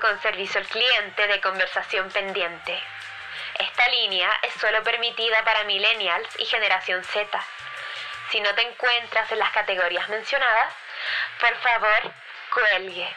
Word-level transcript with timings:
con 0.00 0.20
servicio 0.22 0.60
al 0.60 0.66
cliente 0.66 1.26
de 1.26 1.40
conversación 1.40 2.10
pendiente. 2.10 2.82
Esta 3.58 3.88
línea 3.88 4.30
es 4.42 4.54
solo 4.54 4.82
permitida 4.82 5.44
para 5.44 5.64
millennials 5.64 6.28
y 6.38 6.46
generación 6.46 7.04
Z. 7.04 7.46
Si 8.30 8.40
no 8.40 8.54
te 8.54 8.62
encuentras 8.62 9.30
en 9.30 9.38
las 9.38 9.50
categorías 9.50 10.08
mencionadas, 10.08 10.72
por 11.38 11.54
favor, 11.56 12.12
cuelgue. 12.52 13.14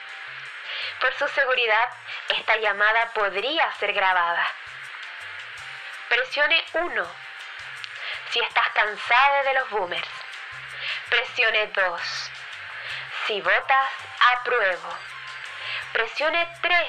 Por 0.99 1.13
su 1.15 1.27
seguridad, 1.29 1.89
esta 2.29 2.57
llamada 2.57 3.11
podría 3.13 3.71
ser 3.73 3.93
grabada. 3.93 4.45
Presione 6.09 6.63
1 6.73 7.07
si 8.29 8.39
estás 8.39 8.69
cansado 8.71 9.43
de 9.43 9.53
los 9.53 9.69
boomers. 9.69 10.09
Presione 11.09 11.67
2 11.67 12.31
si 13.25 13.41
votas 13.41 13.89
apruebo. 14.33 15.16
Presione 15.93 16.47
3 16.61 16.87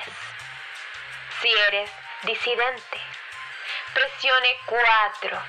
si 1.40 1.48
eres 1.48 1.90
disidente. 2.24 2.98
Presione 3.94 4.56
4 4.66 5.42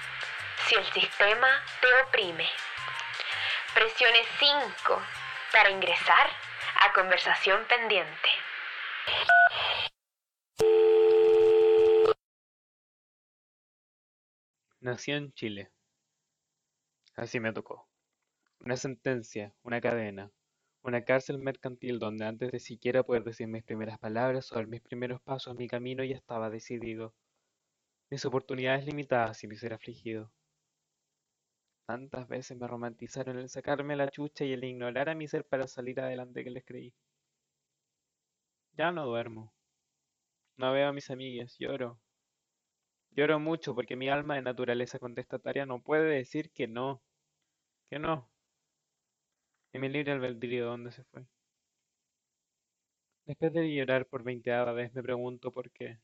si 0.67 0.75
el 0.75 0.85
sistema 0.93 1.47
te 1.81 1.87
oprime. 2.03 2.49
Presione 3.73 4.23
5 4.39 5.01
para 5.51 5.69
ingresar 5.69 6.29
a 6.81 6.93
conversación 6.93 7.65
pendiente. 7.65 8.29
Nací 14.79 15.11
en 15.11 15.33
Chile. 15.33 15.71
Así 17.15 17.39
me 17.39 17.51
tocó. 17.51 17.89
Una 18.59 18.77
sentencia, 18.77 19.53
una 19.63 19.81
cadena, 19.81 20.31
una 20.83 21.03
cárcel 21.03 21.37
mercantil 21.39 21.99
donde 21.99 22.25
antes 22.25 22.51
de 22.51 22.59
siquiera 22.59 23.03
poder 23.03 23.23
decir 23.23 23.47
mis 23.47 23.63
primeras 23.63 23.99
palabras 23.99 24.51
o 24.51 24.55
dar 24.55 24.67
mis 24.67 24.81
primeros 24.81 25.21
pasos, 25.21 25.55
mi 25.55 25.67
camino 25.67 26.03
ya 26.03 26.15
estaba 26.15 26.49
decidido. 26.49 27.13
Mis 28.11 28.25
oportunidades 28.25 28.85
limitadas 28.85 29.43
y 29.43 29.47
mi 29.47 29.57
ser 29.57 29.73
afligido. 29.73 30.31
Tantas 31.87 32.27
veces 32.27 32.57
me 32.57 32.67
romantizaron 32.67 33.39
el 33.39 33.49
sacarme 33.49 33.95
la 33.95 34.09
chucha 34.09 34.45
y 34.45 34.53
el 34.53 34.63
ignorar 34.63 35.09
a 35.09 35.15
mi 35.15 35.27
ser 35.27 35.43
para 35.45 35.67
salir 35.67 35.99
adelante 35.99 36.43
que 36.43 36.51
les 36.51 36.63
creí. 36.63 36.93
Ya 38.77 38.91
no 38.91 39.05
duermo. 39.05 39.53
No 40.57 40.71
veo 40.73 40.87
a 40.89 40.93
mis 40.93 41.09
amigas, 41.09 41.55
lloro. 41.57 41.99
Lloro 43.11 43.39
mucho 43.39 43.75
porque 43.75 43.95
mi 43.95 44.09
alma 44.09 44.35
de 44.35 44.41
naturaleza 44.41 44.99
contestataria 44.99 45.65
no 45.65 45.81
puede 45.81 46.09
decir 46.15 46.51
que 46.51 46.67
no. 46.67 47.01
Que 47.89 47.99
no. 47.99 48.29
Y 49.73 49.79
mi 49.79 49.89
libre 49.89 50.11
albedrío, 50.11 50.65
¿dónde 50.65 50.91
se 50.91 51.03
fue? 51.05 51.25
Después 53.25 53.53
de 53.53 53.73
llorar 53.73 54.07
por 54.07 54.23
veinteava 54.23 54.73
vez 54.73 54.93
me 54.93 55.03
pregunto 55.03 55.51
por 55.51 55.71
qué. 55.71 55.99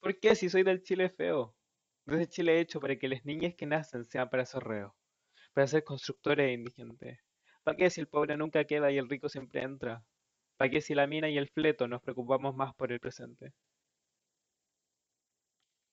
¿Por 0.00 0.18
qué 0.18 0.34
si 0.34 0.48
soy 0.50 0.62
del 0.62 0.82
Chile 0.82 1.08
feo? 1.10 1.54
Desde 2.04 2.28
Chile 2.28 2.60
hecho 2.60 2.80
para 2.80 2.96
que 2.96 3.08
las 3.08 3.24
niñas 3.24 3.54
que 3.54 3.66
nacen 3.66 4.04
sean 4.04 4.28
para 4.28 4.44
sorreo, 4.46 4.94
para 5.54 5.66
ser 5.66 5.84
constructores 5.84 6.48
e 6.48 6.52
indigentes. 6.52 7.18
¿Para 7.62 7.76
qué 7.76 7.90
si 7.90 8.00
el 8.00 8.08
pobre 8.08 8.36
nunca 8.36 8.64
queda 8.64 8.90
y 8.90 8.98
el 8.98 9.08
rico 9.08 9.28
siempre 9.28 9.62
entra? 9.62 10.04
¿Para 10.56 10.70
qué 10.70 10.80
si 10.82 10.94
la 10.94 11.06
mina 11.06 11.30
y 11.30 11.38
el 11.38 11.48
fleto 11.48 11.88
nos 11.88 12.02
preocupamos 12.02 12.54
más 12.54 12.74
por 12.74 12.92
el 12.92 13.00
presente? 13.00 13.52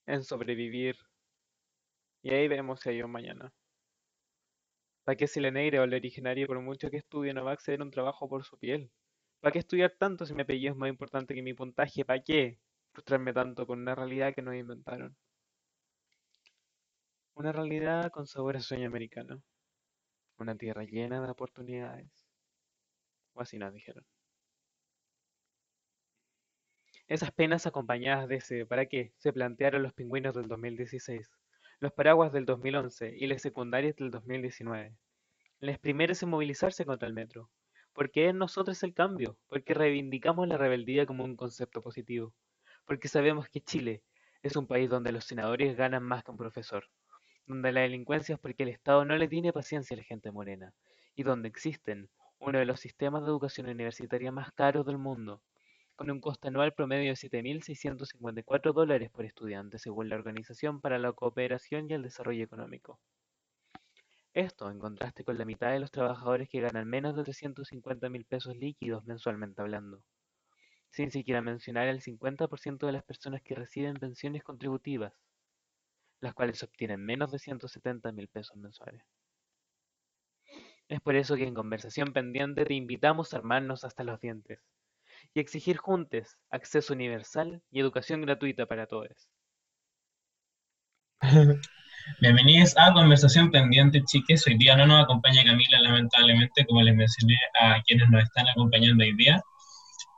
En 0.06 0.24
sobrevivir. 0.24 0.96
Y 2.22 2.30
ahí 2.30 2.46
vemos 2.48 2.80
si 2.80 2.90
hay 2.90 3.02
un 3.02 3.10
mañana. 3.10 3.52
¿Para 5.08 5.16
qué 5.16 5.26
si 5.26 5.40
la 5.40 5.50
negra 5.50 5.80
o 5.80 5.84
el 5.84 5.94
originario 5.94 6.46
por 6.46 6.60
mucho 6.60 6.90
que 6.90 6.98
estudie 6.98 7.32
no 7.32 7.42
va 7.42 7.52
a 7.52 7.54
acceder 7.54 7.80
a 7.80 7.84
un 7.84 7.90
trabajo 7.90 8.28
por 8.28 8.44
su 8.44 8.58
piel? 8.58 8.90
¿Para 9.40 9.52
qué 9.52 9.60
estudiar 9.60 9.92
tanto 9.98 10.26
si 10.26 10.34
mi 10.34 10.42
apellido 10.42 10.72
es 10.74 10.78
más 10.78 10.90
importante 10.90 11.34
que 11.34 11.40
mi 11.40 11.54
puntaje? 11.54 12.04
¿Para 12.04 12.22
qué 12.22 12.58
frustrarme 12.92 13.32
tanto 13.32 13.66
con 13.66 13.80
una 13.80 13.94
realidad 13.94 14.34
que 14.34 14.42
nos 14.42 14.54
inventaron? 14.54 15.16
Una 17.36 17.52
realidad 17.52 18.10
con 18.10 18.26
sabor 18.26 18.58
a 18.58 18.60
sueño 18.60 18.86
americano. 18.86 19.42
Una 20.36 20.54
tierra 20.58 20.84
llena 20.84 21.22
de 21.22 21.30
oportunidades. 21.30 22.28
O 23.32 23.40
así 23.40 23.56
nos 23.56 23.72
dijeron. 23.72 24.04
Esas 27.06 27.30
penas 27.30 27.66
acompañadas 27.66 28.28
de 28.28 28.36
ese 28.36 28.66
¿para 28.66 28.84
qué? 28.84 29.14
se 29.16 29.32
plantearon 29.32 29.82
los 29.82 29.94
pingüinos 29.94 30.34
del 30.34 30.48
2016, 30.48 31.30
los 31.80 31.92
paraguas 31.92 32.32
del 32.32 32.44
2011 32.44 33.14
y 33.16 33.28
las 33.28 33.40
secundarias 33.40 33.94
del 33.94 34.10
2019. 34.10 34.96
Las 35.60 35.78
primeras 35.78 36.20
en 36.24 36.30
movilizarse 36.30 36.84
contra 36.84 37.06
el 37.06 37.14
metro. 37.14 37.50
Porque 37.92 38.28
en 38.28 38.38
nosotros 38.38 38.82
el 38.82 38.94
cambio, 38.94 39.36
porque 39.48 39.74
reivindicamos 39.74 40.48
la 40.48 40.56
rebeldía 40.56 41.06
como 41.06 41.24
un 41.24 41.36
concepto 41.36 41.80
positivo, 41.80 42.34
porque 42.84 43.06
sabemos 43.06 43.48
que 43.48 43.60
Chile 43.60 44.02
es 44.42 44.56
un 44.56 44.66
país 44.66 44.90
donde 44.90 45.12
los 45.12 45.24
senadores 45.24 45.76
ganan 45.76 46.02
más 46.02 46.24
que 46.24 46.30
un 46.32 46.36
profesor, 46.36 46.88
donde 47.46 47.72
la 47.72 47.82
delincuencia 47.82 48.34
es 48.34 48.40
porque 48.40 48.64
el 48.64 48.70
Estado 48.70 49.04
no 49.04 49.16
le 49.16 49.28
tiene 49.28 49.52
paciencia 49.52 49.94
a 49.94 49.98
la 49.98 50.04
gente 50.04 50.30
morena, 50.30 50.74
y 51.14 51.22
donde 51.22 51.48
existen 51.48 52.08
uno 52.38 52.58
de 52.58 52.64
los 52.64 52.80
sistemas 52.80 53.22
de 53.22 53.28
educación 53.28 53.68
universitaria 53.68 54.30
más 54.32 54.52
caros 54.52 54.86
del 54.86 54.98
mundo, 54.98 55.42
con 55.98 56.12
un 56.12 56.20
costo 56.20 56.46
anual 56.46 56.72
promedio 56.74 57.10
de 57.10 57.16
7.654 57.16 58.72
dólares 58.72 59.10
por 59.10 59.24
estudiante, 59.24 59.80
según 59.80 60.08
la 60.08 60.14
Organización 60.14 60.80
para 60.80 60.96
la 60.96 61.12
Cooperación 61.12 61.90
y 61.90 61.94
el 61.94 62.04
Desarrollo 62.04 62.44
Económico. 62.44 63.00
Esto 64.32 64.70
en 64.70 64.78
contraste 64.78 65.24
con 65.24 65.36
la 65.36 65.44
mitad 65.44 65.72
de 65.72 65.80
los 65.80 65.90
trabajadores 65.90 66.48
que 66.48 66.60
ganan 66.60 66.88
menos 66.88 67.16
de 67.16 67.24
350 67.24 68.10
mil 68.10 68.24
pesos 68.26 68.56
líquidos 68.56 69.06
mensualmente 69.06 69.60
hablando, 69.60 70.00
sin 70.88 71.10
siquiera 71.10 71.42
mencionar 71.42 71.88
el 71.88 72.00
50% 72.00 72.86
de 72.86 72.92
las 72.92 73.02
personas 73.02 73.42
que 73.42 73.56
reciben 73.56 73.94
pensiones 73.94 74.44
contributivas, 74.44 75.14
las 76.20 76.32
cuales 76.32 76.62
obtienen 76.62 77.04
menos 77.04 77.32
de 77.32 77.40
170 77.40 78.12
mil 78.12 78.28
pesos 78.28 78.56
mensuales. 78.56 79.02
Es 80.86 81.00
por 81.00 81.16
eso 81.16 81.34
que 81.34 81.48
en 81.48 81.54
conversación 81.54 82.12
pendiente 82.12 82.64
te 82.64 82.74
invitamos 82.74 83.34
a 83.34 83.38
armarnos 83.38 83.82
hasta 83.82 84.04
los 84.04 84.20
dientes 84.20 84.60
exigir 85.40 85.76
juntos 85.76 86.36
acceso 86.50 86.92
universal 86.92 87.62
y 87.70 87.80
educación 87.80 88.22
gratuita 88.22 88.66
para 88.66 88.86
todos. 88.86 89.28
Bienvenidos 92.20 92.74
a 92.78 92.92
Conversación 92.92 93.50
Pendiente, 93.50 94.02
chiques. 94.04 94.46
Hoy 94.46 94.56
día 94.56 94.76
no 94.76 94.86
nos 94.86 95.04
acompaña 95.04 95.44
Camila, 95.44 95.80
lamentablemente, 95.80 96.64
como 96.66 96.82
les 96.82 96.94
mencioné 96.94 97.36
a 97.60 97.82
quienes 97.82 98.08
nos 98.08 98.22
están 98.22 98.48
acompañando 98.48 99.04
hoy 99.04 99.14
día. 99.16 99.40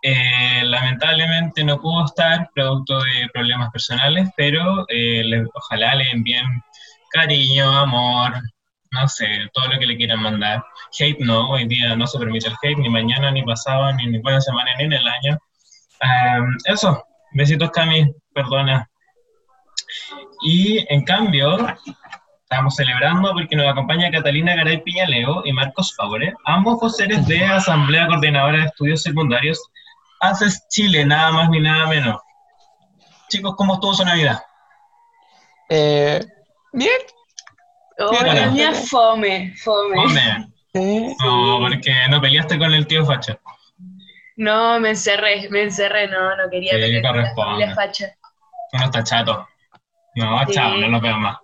Eh, 0.02 0.62
lamentablemente 0.64 1.62
no 1.64 1.80
pudo 1.80 2.06
estar, 2.06 2.48
producto 2.54 2.98
de 3.00 3.28
problemas 3.34 3.70
personales, 3.70 4.28
pero 4.36 4.86
eh, 4.88 5.44
ojalá 5.54 5.94
le 5.96 6.10
envíen 6.10 6.46
cariño, 7.10 7.70
amor, 7.70 8.40
no 8.90 9.08
sé, 9.08 9.26
todo 9.52 9.68
lo 9.68 9.78
que 9.78 9.86
le 9.86 9.96
quieran 9.96 10.22
mandar. 10.22 10.64
Hate 10.98 11.20
no, 11.20 11.48
hoy 11.50 11.66
día 11.66 11.94
no 11.94 12.06
se 12.06 12.18
permite 12.18 12.48
el 12.48 12.56
hate, 12.62 12.78
ni 12.78 12.88
mañana, 12.88 13.30
ni 13.30 13.42
pasado, 13.42 13.92
ni 13.92 14.04
en 14.04 14.22
buena 14.22 14.40
semana, 14.40 14.70
ni 14.78 14.84
en 14.84 14.92
el 14.92 15.06
año. 15.06 15.38
Em, 16.00 16.56
eso, 16.64 17.04
besitos 17.32 17.70
Cami, 17.70 18.12
perdona. 18.34 18.88
Y 20.42 20.84
en 20.92 21.04
cambio, 21.04 21.58
estamos 22.42 22.74
celebrando 22.74 23.32
porque 23.32 23.54
nos 23.54 23.68
acompaña 23.68 24.10
Catalina 24.10 24.56
Garay 24.56 24.82
Piñaleo 24.82 25.42
y 25.44 25.52
Marcos 25.52 25.94
Faure, 25.96 26.34
ambos 26.44 26.80
voceres 26.80 27.26
de 27.26 27.44
Asamblea 27.44 28.06
Coordinadora 28.08 28.58
de 28.58 28.64
Estudios 28.64 29.02
Secundarios 29.02 29.60
Haces 30.20 30.66
Chile, 30.68 31.04
nada 31.04 31.32
más 31.32 31.48
ni 31.48 31.60
nada 31.60 31.86
menos. 31.86 32.20
Chicos, 33.28 33.54
¿cómo 33.56 33.74
estuvo 33.74 33.94
su 33.94 34.04
Navidad? 34.04 34.42
Eh, 35.68 36.20
bien. 36.72 37.00
Oh, 38.00 38.12
la 38.24 38.46
mía 38.46 38.72
fome, 38.72 39.54
fome. 39.62 39.94
Fome. 39.94 41.14
No, 41.22 41.58
porque 41.60 41.92
no 42.08 42.20
peleaste 42.20 42.58
con 42.58 42.72
el 42.72 42.86
tío 42.86 43.04
Facha. 43.04 43.38
No, 44.36 44.80
me 44.80 44.90
encerré, 44.90 45.48
me 45.50 45.62
encerré, 45.64 46.08
no, 46.08 46.36
no 46.36 46.48
quería 46.50 46.72
Sí, 46.72 46.78
pelear 46.80 47.34
con 47.34 47.58
la 47.58 47.74
Facha. 47.74 48.06
Uno 48.72 48.84
está 48.84 49.04
chato. 49.04 49.46
No, 50.14 50.38
Sí. 50.46 50.52
chao, 50.54 50.76
no 50.76 50.88
lo 50.88 51.00
veo 51.00 51.16
más. 51.18 51.36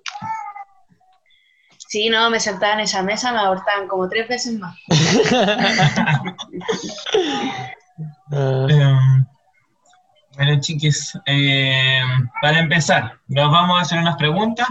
Sí, 1.88 2.08
no, 2.08 2.30
me 2.30 2.40
sentaba 2.40 2.74
en 2.74 2.80
esa 2.80 3.02
mesa, 3.02 3.32
me 3.32 3.38
abortaban 3.38 3.86
como 3.86 4.08
tres 4.08 4.28
veces 4.28 4.58
más. 4.58 4.76
Eh, 8.30 8.96
bueno, 10.34 10.60
chiquis, 10.60 11.18
eh, 11.24 12.00
para 12.42 12.58
empezar, 12.58 13.18
nos 13.28 13.50
vamos 13.50 13.78
a 13.78 13.82
hacer 13.82 13.98
unas 13.98 14.16
preguntas 14.16 14.68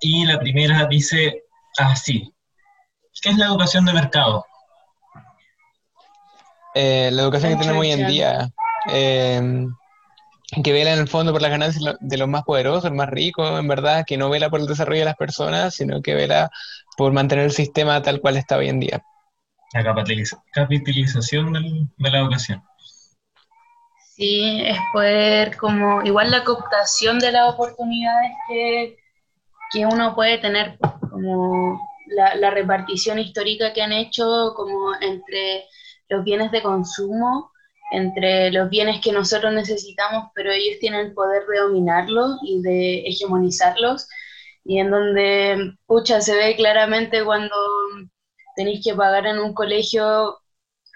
y 0.00 0.24
la 0.26 0.38
primera 0.38 0.86
dice 0.86 1.42
así. 1.78 2.32
¿Qué 3.22 3.30
es 3.30 3.36
la 3.38 3.46
educación 3.46 3.84
de 3.84 3.92
mercado? 3.92 4.44
eh, 6.74 7.08
la 7.10 7.22
educación 7.22 7.52
que 7.52 7.58
tenemos 7.58 7.80
hoy 7.80 7.90
en 7.90 8.06
día, 8.06 8.50
eh, 8.92 9.66
que 10.62 10.72
vela 10.72 10.92
en 10.92 10.98
el 10.98 11.08
fondo 11.08 11.32
por 11.32 11.40
las 11.40 11.50
ganancias 11.50 11.82
de 11.82 11.90
lo- 11.92 11.96
de 11.98 12.16
los 12.18 12.28
más 12.28 12.42
poderosos, 12.42 12.84
los 12.84 12.92
más 12.92 13.08
ricos, 13.08 13.58
en 13.58 13.66
verdad, 13.66 14.04
que 14.06 14.18
no 14.18 14.28
vela 14.28 14.50
por 14.50 14.60
el 14.60 14.66
desarrollo 14.66 14.98
de 15.00 15.06
las 15.06 15.16
personas, 15.16 15.74
sino 15.74 16.02
que 16.02 16.14
vela 16.14 16.50
por 16.98 17.12
mantener 17.12 17.46
el 17.46 17.52
sistema 17.52 18.02
tal 18.02 18.20
cual 18.20 18.36
está 18.36 18.58
hoy 18.58 18.68
en 18.68 18.80
día. 18.80 19.02
La 19.72 19.82
capitaliza- 19.82 20.42
capitalización 20.52 21.54
del- 21.54 21.88
de 21.96 22.10
la 22.10 22.18
educación. 22.18 22.62
Sí, 24.14 24.62
es 24.64 24.78
poder 24.92 25.56
como, 25.56 26.02
igual 26.02 26.30
la 26.30 26.44
cooptación 26.44 27.18
de 27.18 27.32
las 27.32 27.54
oportunidades 27.54 28.32
que, 28.48 28.98
que 29.72 29.86
uno 29.86 30.14
puede 30.14 30.38
tener, 30.38 30.78
como 31.10 31.80
la, 32.06 32.34
la 32.36 32.50
repartición 32.50 33.18
histórica 33.18 33.72
que 33.72 33.82
han 33.82 33.92
hecho 33.92 34.52
como 34.54 34.94
entre 35.00 35.64
los 36.08 36.24
bienes 36.24 36.50
de 36.52 36.62
consumo, 36.62 37.50
entre 37.90 38.50
los 38.50 38.68
bienes 38.68 39.00
que 39.00 39.12
nosotros 39.12 39.52
necesitamos, 39.52 40.30
pero 40.34 40.50
ellos 40.50 40.78
tienen 40.80 41.06
el 41.06 41.14
poder 41.14 41.46
de 41.46 41.58
dominarlos 41.60 42.38
y 42.42 42.62
de 42.62 42.98
hegemonizarlos, 43.06 44.08
y 44.64 44.78
en 44.80 44.90
donde, 44.90 45.76
pucha, 45.86 46.20
se 46.20 46.34
ve 46.34 46.56
claramente 46.56 47.24
cuando 47.24 47.54
tenéis 48.56 48.84
que 48.84 48.94
pagar 48.94 49.26
en 49.26 49.38
un 49.38 49.54
colegio 49.54 50.38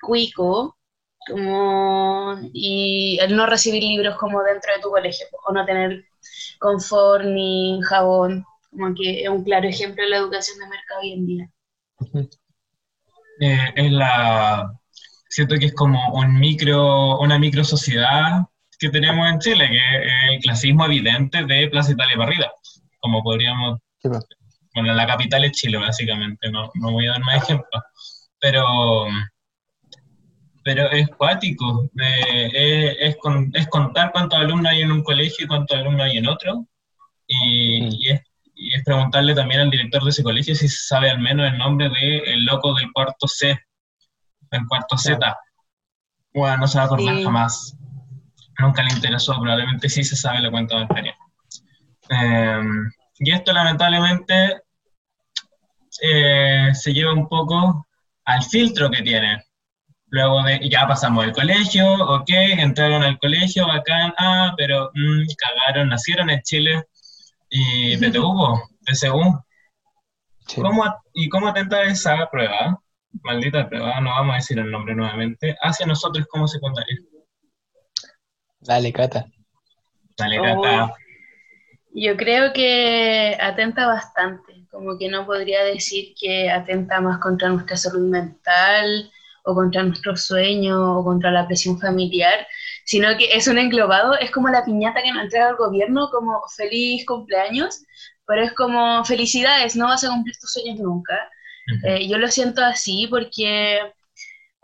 cuico, 0.02 0.76
como, 1.28 2.36
y 2.52 3.18
el 3.20 3.36
no 3.36 3.46
recibir 3.46 3.82
libros 3.82 4.16
como 4.16 4.42
dentro 4.42 4.72
de 4.74 4.80
tu 4.82 4.90
colegio, 4.90 5.26
o 5.46 5.52
no 5.52 5.64
tener 5.64 6.04
confort 6.58 7.24
ni 7.24 7.80
jabón, 7.84 8.44
como 8.70 8.94
que 8.94 9.22
es 9.22 9.28
un 9.28 9.44
claro 9.44 9.68
ejemplo 9.68 10.02
de 10.04 10.10
la 10.10 10.16
educación 10.18 10.58
de 10.58 10.66
mercado 10.68 11.00
hoy 11.02 11.12
en 11.12 11.26
día. 11.26 11.50
Eh, 13.40 13.72
es 13.74 13.92
la, 13.92 14.70
siento 15.28 15.56
que 15.58 15.66
es 15.66 15.74
como 15.74 16.12
un 16.14 16.38
micro, 16.38 17.18
una 17.20 17.38
micro 17.38 17.64
sociedad 17.64 18.42
que 18.78 18.88
tenemos 18.90 19.28
en 19.28 19.38
Chile, 19.40 19.68
que 19.68 19.76
es 19.78 20.12
el 20.34 20.38
clasismo 20.40 20.84
evidente 20.86 21.44
de 21.44 21.68
Plaza 21.68 21.92
Italia 21.92 22.16
Barrida, 22.16 22.50
como 23.00 23.22
podríamos, 23.22 23.78
pues. 24.02 24.18
bueno, 24.74 24.94
la 24.94 25.06
capital 25.06 25.44
es 25.44 25.52
Chile 25.52 25.78
básicamente, 25.78 26.50
no, 26.50 26.70
no 26.74 26.92
voy 26.92 27.06
a 27.06 27.12
dar 27.12 27.20
más 27.20 27.42
ejemplos, 27.42 27.82
pero, 28.38 29.06
pero 30.64 30.90
es 30.90 31.08
cuático, 31.08 31.90
eh, 32.00 32.50
es, 32.52 32.96
es 33.00 33.16
con- 33.18 33.50
es 33.54 33.66
contar 33.68 34.12
cuántos 34.12 34.38
alumnos 34.38 34.72
hay 34.72 34.82
en 34.82 34.92
un 34.92 35.02
colegio 35.02 35.44
y 35.44 35.48
cuántos 35.48 35.76
alumnos 35.78 36.02
hay 36.02 36.18
en 36.18 36.28
otro, 36.28 36.66
y, 37.26 37.82
Mm. 37.82 37.88
y 37.92 38.08
es, 38.10 38.20
y 38.60 38.74
es 38.74 38.84
preguntarle 38.84 39.34
también 39.34 39.62
al 39.62 39.70
director 39.70 40.04
de 40.04 40.10
ese 40.10 40.22
colegio 40.22 40.54
si 40.54 40.68
sabe 40.68 41.08
al 41.08 41.18
menos 41.18 41.50
el 41.50 41.56
nombre 41.56 41.88
del 41.88 42.44
loco 42.44 42.74
del 42.74 42.92
cuarto 42.92 43.26
C, 43.26 43.58
del 44.50 44.66
cuarto 44.68 44.98
Z. 44.98 45.34
Bueno, 46.34 46.58
no 46.58 46.68
se 46.68 46.76
va 46.76 46.84
a 46.84 46.86
acordar 46.86 47.16
Sí. 47.16 47.24
jamás. 47.24 47.74
Nunca 48.58 48.82
le 48.82 48.92
interesó, 48.92 49.32
probablemente 49.40 49.88
sí 49.88 50.04
se 50.04 50.14
sabe 50.14 50.40
la 50.40 50.50
cuenta 50.50 50.76
bancaria. 50.76 51.16
Eh, 52.10 52.60
y 53.20 53.32
esto 53.32 53.50
lamentablemente 53.54 54.60
eh, 56.02 56.68
se 56.74 56.92
lleva 56.92 57.14
un 57.14 57.28
poco 57.28 57.88
al 58.26 58.42
filtro 58.42 58.90
que 58.90 59.02
tiene. 59.02 59.42
Luego 60.08 60.42
de, 60.42 60.68
ya 60.68 60.86
pasamos 60.86 61.24
el 61.24 61.32
colegio, 61.32 61.90
ok, 61.94 62.28
entraron 62.28 63.04
al 63.04 63.18
colegio, 63.18 63.66
bacán, 63.66 64.12
ah, 64.18 64.52
pero 64.54 64.90
mm, 64.92 65.22
cagaron, 65.38 65.88
nacieron 65.88 66.28
en 66.28 66.42
Chile 66.42 66.84
y 67.50 67.96
PTU, 67.96 68.22
po, 68.22 68.62
PSU. 68.86 69.44
Sí. 70.46 70.60
¿Cómo, 70.60 70.84
¿Y 71.12 71.28
cómo 71.28 71.48
atenta 71.48 71.82
esa 71.82 72.28
prueba, 72.30 72.80
maldita 73.22 73.68
prueba, 73.68 74.00
no 74.00 74.10
vamos 74.10 74.32
a 74.32 74.36
decir 74.36 74.58
el 74.58 74.70
nombre 74.70 74.94
nuevamente, 74.94 75.56
hacia 75.62 75.86
nosotros 75.86 76.26
como 76.28 76.48
secundarios? 76.48 77.00
Dale, 78.60 78.92
Cata. 78.92 79.26
Dale, 80.16 80.40
Oh. 80.40 80.62
Cata. 80.62 80.94
Yo 81.92 82.16
creo 82.16 82.52
que 82.52 83.36
atenta 83.40 83.86
bastante, 83.86 84.64
como 84.70 84.96
que 84.96 85.08
no 85.08 85.26
podría 85.26 85.64
decir 85.64 86.14
que 86.18 86.48
atenta 86.48 87.00
más 87.00 87.18
contra 87.18 87.48
nuestra 87.48 87.76
salud 87.76 88.08
mental 88.08 89.10
o 89.44 89.54
contra 89.54 89.82
nuestros 89.82 90.24
sueños 90.24 90.78
o 90.80 91.02
contra 91.02 91.32
la 91.32 91.46
presión 91.48 91.80
familiar, 91.80 92.46
sino 92.90 93.16
que 93.16 93.32
es 93.32 93.46
un 93.46 93.56
englobado, 93.56 94.18
es 94.18 94.32
como 94.32 94.48
la 94.48 94.64
piñata 94.64 95.00
que 95.00 95.12
nos 95.12 95.22
entrega 95.22 95.50
el 95.50 95.54
gobierno 95.54 96.10
como 96.10 96.42
feliz 96.56 97.06
cumpleaños, 97.06 97.84
pero 98.26 98.42
es 98.42 98.52
como 98.54 99.04
felicidades, 99.04 99.76
no 99.76 99.84
vas 99.86 100.02
a 100.02 100.08
cumplir 100.08 100.34
tus 100.40 100.52
sueños 100.52 100.80
nunca. 100.80 101.14
Ujú. 101.72 101.86
Eh, 101.86 102.08
yo 102.08 102.18
lo 102.18 102.26
siento 102.26 102.64
así 102.64 103.06
porque 103.08 103.78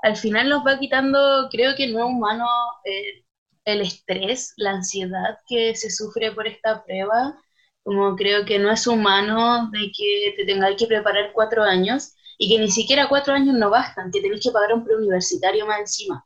al 0.03 0.17
final 0.17 0.49
nos 0.49 0.67
va 0.67 0.77
quitando, 0.81 1.49
creo 1.53 1.77
que 1.77 1.87
no 1.87 2.09
humano, 2.09 2.47
eh, 2.85 3.23
el 3.65 3.83
estrés, 3.83 4.55
la 4.57 4.71
ansiedad 4.73 5.39
que 5.49 5.77
se 5.77 5.89
sufre 5.89 6.33
por 6.33 6.49
esta 6.49 6.83
prueba. 6.85 7.39
Como 7.85 8.17
creo 8.17 8.45
que 8.45 8.59
no 8.59 8.73
es 8.73 8.89
humano 8.89 9.71
de 9.71 9.93
que 9.97 10.35
te 10.37 10.45
tengáis 10.47 10.77
que 10.77 10.89
preparar 10.89 11.31
cuatro 11.33 11.63
años 11.63 12.17
y 12.39 12.49
que 12.49 12.61
ni 12.61 12.73
siquiera 12.73 13.09
cuatro 13.09 13.35
años 13.35 13.55
no 13.55 13.71
bastan, 13.71 14.11
que 14.11 14.21
tenéis 14.21 14.43
que 14.43 14.51
pagar 14.51 14.75
un 14.75 14.85
preuniversitario 14.85 15.65
más 15.65 15.79
encima 15.79 16.25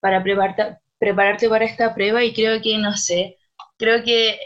para 0.00 0.22
prepararte, 0.22 0.78
prepararte 1.04 1.48
para 1.50 1.66
esta 1.66 1.94
prueba 1.94 2.24
y 2.24 2.32
creo 2.32 2.62
que, 2.62 2.78
no 2.78 2.96
sé, 2.96 3.36
creo 3.76 4.02
que 4.02 4.38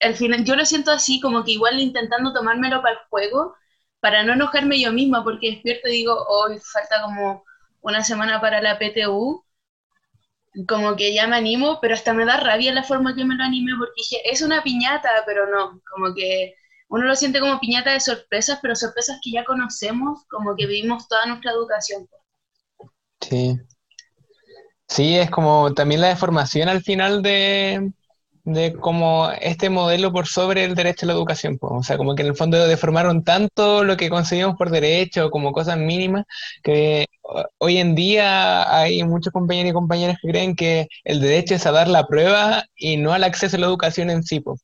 al 0.00 0.14
final 0.14 0.44
yo 0.44 0.56
lo 0.56 0.64
siento 0.64 0.90
así, 0.90 1.20
como 1.20 1.44
que 1.44 1.52
igual 1.52 1.78
intentando 1.78 2.32
tomármelo 2.32 2.80
para 2.82 2.94
el 2.94 3.00
juego, 3.10 3.54
para 4.00 4.22
no 4.24 4.32
enojarme 4.32 4.80
yo 4.80 4.92
misma, 4.92 5.22
porque 5.24 5.50
despierto 5.50 5.88
y 5.88 5.92
digo, 5.92 6.14
hoy 6.28 6.58
falta 6.72 7.02
como 7.02 7.44
una 7.82 8.02
semana 8.02 8.40
para 8.40 8.62
la 8.62 8.78
PTU, 8.78 9.44
como 10.66 10.96
que 10.96 11.12
ya 11.14 11.26
me 11.26 11.36
animo, 11.36 11.80
pero 11.82 11.94
hasta 11.94 12.14
me 12.14 12.24
da 12.24 12.38
rabia 12.38 12.72
la 12.72 12.82
forma 12.82 13.14
que 13.14 13.24
me 13.26 13.34
lo 13.36 13.44
animé, 13.44 13.72
porque 13.78 13.92
dije, 13.98 14.16
es 14.30 14.40
una 14.40 14.62
piñata, 14.62 15.10
pero 15.26 15.46
no, 15.50 15.82
como 15.90 16.14
que 16.14 16.54
uno 16.88 17.04
lo 17.04 17.14
siente 17.14 17.40
como 17.40 17.60
piñata 17.60 17.92
de 17.92 18.00
sorpresas, 18.00 18.58
pero 18.62 18.74
sorpresas 18.74 19.18
que 19.22 19.32
ya 19.32 19.44
conocemos, 19.44 20.24
como 20.30 20.56
que 20.56 20.66
vivimos 20.66 21.08
toda 21.08 21.26
nuestra 21.26 21.50
educación. 21.52 22.08
Sí. 23.20 23.58
Sí, 24.88 25.16
es 25.16 25.30
como 25.30 25.74
también 25.74 26.00
la 26.00 26.08
deformación 26.08 26.68
al 26.68 26.82
final 26.82 27.20
de, 27.22 27.90
de 28.44 28.72
como 28.74 29.30
este 29.40 29.68
modelo 29.68 30.12
por 30.12 30.26
sobre 30.28 30.64
el 30.64 30.74
derecho 30.76 31.06
a 31.06 31.08
la 31.08 31.12
educación. 31.14 31.58
po. 31.58 31.68
O 31.78 31.82
sea, 31.82 31.96
como 31.98 32.14
que 32.14 32.22
en 32.22 32.28
el 32.28 32.36
fondo 32.36 32.66
deformaron 32.68 33.24
tanto 33.24 33.82
lo 33.84 33.96
que 33.96 34.08
conseguimos 34.10 34.56
por 34.56 34.70
derecho, 34.70 35.30
como 35.30 35.52
cosas 35.52 35.78
mínimas, 35.78 36.24
que 36.62 37.06
ho- 37.22 37.44
hoy 37.58 37.78
en 37.78 37.94
día 37.96 38.72
hay 38.80 39.02
muchos 39.04 39.32
compañeros 39.32 39.70
y 39.70 39.74
compañeras 39.74 40.18
que 40.22 40.28
creen 40.30 40.54
que 40.56 40.86
el 41.04 41.20
derecho 41.20 41.54
es 41.56 41.66
a 41.66 41.72
dar 41.72 41.88
la 41.88 42.06
prueba 42.06 42.64
y 42.76 42.96
no 42.96 43.12
al 43.12 43.24
acceso 43.24 43.56
a 43.56 43.60
la 43.60 43.66
educación 43.66 44.08
en 44.10 44.22
sí. 44.22 44.40
po. 44.40 44.56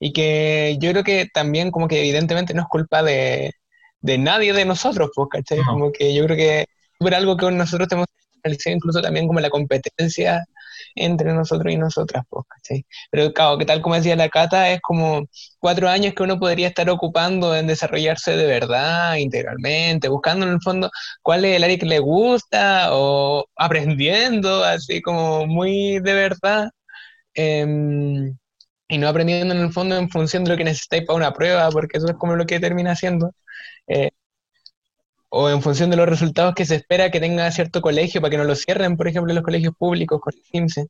Y 0.00 0.12
que 0.12 0.76
yo 0.80 0.90
creo 0.90 1.04
que 1.04 1.26
también 1.32 1.70
como 1.70 1.86
que 1.88 2.00
evidentemente 2.00 2.52
no 2.54 2.62
es 2.62 2.68
culpa 2.68 3.02
de, 3.02 3.52
de 4.00 4.18
nadie 4.18 4.52
de 4.52 4.64
nosotros, 4.64 5.10
pues, 5.14 5.28
¿cachai? 5.30 5.64
Como 5.64 5.92
que 5.92 6.14
yo 6.14 6.24
creo 6.24 6.36
que 6.36 6.66
es 7.00 7.12
algo 7.14 7.36
que 7.36 7.50
nosotros 7.52 7.88
tenemos 7.88 8.06
incluso 8.72 9.00
también 9.02 9.26
como 9.26 9.40
la 9.40 9.50
competencia 9.50 10.44
entre 10.94 11.32
nosotros 11.32 11.72
y 11.72 11.76
nosotras, 11.76 12.24
¿cachai? 12.48 12.84
Pero 13.10 13.32
claro, 13.32 13.58
que 13.58 13.64
tal 13.66 13.80
como 13.82 13.94
decía 13.96 14.16
la 14.16 14.28
Cata, 14.28 14.70
es 14.72 14.80
como 14.80 15.22
cuatro 15.58 15.88
años 15.88 16.14
que 16.14 16.22
uno 16.22 16.38
podría 16.38 16.68
estar 16.68 16.88
ocupando 16.90 17.54
en 17.56 17.66
desarrollarse 17.66 18.36
de 18.36 18.46
verdad, 18.46 19.16
integralmente, 19.16 20.08
buscando 20.08 20.46
en 20.46 20.52
el 20.54 20.60
fondo 20.62 20.90
cuál 21.22 21.44
es 21.44 21.56
el 21.56 21.64
área 21.64 21.78
que 21.78 21.86
le 21.86 21.98
gusta 21.98 22.88
o 22.92 23.46
aprendiendo, 23.56 24.64
así 24.64 25.00
como 25.02 25.46
muy 25.46 25.98
de 26.00 26.14
verdad. 26.14 26.68
em, 27.34 28.36
y 28.88 28.98
no 28.98 29.08
aprendiendo 29.08 29.54
en 29.54 29.60
el 29.62 29.72
fondo 29.72 29.96
en 29.96 30.10
función 30.10 30.44
de 30.44 30.50
lo 30.52 30.56
que 30.56 30.64
necesitáis 30.64 31.04
para 31.06 31.16
una 31.16 31.32
prueba, 31.34 31.70
porque 31.70 31.98
eso 31.98 32.08
es 32.08 32.16
como 32.16 32.36
lo 32.36 32.46
que 32.46 32.60
termina 32.60 32.92
haciendo. 32.92 33.32
eh, 33.88 34.10
o 35.30 35.50
en 35.50 35.62
función 35.62 35.90
de 35.90 35.96
los 35.96 36.08
resultados 36.08 36.54
que 36.54 36.66
se 36.66 36.76
espera 36.76 37.10
que 37.10 37.20
tenga 37.20 37.50
cierto 37.52 37.80
colegio 37.82 38.20
para 38.20 38.30
que 38.30 38.38
no 38.38 38.44
lo 38.44 38.54
cierren, 38.56 38.96
por 38.96 39.08
ejemplo, 39.08 39.34
los 39.34 39.44
colegios 39.44 39.74
públicos 39.76 40.20
con 40.20 40.32
el 40.34 40.42
CIMSE. 40.44 40.86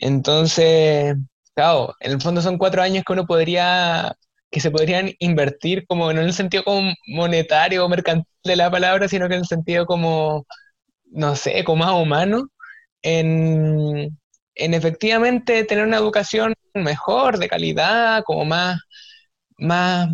Entonces, 0.00 1.16
claro, 1.54 1.94
en 2.00 2.12
el 2.12 2.20
fondo 2.20 2.42
son 2.42 2.58
cuatro 2.58 2.82
años 2.82 3.04
que 3.06 3.12
uno 3.12 3.26
podría, 3.26 4.14
que 4.50 4.60
se 4.60 4.70
podrían 4.70 5.12
invertir 5.18 5.86
como 5.86 6.12
no 6.12 6.20
en 6.20 6.26
el 6.28 6.34
sentido 6.34 6.64
como 6.64 6.92
monetario 7.08 7.84
o 7.84 7.88
mercantil 7.88 8.26
de 8.44 8.56
la 8.56 8.70
palabra, 8.70 9.08
sino 9.08 9.28
que 9.28 9.34
en 9.34 9.40
el 9.40 9.46
sentido 9.46 9.86
como, 9.86 10.46
no 11.06 11.36
sé, 11.36 11.64
como 11.64 11.84
más 11.84 11.94
humano, 12.02 12.48
en, 13.02 14.18
en 14.54 14.74
efectivamente 14.74 15.64
tener 15.64 15.86
una 15.86 15.98
educación 15.98 16.54
mejor, 16.74 17.38
de 17.38 17.48
calidad, 17.48 18.22
como 18.24 18.44
más, 18.44 18.80
más 19.58 20.08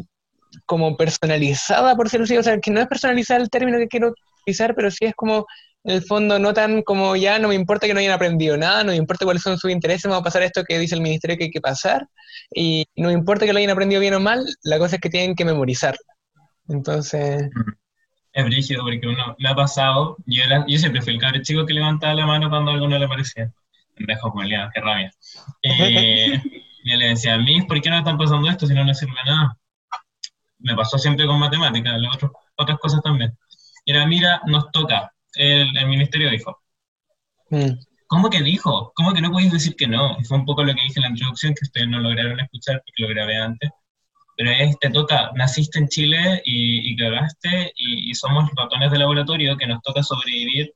como 0.67 0.97
personalizada, 0.97 1.95
por 1.97 2.07
decirlo 2.07 2.25
así, 2.25 2.37
o 2.37 2.43
sea, 2.43 2.59
que 2.61 2.71
no 2.71 2.81
es 2.81 2.87
personalizada 2.89 3.41
el 3.41 3.51
término 3.51 3.79
que 3.79 3.89
quiero 3.89 4.13
utilizar, 4.43 4.75
pero 4.75 4.91
sí 4.91 5.05
es 5.07 5.15
como, 5.15 5.47
en 5.85 5.97
el 5.97 6.03
fondo, 6.03 6.39
no 6.39 6.53
tan 6.55 6.83
como 6.83 7.17
ya 7.17 7.39
no 7.39 7.49
me 7.49 7.55
importa 7.55 7.87
que 7.87 7.95
no 7.95 8.01
hayan 8.01 8.13
aprendido 8.13 8.57
nada, 8.57 8.85
no 8.85 8.93
me 8.93 8.97
importa 8.97 9.25
cuáles 9.25 9.43
son 9.43 9.59
sus 9.59 9.71
intereses, 9.71 10.05
vamos 10.05 10.21
a 10.21 10.25
pasar 10.25 10.43
esto 10.43 10.63
que 10.65 10.79
dice 10.79 10.95
el 10.95 11.01
ministerio 11.01 11.37
que 11.37 11.45
hay 11.45 11.51
que 11.51 11.61
pasar, 11.61 12.07
y 12.55 12.87
no 12.97 13.09
me 13.09 13.15
importa 13.15 13.47
que 13.47 13.53
lo 13.53 13.59
hayan 13.59 13.71
aprendido 13.71 14.01
bien 14.01 14.15
o 14.15 14.21
mal, 14.21 14.45
la 14.63 14.79
cosa 14.79 14.97
es 14.97 15.01
que 15.03 15.11
tienen 15.11 15.35
que 15.35 15.45
memorizar. 15.45 15.97
Entonces, 16.69 17.49
Es 18.35 18.45
brígido 18.47 18.83
porque 18.83 19.07
uno 19.07 19.37
me 19.39 19.49
ha 19.49 19.55
pasado, 19.55 20.17
yo, 20.27 20.43
era- 20.45 20.65
yo 20.67 20.79
siempre 20.79 21.03
fui 21.03 21.13
el 21.15 21.21
cabrón 21.21 21.43
chico 21.43 21.67
que 21.67 21.75
levantaba 21.75 22.15
la 22.15 22.25
mano 22.27 22.49
cuando 22.49 22.71
algo 22.71 22.89
no 22.89 22.99
le 22.99 23.07
parecía. 23.09 23.53
Dejo 23.99 24.33
culiado, 24.33 24.71
qué 24.75 24.81
rabia. 24.81 25.11
Eh, 25.63 26.41
y 26.85 26.91
yo 26.91 26.97
le 26.97 27.09
decía, 27.11 27.37
Miss, 27.39 27.65
¿por 27.67 27.81
qué 27.81 27.91
no 27.91 27.99
están 27.99 28.19
pasando 28.19 28.49
esto 28.49 28.67
si 28.67 28.75
no 28.75 28.85
nos 28.85 28.99
sirve 28.99 29.15
nada? 29.25 29.57
Me 30.63 30.75
pasó 30.77 30.99
siempre 30.99 31.27
con 31.27 31.39
matemáticas, 31.39 31.99
las 32.01 32.17
otras- 32.57 32.79
cosas 32.81 33.03
también. 33.03 33.37
Era, 33.87 34.07
mira, 34.07 34.41
nos 34.47 34.71
toca. 34.73 35.13
El, 35.35 35.77
el 35.77 35.87
ministerio 35.89 36.31
dijo, 36.31 36.61
mm, 37.51 37.71
¿cómo 38.07 38.31
que 38.31 38.43
dijo? 38.43 38.93
¿Cómo 38.95 39.13
que 39.15 39.21
no 39.23 39.31
podéis 39.33 39.53
decir 39.53 39.75
que 39.77 39.87
no? 39.87 40.17
Y 40.21 40.25
fue 40.25 40.39
un 40.39 40.45
poco 40.45 40.63
lo 40.65 40.75
que 40.75 40.83
dije 40.83 40.95
en 40.97 41.03
la 41.05 41.09
introducción, 41.11 41.55
que 41.55 41.65
ustedes 41.65 41.89
no 41.89 41.99
lograron 42.01 42.39
escuchar 42.41 42.83
porque 42.85 43.03
lo 43.03 43.09
grabé 43.09 43.37
antes. 43.39 43.71
Pero 44.37 44.51
es, 44.51 44.79
te 44.79 44.91
toca, 44.91 45.31
naciste 45.35 45.79
en 45.79 45.89
Chile 45.89 46.43
y, 46.45 46.93
y 46.93 46.97
cagaste, 46.97 47.73
y, 47.77 48.11
y 48.11 48.15
somos 48.15 48.51
ratones 48.57 48.91
de 48.91 48.99
laboratorio 48.99 49.57
que 49.57 49.67
nos 49.67 49.83
toca 49.83 50.03
sobrevivir 50.03 50.73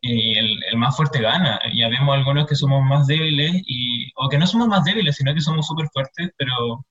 y 0.00 0.36
el, 0.38 0.62
el, 0.64 0.76
más 0.76 0.96
fuerte 0.96 1.20
gana. 1.20 1.60
Ya 1.74 1.88
vemos 1.88 2.14
algunos 2.16 2.46
que 2.46 2.54
somos 2.56 2.82
más 2.84 3.06
débiles, 3.06 3.52
y, 3.66 4.10
o 4.16 4.28
que 4.28 4.38
no 4.38 4.46
somos 4.46 4.68
más 4.68 4.84
débiles, 4.84 5.16
sino 5.16 5.34
que 5.34 5.40
somos 5.40 5.66
súper 5.66 5.88
fuertes, 5.92 6.30
pero 6.36 6.84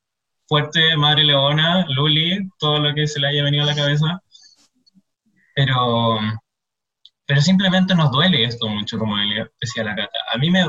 fuerte, 0.47 0.95
madre 0.97 1.23
leona, 1.23 1.85
Luli, 1.89 2.50
todo 2.59 2.79
lo 2.79 2.93
que 2.93 3.07
se 3.07 3.19
le 3.19 3.27
haya 3.27 3.43
venido 3.43 3.63
a 3.63 3.67
la 3.67 3.75
cabeza. 3.75 4.21
Pero, 5.55 6.19
pero 7.25 7.41
simplemente 7.41 7.95
nos 7.95 8.12
duele 8.12 8.43
esto 8.43 8.67
mucho, 8.67 8.97
como 8.97 9.15
decía 9.62 9.83
la 9.83 9.95
Cata. 9.95 10.17
A 10.33 10.38
mí 10.38 10.50
me, 10.50 10.63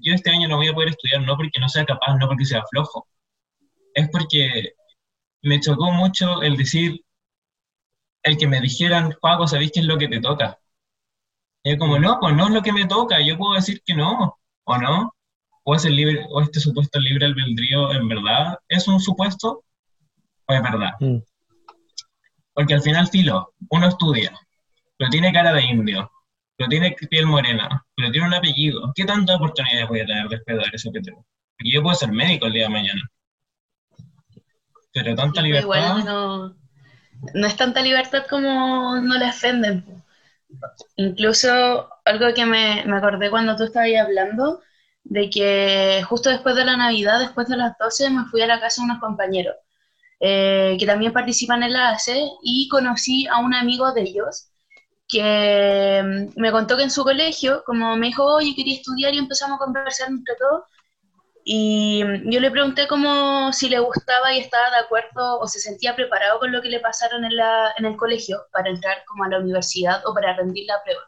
yo 0.00 0.14
este 0.14 0.30
año 0.30 0.48
no 0.48 0.56
voy 0.56 0.68
a 0.68 0.74
poder 0.74 0.90
estudiar 0.90 1.22
no 1.22 1.36
porque 1.36 1.60
no 1.60 1.68
sea 1.68 1.84
capaz, 1.84 2.16
no 2.16 2.28
porque 2.28 2.44
sea 2.44 2.62
flojo. 2.70 3.06
Es 3.94 4.08
porque 4.10 4.72
me 5.42 5.60
chocó 5.60 5.92
mucho 5.92 6.42
el 6.42 6.56
decir, 6.56 7.00
el 8.22 8.36
que 8.36 8.46
me 8.48 8.60
dijeran, 8.60 9.12
Juaco, 9.20 9.46
¿sabéis 9.46 9.72
qué 9.72 9.80
es 9.80 9.86
lo 9.86 9.98
que 9.98 10.08
te 10.08 10.20
toca? 10.20 10.58
es 11.72 11.78
como, 11.78 11.98
no, 11.98 12.18
pues 12.20 12.34
no 12.36 12.46
es 12.46 12.52
lo 12.52 12.62
que 12.62 12.72
me 12.72 12.86
toca, 12.86 13.20
yo 13.20 13.36
puedo 13.36 13.54
decir 13.54 13.82
que 13.84 13.94
no, 13.94 14.38
o 14.64 14.78
no, 14.78 15.15
o, 15.68 15.74
es 15.74 15.84
el 15.84 15.96
libre, 15.96 16.24
o 16.30 16.40
este 16.40 16.60
supuesto 16.60 17.00
libre 17.00 17.26
albedrío 17.26 17.92
en 17.92 18.06
verdad 18.08 18.56
es 18.68 18.86
un 18.86 19.00
supuesto, 19.00 19.64
o 20.46 20.54
es 20.54 20.62
verdad. 20.62 20.92
Mm. 21.00 21.18
Porque 22.54 22.74
al 22.74 22.82
final, 22.82 23.08
filo, 23.08 23.52
uno 23.70 23.88
estudia, 23.88 24.32
pero 24.96 25.10
tiene 25.10 25.32
cara 25.32 25.52
de 25.52 25.62
indio, 25.62 26.10
pero 26.56 26.68
tiene 26.68 26.94
piel 27.10 27.26
morena, 27.26 27.84
pero 27.96 28.12
tiene 28.12 28.28
un 28.28 28.34
apellido. 28.34 28.92
¿Qué 28.94 29.04
tantas 29.04 29.36
oportunidades 29.36 29.88
voy 29.88 30.00
a 30.00 30.06
tener 30.06 30.28
después 30.28 30.56
de 30.56 30.62
dar 30.62 30.74
ese 30.74 30.88
apellido? 30.88 31.16
Porque 31.16 31.72
yo 31.72 31.82
puedo 31.82 31.96
ser 31.96 32.12
médico 32.12 32.46
el 32.46 32.52
día 32.52 32.62
de 32.62 32.68
mañana. 32.68 33.02
Pero 34.92 35.16
tanta 35.16 35.42
libertad. 35.42 35.64
Igual 35.64 36.04
no, 36.04 36.56
no 37.34 37.46
es 37.46 37.56
tanta 37.56 37.82
libertad 37.82 38.24
como 38.30 39.00
no 39.00 39.18
le 39.18 39.28
ofenden. 39.28 39.84
Incluso 40.94 41.90
algo 42.04 42.32
que 42.34 42.46
me, 42.46 42.84
me 42.86 42.96
acordé 42.98 43.30
cuando 43.30 43.56
tú 43.56 43.64
estabas 43.64 43.90
hablando, 44.00 44.62
de 45.08 45.30
que 45.30 46.02
justo 46.08 46.30
después 46.30 46.56
de 46.56 46.64
la 46.64 46.76
Navidad, 46.76 47.20
después 47.20 47.48
de 47.48 47.56
las 47.56 47.76
12, 47.78 48.10
me 48.10 48.24
fui 48.26 48.42
a 48.42 48.46
la 48.46 48.60
casa 48.60 48.82
de 48.82 48.86
unos 48.86 49.00
compañeros 49.00 49.54
eh, 50.20 50.76
que 50.78 50.86
también 50.86 51.12
participan 51.12 51.62
en 51.62 51.72
la 51.72 51.90
ACE 51.90 52.22
y 52.42 52.68
conocí 52.68 53.26
a 53.26 53.38
un 53.38 53.54
amigo 53.54 53.92
de 53.92 54.02
ellos 54.02 54.48
que 55.08 56.02
mm, 56.02 56.40
me 56.40 56.50
contó 56.52 56.76
que 56.76 56.82
en 56.84 56.90
su 56.90 57.04
colegio, 57.04 57.62
como 57.64 57.96
me 57.96 58.08
dijo, 58.08 58.24
oye, 58.24 58.54
quería 58.56 58.76
estudiar 58.76 59.14
y 59.14 59.18
empezamos 59.18 59.56
a 59.56 59.64
conversar 59.64 60.08
entre 60.08 60.34
todos, 60.36 60.64
y 61.48 62.02
yo 62.24 62.40
le 62.40 62.50
pregunté 62.50 62.88
como 62.88 63.52
si 63.52 63.68
le 63.68 63.78
gustaba 63.78 64.34
y 64.34 64.40
estaba 64.40 64.68
de 64.70 64.78
acuerdo 64.78 65.38
o 65.38 65.46
se 65.46 65.60
sentía 65.60 65.94
preparado 65.94 66.40
con 66.40 66.50
lo 66.50 66.60
que 66.60 66.68
le 66.68 66.80
pasaron 66.80 67.24
en, 67.24 67.36
la, 67.36 67.72
en 67.78 67.84
el 67.86 67.96
colegio 67.96 68.46
para 68.52 68.68
entrar 68.68 69.04
como 69.06 69.22
a 69.24 69.28
la 69.28 69.38
universidad 69.38 70.02
o 70.06 70.12
para 70.12 70.34
rendir 70.36 70.66
la 70.66 70.82
prueba. 70.82 71.02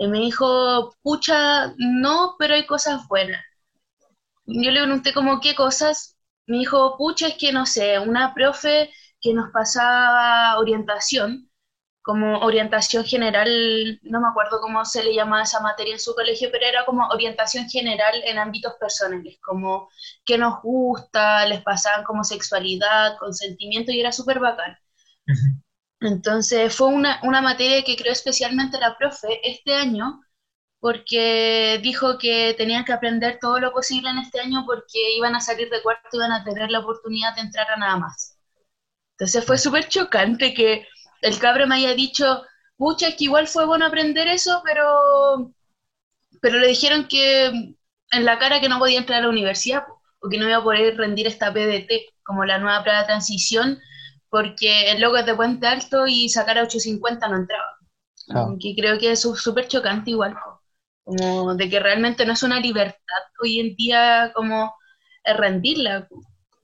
Y 0.00 0.08
me 0.08 0.18
dijo, 0.18 0.96
pucha, 1.02 1.72
no, 1.78 2.34
pero 2.40 2.54
hay 2.54 2.66
cosas 2.66 3.06
buenas. 3.08 3.40
Yo 4.46 4.70
le 4.70 4.82
pregunté 4.82 5.12
como, 5.14 5.40
¿qué 5.40 5.54
cosas? 5.54 6.16
Me 6.46 6.58
dijo, 6.58 6.96
pucha, 6.98 7.28
es 7.28 7.34
que 7.38 7.52
no 7.52 7.66
sé, 7.66 7.98
una 7.98 8.34
profe 8.34 8.90
que 9.20 9.32
nos 9.34 9.50
pasaba 9.52 10.58
orientación 10.58 11.50
como 12.02 12.40
orientación 12.40 13.04
general, 13.04 13.48
no 14.02 14.20
me 14.20 14.28
acuerdo 14.28 14.60
cómo 14.60 14.84
se 14.86 15.04
le 15.04 15.14
llama 15.14 15.42
esa 15.42 15.60
materia 15.60 15.94
en 15.94 16.00
su 16.00 16.14
colegio, 16.14 16.48
pero 16.52 16.66
era 16.66 16.84
como 16.86 17.06
orientación 17.08 17.68
general 17.70 18.22
en 18.24 18.38
ámbitos 18.38 18.74
personales, 18.80 19.38
como 19.42 19.88
qué 20.26 20.38
nos 20.38 20.62
gusta, 20.62 21.46
les 21.46 21.62
pasaban 21.62 22.04
como 22.04 22.24
sexualidad, 22.24 23.18
consentimiento 23.18 23.92
y 23.92 24.00
era 24.00 24.12
súper 24.12 24.40
bacán. 24.40 24.76
Entonces 26.00 26.74
fue 26.74 26.88
una, 26.88 27.20
una 27.22 27.42
materia 27.42 27.82
que 27.84 27.96
creó 27.96 28.12
especialmente 28.12 28.78
la 28.78 28.96
profe 28.96 29.40
este 29.48 29.74
año, 29.74 30.20
porque 30.80 31.78
dijo 31.82 32.18
que 32.18 32.54
tenían 32.56 32.84
que 32.84 32.92
aprender 32.92 33.38
todo 33.40 33.60
lo 33.60 33.72
posible 33.72 34.08
en 34.10 34.18
este 34.18 34.40
año 34.40 34.64
porque 34.66 35.16
iban 35.16 35.34
a 35.34 35.40
salir 35.40 35.68
de 35.70 35.82
cuarto 35.82 36.08
y 36.12 36.16
iban 36.16 36.32
a 36.32 36.42
tener 36.42 36.70
la 36.70 36.80
oportunidad 36.80 37.34
de 37.34 37.42
entrar 37.42 37.70
a 37.70 37.76
nada 37.76 37.96
más. 37.96 38.38
Entonces 39.12 39.44
fue 39.44 39.58
súper 39.58 39.88
chocante 39.88 40.54
que 40.54 40.86
el 41.20 41.38
cabro 41.38 41.66
me 41.66 41.76
haya 41.76 41.94
dicho, 41.94 42.42
pucha, 42.78 43.08
es 43.08 43.16
que 43.16 43.24
igual 43.24 43.46
fue 43.46 43.66
bueno 43.66 43.84
aprender 43.84 44.26
eso, 44.28 44.62
pero, 44.64 45.52
pero 46.40 46.58
le 46.58 46.68
dijeron 46.68 47.06
que 47.06 47.46
en 48.12 48.24
la 48.24 48.38
cara 48.38 48.60
que 48.60 48.68
no 48.70 48.78
podía 48.78 48.98
entrar 48.98 49.18
a 49.20 49.22
la 49.24 49.28
universidad 49.28 49.84
o 50.20 50.28
que 50.30 50.38
no 50.38 50.48
iba 50.48 50.56
a 50.56 50.62
poder 50.62 50.96
rendir 50.96 51.26
esta 51.26 51.52
PDT, 51.52 52.14
como 52.22 52.46
la 52.46 52.58
nueva 52.58 52.82
prueba 52.82 53.00
de 53.00 53.06
transición, 53.06 53.78
porque 54.30 54.92
el 54.92 55.00
loco 55.00 55.16
es 55.16 55.26
de 55.26 55.34
Puente 55.34 55.66
Alto 55.66 56.06
y 56.06 56.28
sacar 56.28 56.58
a 56.58 56.62
850 56.62 57.28
no 57.28 57.36
entraba. 57.36 57.76
Ah. 58.30 58.48
Que 58.60 58.74
creo 58.76 58.98
que 58.98 59.12
es 59.12 59.20
súper 59.20 59.66
chocante 59.66 60.10
igual, 60.10 60.36
como 61.04 61.54
de 61.54 61.68
que 61.68 61.80
realmente 61.80 62.24
no 62.24 62.32
es 62.32 62.42
una 62.42 62.60
libertad 62.60 63.22
hoy 63.42 63.60
en 63.60 63.74
día 63.74 64.30
como 64.34 64.74
rendirla, 65.24 66.08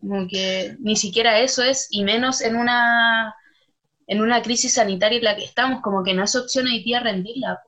como 0.00 0.28
que 0.28 0.76
ni 0.78 0.96
siquiera 0.96 1.40
eso 1.40 1.62
es, 1.62 1.88
y 1.90 2.04
menos 2.04 2.40
en 2.40 2.56
una 2.56 3.34
en 4.06 4.20
una 4.20 4.42
crisis 4.42 4.74
sanitaria 4.74 5.18
en 5.18 5.24
la 5.24 5.36
que 5.36 5.44
estamos, 5.44 5.82
como 5.82 6.04
que 6.04 6.14
no 6.14 6.24
es 6.24 6.36
opción 6.36 6.66
hoy 6.66 6.82
día 6.82 7.00
rendirla. 7.00 7.60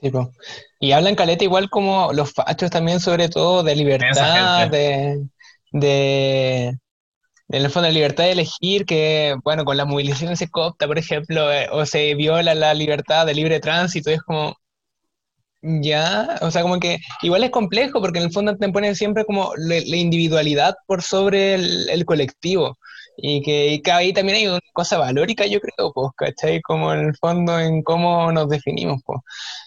Tipo. 0.00 0.32
Y 0.80 0.92
hablan 0.92 1.14
caleta 1.14 1.44
igual 1.44 1.70
como 1.70 2.12
los 2.12 2.32
fachos 2.32 2.70
también, 2.70 2.98
sobre 2.98 3.28
todo, 3.28 3.62
de 3.62 3.76
libertad, 3.76 4.68
de, 4.68 5.28
de, 5.70 6.78
en 7.52 7.64
el 7.64 7.70
fondo, 7.70 7.86
de 7.88 7.92
libertad 7.94 8.24
de 8.24 8.32
elegir, 8.32 8.86
que, 8.86 9.36
bueno, 9.44 9.64
con 9.64 9.76
la 9.76 9.84
movilización 9.84 10.36
se 10.36 10.48
copta, 10.50 10.86
por 10.86 10.98
ejemplo, 10.98 11.52
eh, 11.52 11.68
o 11.70 11.86
se 11.86 12.14
viola 12.14 12.54
la 12.54 12.74
libertad 12.74 13.26
de 13.26 13.34
libre 13.34 13.60
tránsito, 13.60 14.10
es 14.10 14.22
como, 14.22 14.56
ya, 15.62 16.38
o 16.42 16.50
sea, 16.50 16.62
como 16.62 16.80
que 16.80 16.98
igual 17.22 17.44
es 17.44 17.50
complejo, 17.50 18.00
porque 18.00 18.18
en 18.18 18.26
el 18.26 18.32
fondo 18.32 18.56
te 18.56 18.68
ponen 18.70 18.96
siempre 18.96 19.24
como 19.24 19.52
la, 19.56 19.76
individualidad 19.78 20.74
por 20.86 21.02
sobre 21.02 21.54
el, 21.54 21.88
el 21.90 22.04
colectivo. 22.04 22.76
Y 23.16 23.42
que, 23.42 23.82
ahí 23.92 24.12
también 24.12 24.38
hay 24.38 24.46
una 24.48 24.60
cosa 24.72 24.98
valórica, 24.98 25.46
yo 25.46 25.60
creo, 25.60 25.92
pues, 25.92 26.08
¿cachai? 26.16 26.60
Como 26.62 26.92
en 26.92 27.00
el 27.08 27.16
fondo 27.16 27.58
en 27.58 27.82
cómo 27.82 28.32
nos 28.32 28.48
definimos, 28.48 29.00
pues. 29.04 29.20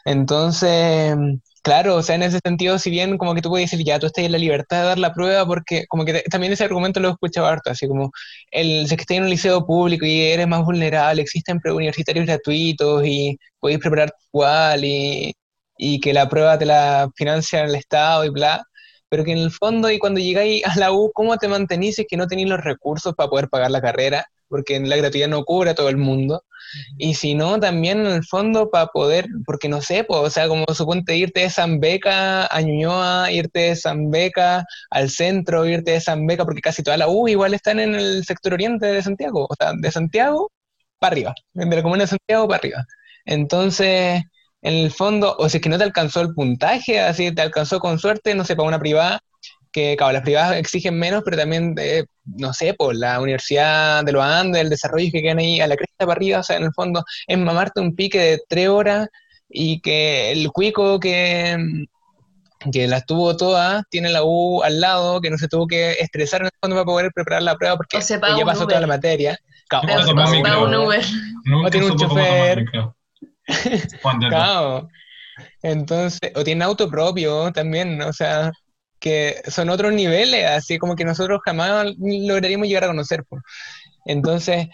Entonces, 0.06 1.16
claro, 1.66 1.96
o 1.98 2.02
sea, 2.04 2.16
en 2.16 2.24
ese 2.24 2.40
sentido, 2.46 2.78
si 2.80 2.90
bien 2.92 3.18
como 3.18 3.34
que 3.36 3.42
tú 3.42 3.50
puedes 3.50 3.70
decir, 3.72 3.86
ya, 3.86 4.00
tú 4.00 4.06
estás 4.08 4.24
en 4.26 4.32
la 4.32 4.38
libertad 4.38 4.82
de 4.82 4.88
dar 4.90 5.00
la 5.00 5.14
prueba, 5.14 5.46
porque 5.46 5.86
como 5.88 6.06
que 6.06 6.22
también 6.30 6.54
ese 6.54 6.64
argumento 6.66 7.00
lo 7.00 7.10
he 7.10 7.12
escuchado 7.12 7.48
harto, 7.48 7.72
así 7.72 7.88
como, 7.88 8.12
el, 8.52 8.88
si 8.88 8.94
es 8.94 8.98
que 8.98 9.02
estás 9.02 9.18
en 9.18 9.24
un 9.24 9.30
liceo 9.30 9.66
público 9.66 10.06
y 10.06 10.22
eres 10.22 10.48
más 10.48 10.64
vulnerable, 10.64 11.22
existen 11.22 11.60
preuniversitarios 11.60 12.26
gratuitos 12.26 13.04
y 13.06 13.38
podéis 13.60 13.80
preparar 13.80 14.14
igual 14.34 14.86
y, 14.86 15.34
y 15.78 16.00
que 16.00 16.14
la 16.14 16.30
prueba 16.30 16.58
te 16.58 16.66
la 16.66 17.10
financia 17.16 17.64
el 17.64 17.76
Estado 17.76 18.26
y 18.26 18.30
bla, 18.30 18.64
pero 19.10 19.24
que 19.24 19.32
en 19.32 19.40
el 19.40 19.52
fondo 19.52 19.90
y 19.92 20.00
cuando 20.00 20.20
llegáis 20.20 20.64
a 20.66 20.78
la 20.80 20.92
U, 20.92 21.12
¿cómo 21.14 21.38
te 21.38 21.48
mantenís 21.48 21.96
si 21.96 22.06
que 22.06 22.18
no 22.18 22.28
tenéis 22.28 22.50
los 22.50 22.62
recursos 22.64 23.14
para 23.16 23.30
poder 23.30 23.50
pagar 23.50 23.72
la 23.72 23.82
carrera? 23.82 24.26
Porque 24.48 24.80
la 24.80 24.96
gratuidad 24.98 25.28
no 25.30 25.44
cubre 25.44 25.72
a 25.72 25.76
todo 25.76 25.90
el 25.90 25.98
mundo. 25.98 26.44
Y 26.98 27.16
si 27.16 27.34
no, 27.36 27.60
también 27.60 28.00
en 28.02 28.08
el 28.08 28.24
fondo 28.26 28.70
para 28.70 28.88
poder, 28.88 29.28
porque 29.46 29.70
no 29.70 29.82
sé, 29.82 30.06
o 30.08 30.30
sea, 30.30 30.48
como 30.48 30.66
suponte 30.74 31.16
irte 31.16 31.42
de 31.42 31.50
San 31.50 31.80
Beca 31.80 32.48
a 32.48 32.62
Ñuñoa, 32.62 33.32
irte 33.32 33.60
de 33.60 33.76
San 33.76 34.12
Beca 34.12 34.66
al 34.90 35.10
centro, 35.10 35.66
irte 35.66 35.92
de 35.92 36.02
San 36.02 36.26
Beca, 36.28 36.46
porque 36.46 36.62
casi 36.62 36.84
toda 36.84 36.98
la 36.98 37.08
U 37.08 37.28
igual 37.28 37.54
están 37.54 37.80
en 37.80 37.96
el 37.96 38.26
sector 38.26 38.54
oriente 38.54 38.86
de 38.88 39.02
Santiago, 39.02 39.48
o 39.50 39.56
sea, 39.60 39.74
de 39.76 39.92
Santiago 39.92 40.52
para 41.00 41.14
arriba, 41.14 41.36
de 41.54 41.76
la 41.76 41.84
comuna 41.84 42.04
de 42.04 42.08
Santiago 42.08 42.48
para 42.48 42.58
arriba. 42.60 42.86
Entonces, 43.26 44.22
en 44.62 44.74
el 44.74 44.92
fondo, 44.92 45.36
o 45.38 45.50
si 45.50 45.58
es 45.58 45.64
que 45.64 45.70
no 45.70 45.78
te 45.78 45.84
alcanzó 45.84 46.22
el 46.22 46.34
puntaje, 46.34 47.00
así 47.00 47.32
te 47.34 47.42
alcanzó 47.42 47.80
con 47.80 48.00
suerte, 48.00 48.36
no 48.36 48.44
sé, 48.46 48.56
para 48.56 48.68
una 48.68 48.80
privada, 48.80 49.22
que 49.72 49.96
claro, 49.98 50.14
las 50.14 50.22
privadas 50.24 50.56
exigen 50.56 50.98
menos, 50.98 51.22
pero 51.26 51.38
también, 51.38 51.76
eh, 51.78 52.06
no 52.24 52.54
sé, 52.54 52.74
por 52.74 52.96
la 52.96 53.20
Universidad 53.20 54.04
de 54.06 54.12
los 54.14 54.24
Andes, 54.24 54.62
el 54.62 54.70
desarrollo 54.70 55.10
que 55.12 55.22
quedan 55.22 55.40
ahí 55.40 55.60
a 55.60 55.68
la 55.68 55.76
para 55.98 56.14
arriba, 56.14 56.40
o 56.40 56.44
sea, 56.44 56.58
en 56.58 56.64
el 56.64 56.74
fondo 56.74 57.04
es 57.28 57.38
mamarte 57.38 57.82
un 57.82 57.96
pique 57.96 58.20
de 58.20 58.42
tres 58.48 58.70
horas 58.70 59.08
y 59.50 59.80
que 59.82 60.32
el 60.32 60.52
cuico 60.52 61.00
que, 61.00 61.58
que 62.72 62.88
las 62.88 63.06
tuvo 63.06 63.38
todas, 63.38 63.84
tiene 63.90 64.10
la 64.10 64.24
U 64.24 64.62
al 64.64 64.82
lado, 64.82 65.22
que 65.22 65.30
no 65.30 65.38
se 65.38 65.48
tuvo 65.48 65.68
que 65.68 65.94
estresar 65.94 66.42
en 66.42 66.48
el 66.48 66.52
fondo 66.62 66.76
para 66.76 66.86
poder 66.86 67.12
preparar 67.14 67.44
la 67.44 67.56
prueba 67.56 67.78
porque 67.78 68.00
ya 68.02 68.46
pasó 68.46 68.68
toda 68.68 68.82
la 68.82 68.88
materia. 68.88 69.38
Claro, 69.68 69.88
o, 69.88 70.66
un 70.66 70.76
Uber. 70.76 71.04
o 71.66 71.70
tiene 71.70 71.88
un 71.88 71.98
chofer. 71.98 72.66
claro. 74.30 74.88
Entonces, 75.62 76.32
o 76.36 76.44
tiene 76.44 76.64
auto 76.64 76.90
propio 76.90 77.52
también, 77.52 78.02
o 78.02 78.14
sea, 78.14 78.52
que 79.00 79.42
son 79.48 79.70
otros 79.70 79.94
niveles, 79.94 80.46
así 80.50 80.78
como 80.78 80.96
que 80.96 81.06
nosotros 81.06 81.42
jamás 81.44 81.88
lograríamos 81.98 82.68
llegar 82.68 82.86
a 82.86 82.88
conocer. 82.88 83.24
Entonces, 84.06 84.68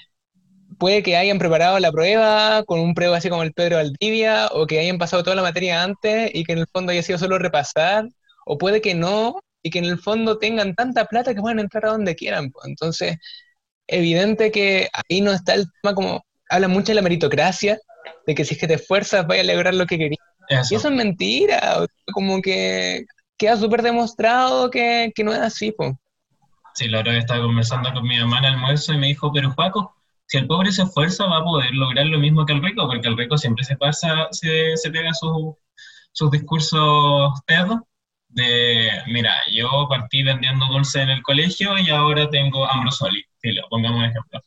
puede 0.78 1.04
que 1.04 1.18
hayan 1.18 1.40
preparado 1.40 1.80
la 1.80 1.92
prueba 1.92 2.64
con 2.66 2.80
un 2.80 2.94
prueba 2.94 3.18
así 3.18 3.30
como 3.30 3.44
el 3.44 3.54
Pedro 3.54 3.78
Valdivia, 3.78 4.48
o 4.52 4.68
que 4.68 4.80
hayan 4.80 4.98
pasado 4.98 5.24
toda 5.24 5.36
la 5.36 5.42
materia 5.42 5.84
antes 5.84 6.32
y 6.34 6.44
que 6.44 6.54
en 6.54 6.60
el 6.60 6.68
fondo 6.68 6.92
haya 6.92 7.04
sido 7.04 7.20
solo 7.20 7.38
repasar, 7.38 8.08
o 8.46 8.58
puede 8.58 8.82
que 8.82 8.96
no, 8.96 9.42
y 9.64 9.70
que 9.70 9.80
en 9.80 9.86
el 9.86 10.00
fondo 10.00 10.38
tengan 10.38 10.76
tanta 10.76 11.06
plata 11.06 11.34
que 11.34 11.42
puedan 11.42 11.60
entrar 11.60 11.86
a 11.86 11.92
donde 11.92 12.16
quieran. 12.16 12.52
Entonces, 12.66 13.18
evidente 13.88 14.52
que 14.52 14.90
ahí 14.94 15.22
no 15.22 15.32
está 15.32 15.54
el 15.54 15.66
tema 15.82 15.96
como, 15.96 16.26
habla 16.50 16.68
mucho 16.68 16.88
de 16.88 16.96
la 16.96 17.02
meritocracia, 17.02 17.80
de 18.26 18.36
que 18.36 18.46
si 18.46 18.56
es 18.56 18.60
que 18.60 18.68
te 18.68 18.76
esfuerzas 18.76 19.28
vaya 19.28 19.42
a 19.42 19.46
lograr 19.46 19.74
lo 19.74 19.86
que 19.86 19.98
querías. 19.98 20.20
Y 20.70 20.76
eso 20.76 20.90
es 20.90 20.94
mentira, 20.94 21.86
como 22.14 22.42
que 22.42 23.06
queda 23.38 23.56
súper 23.56 23.82
demostrado 23.82 24.70
que, 24.70 25.12
que, 25.16 25.24
no 25.24 25.32
es 25.32 25.40
así. 25.40 25.72
pues. 25.72 25.94
Sí, 26.74 26.88
la 26.88 27.00
otra 27.00 27.14
vez 27.14 27.22
estaba 27.22 27.42
conversando 27.42 27.94
con 27.94 28.04
mi 28.04 28.18
mamá 28.20 28.40
en 28.40 28.46
el 28.46 28.54
almuerzo 28.54 28.94
y 28.94 28.98
me 28.98 29.08
dijo, 29.08 29.32
pero 29.32 29.54
Paco, 29.56 29.96
si 30.32 30.38
el 30.38 30.48
pobre 30.48 30.72
se 30.72 30.84
esfuerza 30.84 31.26
va 31.26 31.40
a 31.40 31.44
poder 31.44 31.74
lograr 31.74 32.06
lo 32.06 32.18
mismo 32.18 32.46
que 32.46 32.54
el 32.54 32.64
rico, 32.64 32.88
porque 32.88 33.10
el 33.10 33.18
rico 33.18 33.38
siempre 33.38 33.66
se 33.66 33.76
pasa, 33.76 34.30
se, 34.32 34.78
se 34.78 34.90
pega 34.90 35.14
sus, 35.14 35.56
sus 36.14 36.32
discursos 36.32 37.34
pedos 37.46 37.82
de, 38.30 38.92
mira, 39.08 39.36
yo 39.52 39.68
partí 39.90 40.24
vendiendo 40.24 40.68
dulce 40.68 41.02
en 41.02 41.10
el 41.10 41.22
colegio 41.22 41.78
y 41.78 41.90
ahora 41.90 42.30
tengo 42.30 42.66
Ambrosoli, 42.66 43.26
lo 43.44 43.68
pongamos 43.68 44.00
un 44.00 44.06
ejemplo. 44.06 44.40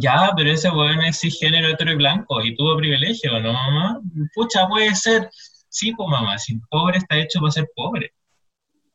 Ya, 0.00 0.30
pero 0.36 0.52
ese 0.52 0.70
weón 0.70 1.02
es 1.02 1.18
cisgénero 1.18 1.66
hetero 1.66 1.90
y 1.90 1.96
blanco 1.96 2.40
y 2.40 2.54
tuvo 2.54 2.76
privilegio, 2.76 3.36
¿no, 3.40 3.52
mamá? 3.52 4.00
Pucha, 4.32 4.68
puede 4.68 4.94
ser. 4.94 5.28
Sí, 5.68 5.92
pues 5.92 6.08
mamá, 6.08 6.38
si 6.38 6.52
el 6.52 6.60
pobre 6.70 6.98
está 6.98 7.16
hecho 7.16 7.40
para 7.40 7.50
ser 7.50 7.68
pobre. 7.74 8.12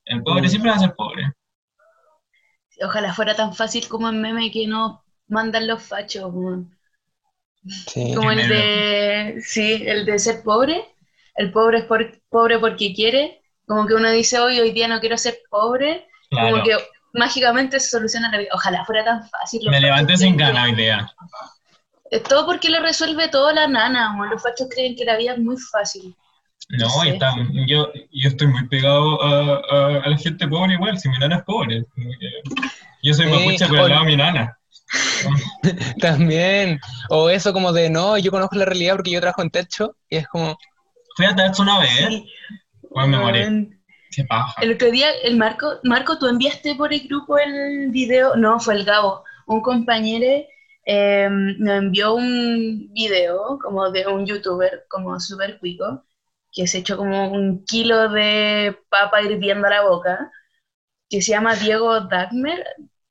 El 0.05 0.23
pobre 0.23 0.43
mm. 0.43 0.49
siempre 0.49 0.71
va 0.71 0.77
a 0.77 0.79
ser 0.79 0.95
pobre. 0.95 1.33
Ojalá 2.81 3.13
fuera 3.13 3.35
tan 3.35 3.53
fácil 3.53 3.89
como 3.89 4.07
el 4.07 4.15
meme 4.15 4.49
que 4.49 4.65
no 4.65 5.04
mandan 5.27 5.67
los 5.67 5.83
fachos, 5.83 6.31
Como 8.15 8.31
el 8.31 8.47
de, 8.47 9.41
sí, 9.41 9.83
el 9.85 10.05
de 10.05 10.19
ser 10.19 10.43
pobre. 10.43 10.85
El 11.35 11.51
pobre 11.51 11.79
es 11.79 11.85
pobre 12.29 12.59
porque 12.59 12.93
quiere. 12.93 13.41
Como 13.65 13.87
que 13.87 13.95
uno 13.95 14.11
dice, 14.11 14.39
hoy, 14.39 14.59
hoy 14.59 14.71
día 14.71 14.87
no 14.87 14.99
quiero 14.99 15.17
ser 15.17 15.39
pobre. 15.49 16.07
Como 16.29 16.63
que 16.63 16.77
mágicamente 17.13 17.79
se 17.79 17.89
soluciona 17.89 18.31
la 18.31 18.37
vida. 18.37 18.49
Ojalá 18.53 18.85
fuera 18.85 19.03
tan 19.03 19.27
fácil. 19.27 19.67
Me 19.69 19.81
levanté 19.81 20.15
sin 20.17 20.37
ganas 20.37 20.69
idea. 20.69 21.11
Es 22.11 22.23
todo 22.23 22.45
porque 22.45 22.69
lo 22.69 22.81
resuelve 22.81 23.29
todo 23.29 23.51
la 23.51 23.67
nana, 23.67 24.15
los 24.29 24.41
fachos 24.41 24.67
creen 24.69 24.95
que 24.95 25.05
la 25.05 25.17
vida 25.17 25.33
es 25.33 25.39
muy 25.39 25.57
fácil. 25.57 26.15
No, 26.69 26.87
yo, 27.67 27.91
yo 28.11 28.29
estoy 28.29 28.47
muy 28.47 28.67
pegado 28.67 29.21
a, 29.21 30.01
a, 30.03 30.09
la 30.09 30.17
gente 30.17 30.47
pobre 30.47 30.73
igual, 30.73 30.97
si 30.97 31.09
mi 31.09 31.17
nana 31.19 31.37
es 31.37 31.43
pobre. 31.43 31.83
Yo 33.03 33.13
soy 33.13 33.27
mapuche, 33.27 33.67
pero 33.67 33.83
al 33.83 33.89
lado 33.89 34.05
de 34.05 34.11
mi 34.11 34.17
nana. 34.17 34.57
También. 35.99 36.79
O 37.09 37.29
eso 37.29 37.53
como 37.53 37.71
de, 37.73 37.89
no, 37.89 38.17
yo 38.17 38.31
conozco 38.31 38.55
la 38.55 38.65
realidad 38.65 38.95
porque 38.95 39.11
yo 39.11 39.21
trabajo 39.21 39.41
en 39.41 39.49
techo 39.49 39.95
y 40.09 40.17
es 40.17 40.27
como... 40.27 40.57
Fui 41.15 41.25
a 41.25 41.35
techo 41.35 41.61
una 41.63 41.79
vez. 41.79 42.23
Pues 42.89 43.07
me 43.07 43.17
morí. 43.17 43.71
El 44.61 44.71
otro 44.71 44.91
día, 44.91 45.11
el 45.23 45.35
Marco, 45.35 45.79
Marco, 45.83 46.17
tú 46.17 46.27
enviaste 46.27 46.75
por 46.75 46.93
el 46.93 47.07
grupo 47.07 47.37
el 47.37 47.89
video, 47.91 48.35
no, 48.35 48.59
fue 48.59 48.75
el 48.75 48.85
Gabo, 48.85 49.23
un 49.47 49.61
compañero 49.61 50.45
eh, 50.85 51.27
me 51.29 51.77
envió 51.77 52.13
un 52.13 52.93
video 52.93 53.57
como 53.61 53.89
de 53.91 54.07
un 54.07 54.25
youtuber, 54.25 54.85
como 54.89 55.19
súper 55.19 55.59
cuico, 55.59 56.05
que 56.51 56.67
se 56.67 56.79
echó 56.79 56.97
como 56.97 57.31
un 57.31 57.65
kilo 57.65 58.09
de 58.09 58.77
papa 58.89 59.21
hirviendo 59.21 59.67
a 59.67 59.71
la 59.71 59.81
boca, 59.83 60.31
que 61.09 61.21
se 61.21 61.31
llama 61.31 61.55
Diego 61.55 62.01
Dagmer, 62.01 62.63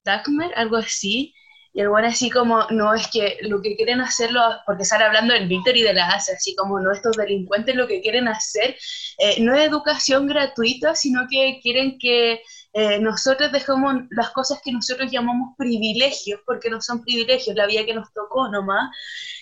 Dagmer, 0.05 0.53
algo 0.57 0.77
así, 0.77 1.35
y 1.77 1.81
el 1.81 1.89
bueno 1.89 2.07
así 2.07 2.31
como, 2.31 2.63
no, 2.71 2.95
es 2.95 3.09
que 3.09 3.37
lo 3.43 3.61
que 3.61 3.75
quieren 3.75 4.01
hacerlo, 4.01 4.41
porque 4.65 4.85
sale 4.85 5.05
hablando 5.05 5.35
del 5.35 5.49
Víctor 5.49 5.77
y 5.77 5.83
de 5.83 5.93
la 5.93 6.07
ASE, 6.07 6.33
así 6.33 6.55
como, 6.55 6.79
no, 6.79 6.93
estos 6.93 7.17
delincuentes 7.17 7.75
lo 7.75 7.89
que 7.89 8.01
quieren 8.01 8.29
hacer 8.29 8.77
eh, 9.19 9.41
no 9.41 9.53
es 9.55 9.67
educación 9.67 10.29
gratuita, 10.29 10.95
sino 10.95 11.27
que 11.29 11.59
quieren 11.61 11.99
que 11.99 12.41
eh, 12.75 13.01
nosotros 13.01 13.51
dejemos 13.51 13.95
las 14.11 14.31
cosas 14.31 14.61
que 14.65 14.71
nosotros 14.71 15.11
llamamos 15.11 15.57
privilegios, 15.59 16.41
porque 16.47 16.71
no 16.71 16.81
son 16.81 17.03
privilegios, 17.03 17.57
la 17.57 17.67
vida 17.67 17.85
que 17.85 17.95
nos 17.95 18.13
tocó 18.13 18.49
nomás, 18.49 18.91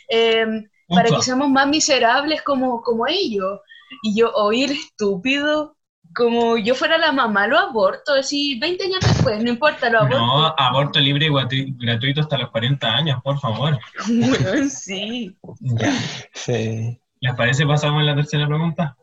eh, 0.09 0.47
para 0.89 1.11
que 1.11 1.21
seamos 1.21 1.51
más 1.51 1.69
miserables 1.69 2.41
como, 2.41 2.81
como 2.81 3.07
ellos. 3.07 3.61
Y 4.03 4.19
yo 4.19 4.33
oír 4.33 4.71
estúpido, 4.73 5.77
como 6.15 6.59
yo 6.59 6.75
fuera 6.75 6.99
la 6.99 7.13
mamá, 7.13 7.47
lo 7.47 7.59
aborto, 7.59 8.15
así 8.15 8.59
20 8.59 8.85
años 8.85 9.01
después, 9.01 9.43
no 9.43 9.51
importa, 9.51 9.91
lo 9.91 10.01
aborto. 10.01 10.19
No, 10.19 10.55
aborto 10.57 11.01
libre 11.01 11.27
y 11.27 11.75
gratuito 11.79 12.21
hasta 12.21 12.39
los 12.39 12.51
40 12.51 12.87
años, 12.87 13.21
por 13.23 13.39
favor. 13.41 13.79
Bueno, 14.07 14.69
sí. 14.69 15.37
Ya. 15.61 15.93
Sí. 16.35 16.99
¿Les 17.21 17.35
parece 17.37 17.67
pasamos 17.67 18.01
a 18.01 18.05
la 18.05 18.17
tercera 18.17 18.47
pregunta? 18.47 18.97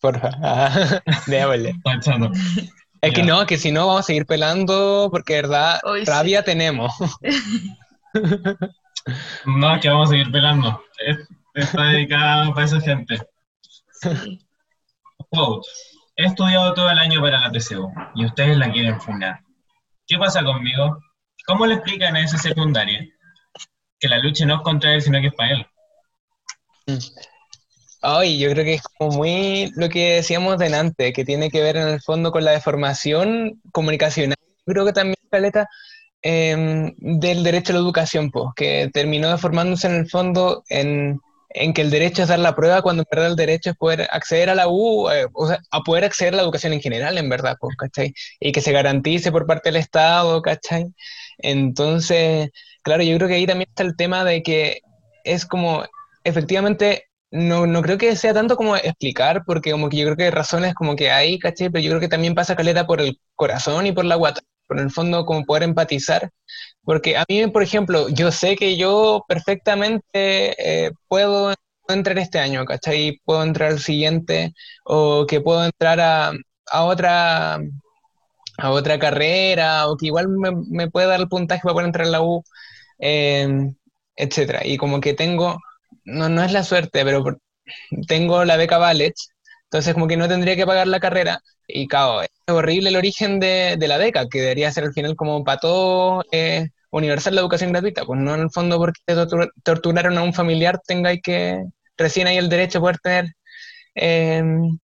Porfa, 0.00 0.30
ah, 0.42 1.00
déjale. 1.26 1.74
Es 3.00 3.12
que 3.12 3.22
no, 3.22 3.46
que 3.46 3.58
si 3.58 3.72
no 3.72 3.86
vamos 3.86 4.00
a 4.00 4.04
seguir 4.04 4.26
pelando, 4.26 5.08
porque 5.10 5.34
verdad, 5.34 5.80
rabia 6.06 6.44
tenemos. 6.44 6.92
no, 9.46 9.80
que 9.80 9.88
vamos 9.88 10.08
a 10.08 10.12
seguir 10.12 10.30
pelando. 10.30 10.80
Está 11.54 11.84
dedicada 11.84 12.52
para 12.52 12.66
esa 12.66 12.80
gente. 12.80 13.18
Sí. 13.90 14.40
Quote. 15.30 15.68
He 16.16 16.26
estudiado 16.26 16.74
todo 16.74 16.90
el 16.90 16.98
año 16.98 17.20
para 17.20 17.40
la 17.40 17.50
TCU 17.50 17.92
y 18.14 18.24
ustedes 18.24 18.56
la 18.56 18.70
quieren 18.70 19.00
fundar. 19.00 19.40
¿Qué 20.06 20.16
pasa 20.16 20.44
conmigo? 20.44 20.98
¿Cómo 21.44 21.66
le 21.66 21.74
explican 21.74 22.14
a 22.14 22.20
esa 22.20 22.38
secundaria 22.38 23.04
que 23.98 24.08
la 24.08 24.18
lucha 24.18 24.46
no 24.46 24.56
es 24.56 24.60
contra 24.60 24.94
él, 24.94 25.02
sino 25.02 25.20
que 25.20 25.26
es 25.28 25.34
para 25.34 25.50
él? 25.50 25.66
Ay, 28.00 28.38
yo 28.38 28.50
creo 28.50 28.64
que 28.64 28.74
es 28.74 28.82
como 28.82 29.16
muy 29.16 29.72
lo 29.74 29.88
que 29.88 30.16
decíamos 30.16 30.56
delante, 30.58 31.12
que 31.12 31.24
tiene 31.24 31.50
que 31.50 31.62
ver 31.62 31.76
en 31.78 31.88
el 31.88 32.00
fondo 32.00 32.30
con 32.30 32.44
la 32.44 32.52
deformación 32.52 33.60
comunicacional. 33.72 34.36
Creo 34.66 34.84
que 34.84 34.92
también, 34.92 35.16
Caleta, 35.30 35.68
em, 36.22 36.94
del 36.98 37.42
derecho 37.42 37.72
a 37.72 37.74
la 37.74 37.80
educación, 37.80 38.30
pues, 38.30 38.50
que 38.54 38.88
terminó 38.92 39.30
deformándose 39.30 39.88
en 39.88 39.94
el 39.96 40.08
fondo 40.08 40.62
en 40.68 41.18
en 41.54 41.72
que 41.72 41.82
el 41.82 41.90
derecho 41.90 42.22
es 42.22 42.28
dar 42.28 42.40
la 42.40 42.56
prueba 42.56 42.82
cuando 42.82 43.02
en 43.02 43.08
verdad 43.10 43.30
el 43.30 43.36
derecho 43.36 43.70
es 43.70 43.76
poder 43.76 44.08
acceder 44.12 44.50
a 44.50 44.54
la 44.56 44.68
U, 44.68 45.08
eh, 45.10 45.26
o 45.32 45.48
sea, 45.48 45.60
a 45.70 45.80
poder 45.82 46.04
acceder 46.04 46.34
a 46.34 46.36
la 46.38 46.42
educación 46.42 46.72
en 46.72 46.80
general, 46.80 47.16
en 47.16 47.28
verdad, 47.28 47.56
pues, 47.60 47.76
¿cachai? 47.76 48.12
Y 48.40 48.52
que 48.52 48.60
se 48.60 48.72
garantice 48.72 49.30
por 49.32 49.46
parte 49.46 49.70
del 49.70 49.76
Estado, 49.76 50.42
¿cachai? 50.42 50.86
Entonces, 51.38 52.50
claro, 52.82 53.02
yo 53.04 53.16
creo 53.16 53.28
que 53.28 53.34
ahí 53.34 53.46
también 53.46 53.68
está 53.70 53.84
el 53.84 53.96
tema 53.96 54.24
de 54.24 54.42
que 54.42 54.80
es 55.24 55.46
como, 55.46 55.84
efectivamente, 56.24 57.04
no, 57.30 57.66
no 57.66 57.82
creo 57.82 57.98
que 57.98 58.16
sea 58.16 58.34
tanto 58.34 58.56
como 58.56 58.76
explicar, 58.76 59.44
porque 59.46 59.70
como 59.72 59.88
que 59.88 59.96
yo 59.98 60.06
creo 60.06 60.16
que 60.16 60.30
razones 60.32 60.74
como 60.74 60.96
que 60.96 61.10
hay, 61.12 61.38
¿cachai? 61.38 61.70
Pero 61.70 61.84
yo 61.84 61.90
creo 61.90 62.00
que 62.00 62.08
también 62.08 62.34
pasa 62.34 62.56
caleta 62.56 62.86
por 62.86 63.00
el 63.00 63.20
corazón 63.36 63.86
y 63.86 63.92
por 63.92 64.04
la 64.04 64.16
guata, 64.16 64.40
por 64.66 64.80
el 64.80 64.90
fondo 64.90 65.24
como 65.24 65.44
poder 65.44 65.62
empatizar 65.64 66.30
porque 66.84 67.16
a 67.16 67.24
mí, 67.28 67.46
por 67.48 67.62
ejemplo, 67.62 68.08
yo 68.10 68.30
sé 68.32 68.56
que 68.56 68.76
yo 68.76 69.24
perfectamente 69.28 70.86
eh, 70.86 70.92
puedo 71.08 71.54
entrar 71.88 72.18
este 72.18 72.38
año, 72.38 72.64
¿cachai? 72.64 73.20
Puedo 73.24 73.42
entrar 73.42 73.72
al 73.72 73.80
siguiente, 73.80 74.52
o 74.84 75.26
que 75.26 75.40
puedo 75.40 75.64
entrar 75.64 76.00
a, 76.00 76.32
a 76.72 76.84
otra 76.84 77.58
a 78.58 78.70
otra 78.70 78.98
carrera, 78.98 79.88
o 79.88 79.96
que 79.96 80.06
igual 80.06 80.28
me, 80.28 80.50
me 80.68 80.90
puede 80.90 81.06
dar 81.08 81.20
el 81.20 81.28
puntaje 81.28 81.62
para 81.62 81.74
poder 81.74 81.86
entrar 81.86 82.06
a 82.06 82.10
la 82.10 82.22
U, 82.22 82.44
eh, 83.00 83.48
etcétera. 84.16 84.62
Y 84.66 84.76
como 84.78 85.00
que 85.00 85.14
tengo, 85.14 85.58
no, 86.04 86.28
no 86.28 86.42
es 86.44 86.52
la 86.52 86.62
suerte, 86.64 87.04
pero 87.04 87.24
tengo 88.08 88.44
la 88.44 88.56
beca 88.56 88.78
Ballet, 88.78 89.14
entonces 89.74 89.94
como 89.94 90.06
que 90.06 90.16
no 90.16 90.28
tendría 90.28 90.54
que 90.54 90.66
pagar 90.66 90.86
la 90.86 91.00
carrera, 91.00 91.40
y 91.66 91.88
claro, 91.88 92.22
es 92.22 92.28
horrible 92.46 92.90
el 92.90 92.96
origen 92.96 93.40
de, 93.40 93.76
de 93.76 93.88
la 93.88 93.98
beca, 93.98 94.28
que 94.28 94.40
debería 94.40 94.70
ser 94.70 94.84
al 94.84 94.92
final 94.92 95.16
como 95.16 95.42
para 95.42 95.58
todo 95.58 96.22
eh, 96.30 96.68
universal 96.90 97.34
la 97.34 97.40
educación 97.40 97.72
gratuita, 97.72 98.04
pues 98.04 98.20
no 98.20 98.34
en 98.36 98.42
el 98.42 98.50
fondo 98.50 98.78
porque 98.78 99.00
te 99.04 99.16
torturaron 99.64 100.16
a 100.16 100.22
un 100.22 100.32
familiar 100.32 100.80
tengáis 100.86 101.20
que 101.22 101.64
recién 101.96 102.28
hay 102.28 102.36
el 102.36 102.48
derecho 102.48 102.78
a 102.78 102.82
poder 102.82 102.98
tener 103.00 103.26
em, 103.96 104.78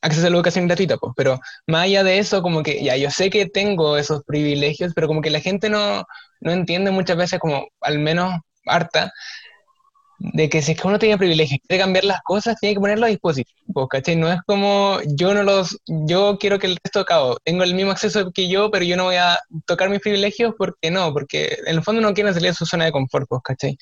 acceso 0.00 0.26
a 0.26 0.30
la 0.30 0.36
educación 0.36 0.66
gratuita, 0.66 0.96
pues, 0.98 1.12
pero 1.16 1.38
más 1.66 1.84
allá 1.84 2.02
de 2.04 2.18
eso, 2.18 2.42
como 2.42 2.62
que 2.62 2.82
ya 2.82 2.96
yo 2.96 3.10
sé 3.10 3.30
que 3.30 3.46
tengo 3.48 3.96
esos 3.96 4.22
privilegios, 4.24 4.92
pero 4.94 5.06
como 5.08 5.20
que 5.22 5.30
la 5.30 5.40
gente 5.40 5.70
no, 5.70 6.04
no 6.40 6.52
entiende 6.52 6.90
muchas 6.90 7.16
veces, 7.16 7.38
como 7.40 7.68
al 7.80 7.98
menos 7.98 8.32
harta, 8.66 9.12
de 10.22 10.48
que 10.48 10.62
si 10.62 10.72
es 10.72 10.80
que 10.80 10.86
uno 10.86 11.00
tiene 11.00 11.18
privilegios, 11.18 11.60
quiere 11.66 11.82
cambiar 11.82 12.04
las 12.04 12.22
cosas, 12.22 12.56
tiene 12.60 12.74
que 12.74 12.80
ponerlo 12.80 13.06
a 13.06 13.08
disposición, 13.08 13.58
¿cachai? 13.90 14.14
No 14.14 14.30
es 14.30 14.40
como 14.46 14.98
yo 15.04 15.34
no 15.34 15.42
los, 15.42 15.78
yo 15.86 16.38
quiero 16.38 16.60
que 16.60 16.68
el 16.68 16.78
resto 16.82 17.04
cabo, 17.04 17.38
tengo 17.44 17.64
el 17.64 17.74
mismo 17.74 17.90
acceso 17.90 18.30
que 18.30 18.48
yo, 18.48 18.70
pero 18.70 18.84
yo 18.84 18.96
no 18.96 19.04
voy 19.04 19.16
a 19.16 19.38
tocar 19.66 19.90
mis 19.90 20.00
privilegios 20.00 20.54
porque 20.56 20.92
no, 20.92 21.12
porque 21.12 21.58
en 21.66 21.74
el 21.76 21.82
fondo 21.82 22.00
no 22.00 22.14
quieren 22.14 22.32
salir 22.34 22.50
de 22.50 22.54
su 22.54 22.66
zona 22.66 22.84
de 22.84 22.92
confort, 22.92 23.28
¿cachai? 23.42 23.76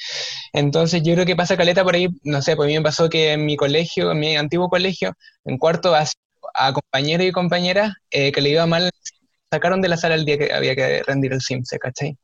Entonces 0.53 1.03
yo 1.03 1.15
creo 1.15 1.27
que 1.27 1.37
pasa 1.37 1.57
caleta 1.59 1.85
por 1.85 1.95
ahí, 1.95 2.09
no 2.25 2.41
sé, 2.41 2.57
pues 2.57 2.67
a 2.67 2.69
mí 2.69 2.75
me 2.75 2.83
pasó 2.83 3.11
que 3.11 3.33
en 3.33 3.45
mi 3.45 3.57
colegio, 3.57 4.13
en 4.13 4.19
mi 4.19 4.37
antiguo 4.37 4.69
colegio, 4.71 5.13
en 5.45 5.59
cuarto 5.59 5.95
a, 5.95 6.05
a 6.55 6.73
compañeros 6.73 7.27
y 7.27 7.33
compañeras 7.33 7.93
eh, 8.11 8.33
que 8.33 8.41
le 8.41 8.51
iba 8.51 8.67
mal, 8.67 8.91
sacaron 9.51 9.83
de 9.83 9.89
la 9.89 9.99
sala 9.99 10.15
el 10.15 10.25
día 10.25 10.39
que 10.39 10.53
había 10.55 10.75
que 10.75 11.03
rendir 11.03 11.33
el 11.35 11.43
SIMSE, 11.43 11.79
¿cachai? 11.79 12.17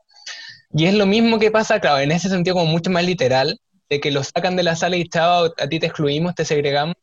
Y 0.72 0.86
es 0.86 0.94
lo 0.94 1.06
mismo 1.06 1.38
que 1.38 1.50
pasa, 1.50 1.80
claro, 1.80 2.00
en 2.00 2.12
ese 2.12 2.28
sentido 2.28 2.56
como 2.56 2.66
mucho 2.66 2.90
más 2.90 3.04
literal, 3.04 3.60
de 3.88 4.00
que 4.00 4.10
lo 4.10 4.22
sacan 4.24 4.56
de 4.56 4.62
la 4.62 4.76
sala 4.76 4.96
y 4.96 5.08
chao, 5.08 5.52
a 5.58 5.68
ti 5.68 5.78
te 5.80 5.86
excluimos, 5.86 6.34
te 6.34 6.44
segregamos, 6.44 6.94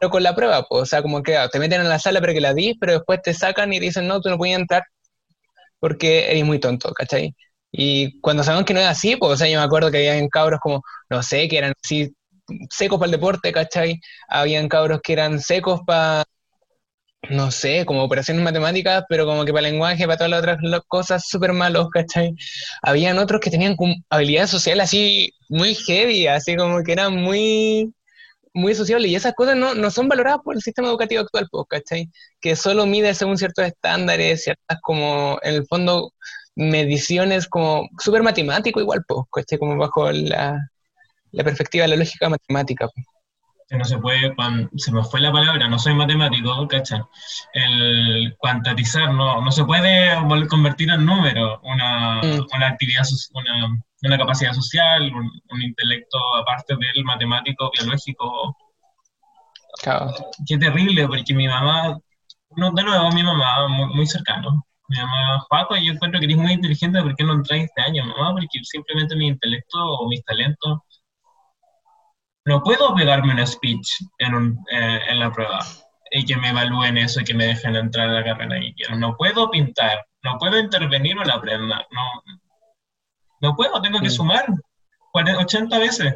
pero 0.00 0.10
con 0.10 0.22
la 0.22 0.34
prueba, 0.34 0.64
pues, 0.68 0.82
o 0.82 0.86
sea, 0.86 1.02
como 1.02 1.22
que 1.22 1.36
ah, 1.36 1.48
te 1.48 1.58
meten 1.58 1.80
en 1.80 1.88
la 1.88 1.98
sala 1.98 2.20
para 2.20 2.32
que 2.34 2.40
la 2.40 2.54
dis, 2.54 2.76
pero 2.80 2.92
después 2.94 3.20
te 3.22 3.34
sacan 3.34 3.72
y 3.72 3.80
dicen, 3.80 4.06
no, 4.06 4.20
tú 4.20 4.28
no 4.30 4.38
puedes 4.38 4.56
entrar 4.56 4.84
porque 5.80 6.30
eres 6.30 6.44
muy 6.44 6.58
tonto, 6.60 6.92
¿cachai? 6.92 7.34
Y 7.72 8.20
cuando 8.20 8.42
sabemos 8.42 8.66
que 8.66 8.74
no 8.74 8.80
es 8.80 8.86
así, 8.86 9.16
pues, 9.16 9.32
o 9.32 9.36
sea, 9.36 9.48
yo 9.48 9.58
me 9.58 9.64
acuerdo 9.64 9.90
que 9.90 9.98
habían 10.10 10.28
cabros 10.28 10.60
como, 10.60 10.82
no 11.10 11.22
sé, 11.22 11.48
que 11.48 11.58
eran 11.58 11.74
así 11.82 12.14
secos 12.70 12.98
para 12.98 13.06
el 13.06 13.12
deporte, 13.12 13.52
¿cachai? 13.52 14.00
Habían 14.28 14.68
cabros 14.68 15.00
que 15.02 15.12
eran 15.12 15.40
secos 15.40 15.80
para, 15.86 16.24
no 17.30 17.50
sé, 17.50 17.84
como 17.86 18.02
operaciones 18.04 18.42
matemáticas, 18.44 19.04
pero 19.08 19.26
como 19.26 19.44
que 19.44 19.52
para 19.52 19.62
lenguaje, 19.68 20.06
para 20.06 20.16
todas 20.16 20.30
las 20.30 20.40
otras 20.40 20.82
cosas 20.88 21.24
súper 21.28 21.52
malos, 21.52 21.88
¿cachai? 21.90 22.34
Habían 22.82 23.18
otros 23.18 23.40
que 23.40 23.50
tenían 23.50 23.76
habilidades 24.10 24.50
sociales 24.50 24.84
así 24.84 25.32
muy 25.48 25.74
heavy, 25.74 26.26
así 26.26 26.56
como 26.56 26.82
que 26.82 26.92
eran 26.92 27.14
muy, 27.16 27.92
muy 28.54 28.74
sociables, 28.74 29.10
y 29.10 29.16
esas 29.16 29.34
cosas 29.34 29.56
no, 29.56 29.74
no 29.74 29.90
son 29.90 30.08
valoradas 30.08 30.40
por 30.44 30.56
el 30.56 30.62
sistema 30.62 30.88
educativo 30.88 31.22
actual, 31.22 31.48
pues, 31.50 31.66
¿cachai? 31.68 32.10
Que 32.40 32.56
solo 32.56 32.86
mide 32.86 33.14
según 33.14 33.38
ciertos 33.38 33.66
estándares, 33.66 34.44
ciertas 34.44 34.78
como, 34.82 35.38
en 35.42 35.54
el 35.56 35.66
fondo, 35.66 36.12
mediciones 36.56 37.46
como 37.48 37.88
súper 37.98 38.22
matemático 38.22 38.80
igual, 38.80 39.04
pues, 39.06 39.20
¿cachai? 39.32 39.58
Como 39.58 39.76
bajo 39.76 40.10
la, 40.12 40.58
la 41.32 41.44
perspectiva 41.44 41.84
de 41.84 41.88
la 41.88 41.96
lógica 41.96 42.28
matemática. 42.28 42.88
pues. 42.94 43.15
Que 43.68 43.76
no 43.76 43.84
se 43.84 43.98
puede, 43.98 44.32
se 44.76 44.92
me 44.92 45.02
fue 45.02 45.20
la 45.20 45.32
palabra, 45.32 45.66
no 45.68 45.78
soy 45.78 45.94
matemático, 45.94 46.68
¿cachan? 46.68 47.04
El 47.52 48.36
cuantatizar, 48.38 49.12
no, 49.12 49.40
no 49.40 49.50
se 49.50 49.64
puede 49.64 50.10
convertir 50.48 50.90
en 50.90 51.04
número 51.04 51.60
una, 51.64 52.20
Mm. 52.22 52.46
una 52.54 52.68
actividad, 52.68 53.04
una, 53.34 53.82
una 54.02 54.18
capacidad 54.18 54.52
social, 54.52 55.12
un, 55.12 55.30
un 55.50 55.62
intelecto 55.62 56.18
aparte 56.36 56.76
del 56.76 57.04
matemático, 57.04 57.70
biológico. 57.76 58.56
Claro. 59.82 60.14
Qué 60.46 60.56
terrible, 60.58 61.06
porque 61.08 61.34
mi 61.34 61.48
mamá, 61.48 61.98
no, 62.56 62.70
de 62.70 62.82
nuevo, 62.84 63.10
mi 63.12 63.22
mamá, 63.22 63.68
muy, 63.68 63.86
muy 63.94 64.06
cercano. 64.06 64.64
Mi 64.88 64.96
mamá, 64.98 65.44
Paco, 65.50 65.74
yo 65.76 65.92
encuentro 65.92 66.20
que 66.20 66.26
eres 66.26 66.36
muy 66.38 66.52
inteligente, 66.52 67.02
¿por 67.02 67.16
qué 67.16 67.24
no 67.24 67.34
entras 67.34 67.60
este 67.60 67.82
año, 67.82 68.04
mamá? 68.06 68.32
Porque 68.32 68.60
simplemente 68.62 69.16
mi 69.16 69.26
intelecto 69.26 69.78
o 69.84 70.08
mis 70.08 70.24
talentos 70.24 70.78
no 72.46 72.62
puedo 72.62 72.94
pegarme 72.94 73.34
un 73.34 73.46
speech 73.46 73.88
en, 74.18 74.34
un, 74.34 74.64
eh, 74.70 75.00
en 75.08 75.18
la 75.18 75.32
prueba 75.32 75.58
y 76.12 76.24
que 76.24 76.36
me 76.36 76.50
evalúen 76.50 76.96
eso 76.96 77.20
y 77.20 77.24
que 77.24 77.34
me 77.34 77.46
dejen 77.46 77.74
entrar 77.74 78.08
a 78.08 78.12
la 78.12 78.24
carrera 78.24 78.60
que 78.60 78.72
quiero. 78.74 78.96
No 78.96 79.16
puedo 79.16 79.50
pintar, 79.50 80.06
no 80.22 80.38
puedo 80.38 80.58
intervenir 80.58 81.16
en 81.20 81.26
la 81.26 81.40
prenda, 81.40 81.84
no, 81.90 82.22
no 83.40 83.56
puedo, 83.56 83.82
tengo 83.82 84.00
que 84.00 84.10
sumar 84.10 84.46
40, 85.10 85.42
80 85.42 85.78
veces. 85.78 86.14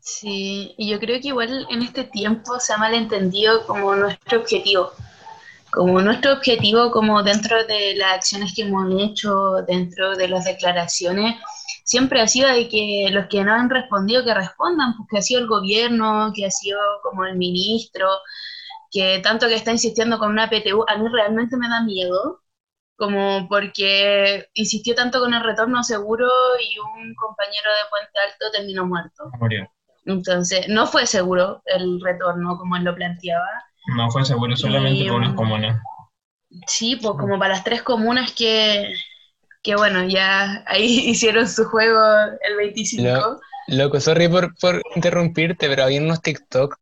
Sí, 0.00 0.74
y 0.78 0.88
yo 0.90 0.98
creo 0.98 1.20
que 1.20 1.28
igual 1.28 1.66
en 1.68 1.82
este 1.82 2.04
tiempo 2.04 2.58
se 2.58 2.72
ha 2.72 2.78
malentendido 2.78 3.66
como 3.66 3.94
nuestro 3.94 4.40
objetivo. 4.40 4.92
Como 5.70 6.00
nuestro 6.00 6.32
objetivo, 6.32 6.90
como 6.90 7.22
dentro 7.22 7.62
de 7.66 7.94
las 7.96 8.14
acciones 8.14 8.54
que 8.54 8.62
hemos 8.62 8.90
hecho, 9.02 9.56
dentro 9.66 10.16
de 10.16 10.28
las 10.28 10.46
declaraciones, 10.46 11.36
siempre 11.84 12.20
ha 12.20 12.28
sido 12.28 12.48
de 12.48 12.68
que 12.68 13.08
los 13.10 13.26
que 13.26 13.44
no 13.44 13.52
han 13.52 13.70
respondido, 13.70 14.24
que 14.24 14.34
respondan, 14.34 14.96
porque 14.96 15.18
ha 15.18 15.22
sido 15.22 15.40
el 15.40 15.46
gobierno, 15.46 16.32
que 16.34 16.46
ha 16.46 16.50
sido 16.50 16.78
como 17.02 17.24
el 17.24 17.36
ministro, 17.36 18.08
que 18.90 19.20
tanto 19.22 19.48
que 19.48 19.54
está 19.54 19.72
insistiendo 19.72 20.18
con 20.18 20.30
una 20.30 20.48
PTU, 20.48 20.84
a 20.88 20.96
mí 20.96 21.08
realmente 21.08 21.56
me 21.56 21.68
da 21.68 21.82
miedo, 21.82 22.40
como 22.96 23.46
porque 23.48 24.48
insistió 24.54 24.94
tanto 24.94 25.20
con 25.20 25.32
el 25.32 25.44
retorno 25.44 25.82
seguro 25.84 26.26
y 26.60 26.78
un 26.78 27.14
compañero 27.14 27.70
de 27.70 27.90
Puente 27.90 28.18
Alto 28.26 28.50
terminó 28.52 28.86
muerto. 28.86 29.30
Murió. 29.38 29.70
Entonces, 30.04 30.68
no 30.68 30.86
fue 30.86 31.06
seguro 31.06 31.62
el 31.66 32.00
retorno 32.00 32.56
como 32.56 32.76
él 32.76 32.84
lo 32.84 32.94
planteaba. 32.94 33.46
No 33.94 34.10
fue 34.10 34.24
seguro 34.24 34.56
solamente 34.56 35.04
Y, 35.04 35.08
por 35.08 35.18
unas 35.18 35.30
um, 35.30 35.36
comunas. 35.36 35.82
Sí, 36.66 36.96
pues 36.96 37.14
como 37.18 37.38
para 37.38 37.54
las 37.54 37.64
tres 37.64 37.82
comunas 37.82 38.32
que, 38.32 38.94
que 39.68 39.76
bueno, 39.76 40.08
ya 40.08 40.64
ahí 40.66 40.84
hicieron 41.10 41.46
su 41.48 41.64
juego 41.66 42.00
el 42.42 42.56
25. 42.56 43.22
Lo- 43.22 43.40
Loco, 43.68 44.00
sorry 44.00 44.28
por, 44.28 44.54
por 44.58 44.82
interrumpirte, 44.96 45.68
pero 45.68 45.84
había 45.84 46.00
unos 46.00 46.22
TikTok 46.22 46.76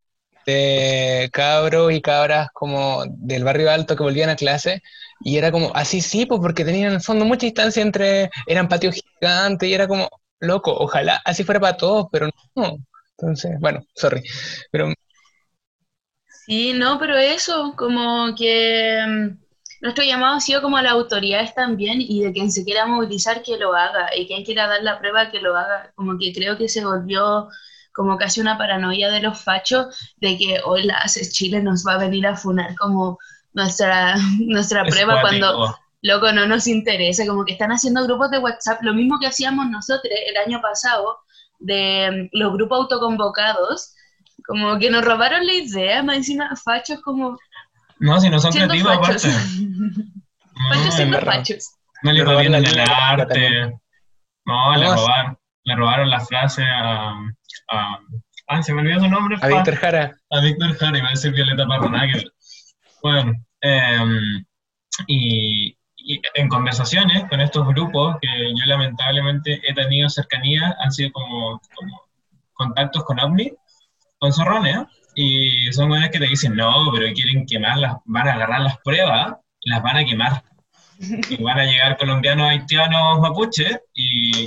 de 0.46 1.28
cabros 1.32 1.92
y 1.92 2.00
cabras 2.00 2.48
como 2.52 3.04
del 3.08 3.42
barrio 3.44 3.70
alto 3.70 3.96
que 3.96 4.04
volvían 4.04 4.30
a 4.30 4.36
clase 4.36 4.82
y 5.24 5.36
era 5.36 5.50
como, 5.50 5.72
así 5.74 6.00
sí, 6.00 6.24
pues 6.26 6.40
porque 6.40 6.64
tenían 6.64 6.88
en 6.90 6.94
el 6.96 7.00
fondo 7.02 7.24
mucha 7.24 7.46
distancia 7.46 7.82
entre, 7.82 8.30
eran 8.46 8.68
patios 8.68 8.94
gigantes 8.94 9.68
y 9.68 9.74
era 9.74 9.88
como, 9.88 10.08
loco, 10.40 10.72
ojalá 10.78 11.20
así 11.24 11.42
fuera 11.44 11.60
para 11.60 11.76
todos, 11.76 12.06
pero 12.12 12.28
no. 12.54 12.76
Entonces, 13.18 13.52
bueno, 13.60 13.80
sorry. 13.96 14.22
Pero 14.70 14.92
Sí, 16.46 16.72
no, 16.74 16.98
pero 16.98 17.16
eso, 17.16 17.74
como 17.76 18.34
que 18.36 18.98
mm, 19.06 19.38
nuestro 19.86 20.04
llamado 20.04 20.36
ha 20.36 20.40
sido 20.40 20.60
como 20.60 20.76
a 20.76 20.82
las 20.82 20.92
autoridades 20.92 21.54
también 21.54 22.00
y 22.00 22.20
de 22.20 22.32
quien 22.32 22.50
se 22.50 22.64
quiera 22.64 22.86
movilizar 22.86 23.42
que 23.42 23.56
lo 23.56 23.74
haga 23.74 24.08
y 24.16 24.26
quien 24.26 24.44
quiera 24.44 24.66
dar 24.66 24.82
la 24.82 24.98
prueba 24.98 25.30
que 25.30 25.40
lo 25.40 25.56
haga. 25.56 25.92
Como 25.94 26.18
que 26.18 26.32
creo 26.32 26.58
que 26.58 26.68
se 26.68 26.84
volvió 26.84 27.48
como 27.92 28.18
casi 28.18 28.40
una 28.40 28.58
paranoia 28.58 29.10
de 29.10 29.22
los 29.22 29.40
fachos 29.40 29.86
de 30.16 30.36
que 30.36 30.60
hoy 30.64 30.82
la 30.82 30.98
haces 30.98 31.32
Chile 31.32 31.62
nos 31.62 31.86
va 31.86 31.94
a 31.94 31.98
venir 31.98 32.26
a 32.26 32.36
funar 32.36 32.74
como 32.76 33.18
nuestra, 33.54 34.16
nuestra 34.40 34.82
Es 34.82 34.92
prueba 34.92 35.20
cuático. 35.20 35.46
cuando 35.46 35.76
loco 36.02 36.32
no 36.32 36.46
nos 36.46 36.66
interesa, 36.66 37.26
como 37.26 37.44
que 37.44 37.52
están 37.52 37.70
haciendo 37.70 38.04
grupos 38.04 38.30
de 38.30 38.38
WhatsApp, 38.38 38.82
lo 38.82 38.92
mismo 38.92 39.18
que 39.20 39.28
hacíamos 39.28 39.68
nosotros 39.70 40.12
el 40.26 40.36
año 40.36 40.60
pasado 40.60 41.18
de 41.58 42.30
mm, 42.32 42.38
los 42.38 42.52
grupos 42.52 42.80
autoconvocados, 42.80 43.94
como 44.46 44.78
que 44.78 44.90
nos 44.90 45.04
robaron 45.04 45.46
la 45.46 45.54
idea, 45.54 46.02
más 46.02 46.16
encima 46.16 46.54
fachos 46.56 47.00
como 47.00 47.38
No, 47.98 48.20
si 48.20 48.28
no 48.30 48.38
son 48.38 48.52
siendo 48.52 48.72
creativos 48.74 49.06
fachos. 49.06 49.24
aparte. 49.24 49.30
fachos 50.68 50.84
No, 50.84 50.92
siendo 50.92 51.20
fachos. 51.20 51.70
no 52.02 52.12
le 52.12 52.24
robaron 52.24 52.52
robaron 52.52 52.62
la 52.62 52.82
el 52.82 52.90
arte. 52.90 53.78
No, 54.44 54.76
le 54.76 54.86
robaron, 54.86 55.38
le 55.64 55.76
robaron 55.76 56.10
la 56.10 56.20
frase 56.20 56.62
a, 56.64 57.10
a- 57.70 57.98
Ay, 58.48 58.62
se 58.62 58.72
me 58.72 58.80
olvidó 58.82 59.00
su 59.00 59.08
nombre. 59.08 59.36
a. 59.42 59.48
Víctor 59.48 59.74
Jara, 59.76 60.16
a 60.30 60.40
Víctor 60.40 60.76
Jara, 60.76 60.98
iba 60.98 61.08
a 61.08 61.10
decir 61.10 61.32
Violeta 61.32 61.66
Parra, 61.66 61.88
nada 61.88 62.06
que 62.06 62.12
ver. 62.18 62.32
Bueno, 63.02 63.32
em, 63.60 64.44
y, 65.08 65.76
y 65.96 66.20
en 66.34 66.48
conversaciones 66.48 67.24
con 67.28 67.40
estos 67.40 67.66
grupos 67.66 68.16
que 68.20 68.28
yo 68.54 68.64
lamentablemente 68.66 69.60
he 69.68 69.74
tenido 69.74 70.08
cercanía, 70.08 70.76
han 70.80 70.92
sido 70.92 71.10
como, 71.12 71.60
como 71.74 72.02
contactos 72.52 73.02
con 73.04 73.18
OVNI, 73.18 73.52
con 74.18 74.32
zorrones, 74.32 74.76
¿eh? 74.76 74.86
Y 75.16 75.72
son 75.72 75.88
buenas 75.88 76.10
que 76.10 76.18
te 76.18 76.26
dicen, 76.26 76.54
no, 76.54 76.92
pero 76.92 77.12
quieren 77.14 77.46
quemarlas, 77.46 77.96
van 78.04 78.28
a 78.28 78.34
agarrar 78.34 78.60
las 78.60 78.78
pruebas 78.78 79.36
y 79.60 79.70
las 79.70 79.82
van 79.82 79.96
a 79.96 80.04
quemar. 80.04 80.42
Y 80.98 81.42
van 81.42 81.58
a 81.58 81.64
llegar 81.66 81.98
colombianos, 81.98 82.48
haitianos, 82.48 83.20
mapuches, 83.20 83.80
y, 83.92 84.46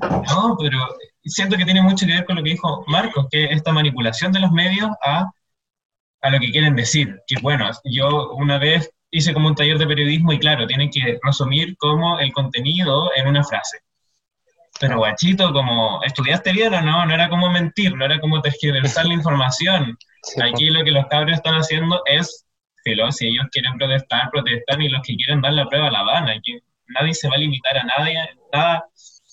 no, 0.00 0.56
pero 0.56 0.78
siento 1.24 1.56
que 1.56 1.64
tiene 1.64 1.82
mucho 1.82 2.06
que 2.06 2.12
ver 2.12 2.24
con 2.24 2.36
lo 2.36 2.44
que 2.44 2.50
dijo 2.50 2.84
Marcos, 2.86 3.26
que 3.28 3.46
esta 3.46 3.72
manipulación 3.72 4.30
de 4.30 4.38
los 4.38 4.52
medios 4.52 4.88
a, 5.04 5.30
a 6.22 6.30
lo 6.30 6.38
que 6.38 6.52
quieren 6.52 6.76
decir. 6.76 7.18
Que 7.26 7.40
bueno, 7.42 7.68
yo 7.84 8.30
una 8.34 8.58
vez 8.58 8.90
hice 9.10 9.32
como 9.34 9.48
un 9.48 9.56
taller 9.56 9.78
de 9.78 9.86
periodismo 9.86 10.32
y 10.32 10.38
claro, 10.38 10.66
tienen 10.66 10.90
que 10.90 11.18
resumir 11.22 11.76
como 11.78 12.18
el 12.20 12.32
contenido 12.32 13.10
en 13.16 13.26
una 13.26 13.42
frase. 13.42 13.78
Pero 14.80 14.96
guachito, 14.96 15.52
como, 15.52 16.02
¿estudiaste 16.02 16.52
bien 16.52 16.72
o 16.72 16.80
no? 16.80 17.04
No 17.04 17.14
era 17.14 17.28
como 17.28 17.50
mentir, 17.50 17.94
no 17.94 18.06
era 18.06 18.18
como 18.18 18.40
tergiversar 18.40 19.04
la 19.04 19.14
información. 19.20 19.96
sí, 20.22 20.40
po. 20.40 20.46
Aquí 20.46 20.70
lo 20.70 20.82
que 20.82 20.90
los 20.90 21.06
cabros 21.06 21.36
están 21.36 21.54
haciendo 21.54 22.00
es, 22.06 22.46
filo, 22.82 23.12
si 23.12 23.28
ellos 23.28 23.46
quieren 23.52 23.76
protestar, 23.76 24.30
protestan 24.30 24.80
y 24.80 24.88
los 24.88 25.02
que 25.02 25.16
quieren 25.16 25.42
dar 25.42 25.52
la 25.52 25.66
prueba 25.66 25.90
la 25.90 26.02
dan. 26.04 26.30
Aquí 26.30 26.58
nadie 26.98 27.12
se 27.12 27.28
va 27.28 27.34
a 27.34 27.38
limitar 27.38 27.76
a 27.76 27.84
nadie, 27.84 28.18
nada. 28.54 28.84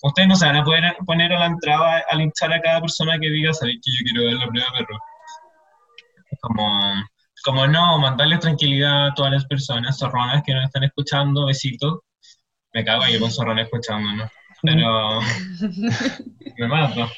Ustedes 0.03 0.27
no 0.27 0.35
se 0.35 0.45
van 0.45 0.57
a 0.57 0.63
poder 0.65 0.95
poner 1.05 1.31
a 1.31 1.39
la 1.39 1.45
entrada 1.45 2.03
a 2.09 2.15
linchar 2.17 2.51
a 2.51 2.61
cada 2.61 2.81
persona 2.81 3.17
que 3.17 3.29
diga, 3.29 3.53
sabéis 3.53 3.79
que 3.83 3.91
yo 3.91 4.11
quiero 4.11 4.29
dar 4.29 4.45
la 4.45 4.51
prueba, 4.51 4.67
perro. 4.77 4.99
Como, 6.41 6.93
como 7.45 7.67
no, 7.67 7.97
mandarles 7.99 8.41
tranquilidad 8.41 9.07
a 9.07 9.13
todas 9.13 9.31
las 9.31 9.45
personas, 9.45 9.97
zorronas 9.97 10.43
que 10.45 10.53
nos 10.53 10.65
están 10.65 10.83
escuchando, 10.83 11.45
besitos. 11.45 11.99
Me 12.73 12.83
cago 12.83 13.07
yo 13.07 13.21
con 13.21 13.31
zorrones 13.31 13.65
escuchando, 13.65 14.11
¿no? 14.11 14.29
Pero 14.63 15.19
me 16.57 16.67
mato. 16.67 17.09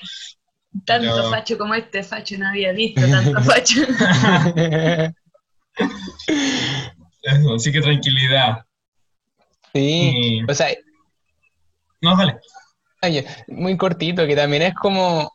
Tanto 0.86 1.15
Pero- 1.15 1.30
facho 1.30 1.58
como 1.58 1.73
este 1.73 2.04
facho 2.04 2.38
no 2.38 2.47
había 2.49 2.71
visto 2.73 3.02
tanto 3.10 3.41
facho. 3.43 3.82
Eso, 7.21 7.54
así 7.56 7.71
que 7.71 7.82
tranquilidad. 7.82 8.65
sí, 9.73 10.39
Y- 10.39 10.43
o 10.49 10.54
sea, 10.54 10.67
No, 12.02 12.15
dale. 12.15 12.38
Oye, 13.02 13.25
muy 13.47 13.78
cortito, 13.78 14.25
que 14.28 14.36
también 14.36 14.62
es 14.63 14.73
como 14.75 15.34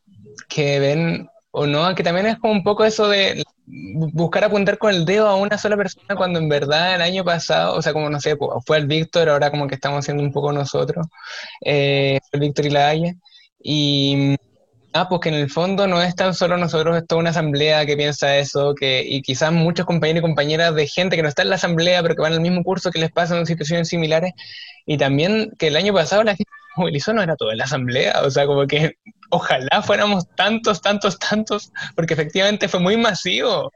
que 0.49 0.79
ven 0.81 1.29
o 1.57 1.67
no, 1.67 1.95
que 1.95 2.03
también 2.03 2.27
es 2.27 2.39
como 2.39 2.53
un 2.53 2.65
poco 2.65 2.85
eso 2.85 3.09
de 3.09 3.43
buscar 3.67 4.45
apuntar 4.45 4.77
con 4.77 4.93
el 4.93 5.05
dedo 5.05 5.29
a 5.29 5.37
una 5.37 5.57
sola 5.57 5.77
persona 5.77 6.17
cuando 6.17 6.39
en 6.39 6.49
verdad 6.49 6.97
el 6.97 7.03
año 7.03 7.25
pasado, 7.25 7.77
o 7.77 7.83
sea, 7.83 7.93
como 7.93 8.11
no 8.11 8.21
sé, 8.21 8.37
fue 8.67 8.79
el 8.79 8.87
Víctor, 8.87 9.29
ahora 9.29 9.51
como 9.51 9.69
que 9.69 9.77
estamos 9.77 10.01
haciendo 10.01 10.23
un 10.23 10.33
poco 10.33 10.53
nosotros, 10.53 11.07
eh, 11.65 12.19
el 12.33 12.41
Víctor 12.41 12.67
y 12.67 12.71
la 12.71 12.89
Haya, 12.89 13.15
y 13.63 14.37
Ah, 14.97 15.09
pues 15.09 15.23
que 15.23 15.29
en 15.29 15.35
el 15.35 15.51
fondo 15.51 15.89
no 15.89 16.01
es 16.01 16.15
tan 16.15 16.35
solo 16.35 16.57
nosotros, 16.57 16.97
es 16.97 17.05
toda 17.05 17.21
una 17.21 17.31
asamblea 17.31 17.85
que 17.85 17.97
piensa 17.97 18.37
eso, 18.37 18.77
que, 18.77 19.03
y 19.05 19.23
quizás 19.23 19.53
muchos 19.53 19.87
compañeros 19.87 20.21
y 20.21 20.23
compañeras 20.23 20.73
de 20.73 20.87
gente 20.87 21.17
que 21.17 21.23
no 21.23 21.29
está 21.29 21.43
en 21.43 21.49
la 21.51 21.57
asamblea, 21.57 22.01
pero 22.01 22.15
que 22.15 22.23
van 22.23 22.33
al 22.33 22.41
mismo 22.41 22.63
curso 22.63 22.93
que 22.93 23.01
les 23.01 23.11
pasan 23.11 23.39
en 23.39 23.47
situaciones 23.47 23.89
similares, 23.89 24.33
y 24.87 24.97
también 24.97 25.51
que 25.59 25.67
el 25.67 25.77
año 25.77 25.93
pasado 25.93 26.23
la 26.23 26.37
gente 26.37 26.51
movilizó 26.77 27.13
no 27.13 27.23
era 27.23 27.35
toda 27.35 27.57
la 27.57 27.65
asamblea, 27.65 28.23
o 28.25 28.31
sea, 28.31 28.47
como 28.47 28.69
que 28.69 28.95
ojalá 29.31 29.83
fuéramos 29.83 30.27
tantos, 30.37 30.81
tantos, 30.81 31.19
tantos, 31.19 31.73
porque 31.95 32.15
efectivamente 32.15 32.69
fue 32.69 32.81
muy 32.81 32.97
masivo. 32.97 33.73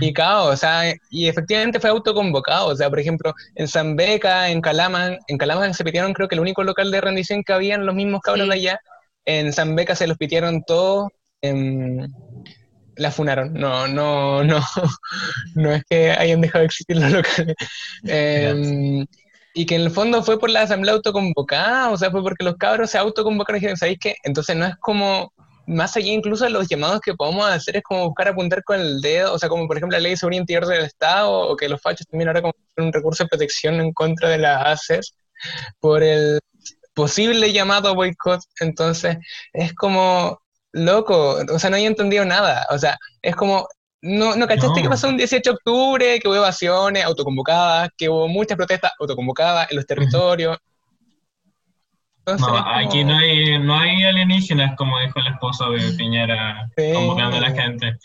Y 0.00 0.14
caos, 0.14 0.54
o 0.54 0.56
sea, 0.56 0.94
y 1.10 1.28
efectivamente 1.28 1.78
fue 1.78 1.90
autoconvocado, 1.90 2.68
o 2.68 2.76
sea, 2.76 2.88
por 2.88 3.00
ejemplo, 3.00 3.34
en 3.54 3.68
San 3.68 3.96
Beca, 3.96 4.48
en 4.48 4.62
Calaman, 4.62 5.18
en 5.26 5.36
Calaman 5.36 5.74
se 5.74 5.84
pidieron 5.84 6.14
creo 6.14 6.26
que 6.26 6.36
el 6.36 6.40
único 6.40 6.62
local 6.62 6.90
de 6.90 7.02
rendición 7.02 7.44
que 7.44 7.52
habían 7.52 7.84
los 7.84 7.94
mismos 7.94 8.22
cabros 8.22 8.48
de 8.48 8.54
allá, 8.54 8.80
en 9.26 9.52
San 9.52 9.76
Beca 9.76 9.94
se 9.94 10.06
los 10.06 10.16
pidieron 10.16 10.62
todos, 10.66 11.10
la 12.98 13.10
funaron. 13.10 13.52
No, 13.54 13.86
no, 13.86 14.42
no, 14.42 14.60
no 15.54 15.72
es 15.72 15.84
que 15.88 16.12
hayan 16.12 16.40
dejado 16.40 16.60
de 16.60 16.66
existir 16.66 16.96
los 16.96 17.10
locales. 17.12 17.54
Em, 18.04 19.06
y 19.58 19.66
que 19.66 19.74
en 19.74 19.80
el 19.80 19.90
fondo 19.90 20.22
fue 20.22 20.38
por 20.38 20.50
la 20.50 20.62
asamblea 20.62 20.94
autoconvocada, 20.94 21.90
o 21.90 21.96
sea, 21.96 22.12
fue 22.12 22.22
porque 22.22 22.44
los 22.44 22.54
cabros 22.58 22.90
se 22.90 22.98
autoconvocaron 22.98 23.56
y 23.56 23.60
dijeron, 23.60 23.76
¿sabéis 23.76 23.98
qué? 24.00 24.14
Entonces 24.22 24.54
no 24.54 24.64
es 24.66 24.76
como, 24.76 25.32
más 25.66 25.96
allá 25.96 26.12
incluso 26.12 26.44
de 26.44 26.50
los 26.50 26.68
llamados 26.68 27.00
que 27.00 27.14
podemos 27.14 27.44
hacer, 27.44 27.76
es 27.76 27.82
como 27.82 28.06
buscar 28.06 28.28
apuntar 28.28 28.62
con 28.62 28.78
el 28.78 29.00
dedo, 29.00 29.34
o 29.34 29.38
sea, 29.38 29.48
como 29.48 29.66
por 29.66 29.76
ejemplo 29.76 29.98
la 29.98 30.02
ley 30.02 30.12
de 30.12 30.16
seguridad 30.16 30.42
interior 30.42 30.66
del 30.68 30.84
Estado, 30.84 31.32
o 31.32 31.56
que 31.56 31.68
los 31.68 31.82
fachos 31.82 32.06
también 32.06 32.28
ahora 32.28 32.42
como 32.42 32.54
un 32.76 32.92
recurso 32.92 33.24
de 33.24 33.30
protección 33.30 33.80
en 33.80 33.92
contra 33.92 34.28
de 34.28 34.38
las 34.38 34.64
ACES, 34.64 35.16
por 35.80 36.04
el 36.04 36.38
posible 36.94 37.52
llamado 37.52 37.96
boicot, 37.96 38.40
entonces 38.60 39.16
es 39.52 39.74
como 39.74 40.40
loco, 40.70 41.38
o 41.52 41.58
sea, 41.58 41.68
no 41.68 41.76
he 41.78 41.84
entendido 41.84 42.24
nada, 42.24 42.64
o 42.70 42.78
sea, 42.78 42.96
es 43.22 43.34
como, 43.34 43.66
no, 44.00 44.36
no 44.36 44.46
cachaste 44.46 44.82
que 44.82 44.88
pasó 44.88 45.08
un 45.08 45.16
18 45.16 45.50
de 45.50 45.54
octubre, 45.56 46.20
que 46.20 46.28
hubo 46.28 46.36
evasiones 46.36 47.04
autoconvocadas, 47.04 47.90
que 47.96 48.08
hubo 48.08 48.28
muchas 48.28 48.56
protestas 48.56 48.92
autoconvocadas 48.98 49.70
en 49.70 49.76
los 49.76 49.86
territorios. 49.86 50.56
no, 52.26 52.56
aquí 52.56 53.02
no 53.04 53.16
hay, 53.16 53.58
no 53.58 53.78
hay 53.78 54.04
alienígenas, 54.04 54.76
como 54.76 55.00
dijo 55.00 55.18
el 55.18 55.28
esposo 55.28 55.70
de 55.70 55.92
Piñera, 55.92 56.70
convocando 56.94 57.38
a 57.38 57.40
la 57.40 57.50
gente. 57.50 57.98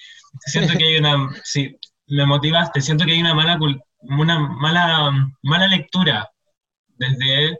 Siento 0.45 0.77
que 0.77 0.83
hay 0.83 0.97
una, 0.97 1.29
sí, 1.43 1.77
me 2.07 2.25
motivaste, 2.25 2.81
siento 2.81 3.05
que 3.05 3.11
hay 3.11 3.21
una 3.21 3.35
mala, 3.35 3.59
una 4.01 4.39
mala, 4.39 5.11
mala 5.43 5.67
lectura 5.67 6.27
desde 6.97 7.59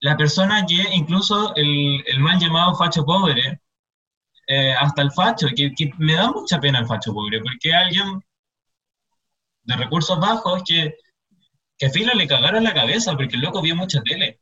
la 0.00 0.16
persona 0.16 0.64
que 0.66 0.84
incluso 0.92 1.54
el, 1.56 2.02
el 2.06 2.20
mal 2.20 2.38
llamado 2.38 2.74
facho 2.74 3.04
pobre, 3.04 3.60
eh, 4.52 4.74
hasta 4.74 5.02
el 5.02 5.12
facho, 5.12 5.46
que, 5.54 5.72
me 5.98 6.14
da 6.14 6.28
mucha 6.32 6.58
pena 6.58 6.80
el 6.80 6.86
facho 6.86 7.14
pobre, 7.14 7.40
porque 7.40 7.72
alguien 7.72 8.20
de 9.62 9.76
recursos 9.76 10.18
bajos 10.18 10.64
que, 10.66 10.96
que 11.78 11.88
filo 11.88 12.12
le 12.14 12.26
cagaron 12.26 12.64
la 12.64 12.74
cabeza, 12.74 13.16
porque 13.16 13.36
el 13.36 13.42
loco 13.42 13.62
vio 13.62 13.76
mucha 13.76 14.02
tele. 14.02 14.40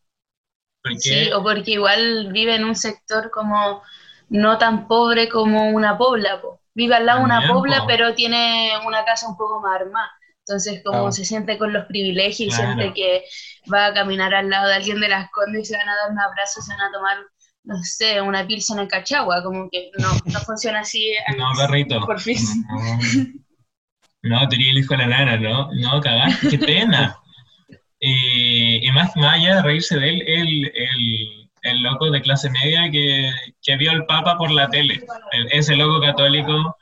Sí, 0.98 1.30
o 1.30 1.42
porque 1.42 1.72
igual 1.72 2.32
vive 2.32 2.54
en 2.54 2.64
un 2.64 2.74
sector 2.74 3.30
como 3.30 3.82
no 4.30 4.56
tan 4.56 4.88
pobre 4.88 5.28
como 5.28 5.68
una 5.68 5.98
pobla, 5.98 6.40
vive 6.72 6.94
al 6.94 7.04
lado 7.04 7.18
de 7.18 7.24
una 7.26 7.46
pobla, 7.46 7.84
pero 7.86 8.14
tiene 8.14 8.70
una 8.86 9.04
casa 9.04 9.28
un 9.28 9.36
poco 9.36 9.60
más 9.60 9.78
armada. 9.78 10.10
Entonces, 10.38 10.80
como 10.82 11.12
se 11.12 11.26
siente 11.26 11.58
con 11.58 11.74
los 11.74 11.84
privilegios 11.84 12.48
y 12.48 12.50
siente 12.50 12.94
que 12.94 13.24
va 13.70 13.86
a 13.88 13.92
caminar 13.92 14.32
al 14.32 14.48
lado 14.48 14.68
de 14.68 14.74
alguien 14.76 15.00
de 15.00 15.08
las 15.08 15.30
condes 15.32 15.64
y 15.64 15.64
se 15.66 15.76
van 15.76 15.90
a 15.90 15.96
dar 15.96 16.10
un 16.12 16.18
abrazo, 16.18 16.62
se 16.62 16.72
van 16.72 16.80
a 16.80 16.92
tomar, 16.92 17.18
no 17.68 17.76
sé, 17.84 18.20
una 18.22 18.46
pilsen 18.46 18.78
en 18.78 18.86
Cachagua, 18.88 19.42
como 19.42 19.68
que 19.70 19.90
no, 19.98 20.08
no 20.24 20.40
funciona 20.40 20.80
así. 20.80 21.12
no, 21.36 21.52
perrito. 21.54 22.00
Por 22.06 22.18
fin. 22.18 22.38
No, 24.22 24.48
tenía 24.48 24.70
el 24.70 24.78
hijo 24.78 24.94
de 24.94 25.06
la 25.06 25.06
nana, 25.06 25.36
¿no? 25.36 25.70
No, 25.74 26.00
cagaste, 26.00 26.48
qué 26.48 26.58
pena. 26.58 27.16
y 28.00 28.90
más, 28.92 29.14
más 29.16 29.36
allá 29.36 29.56
de 29.56 29.62
reírse 29.62 29.98
de 29.98 30.08
él, 30.08 30.22
el, 30.26 30.72
el, 30.74 31.50
el 31.62 31.82
loco 31.82 32.10
de 32.10 32.22
clase 32.22 32.48
media 32.50 32.90
que, 32.90 33.30
que, 33.62 33.76
vio 33.76 33.90
al 33.90 34.06
Papa 34.06 34.38
por 34.38 34.50
la 34.50 34.68
tele, 34.68 35.04
ese 35.50 35.76
loco 35.76 36.00
católico. 36.00 36.76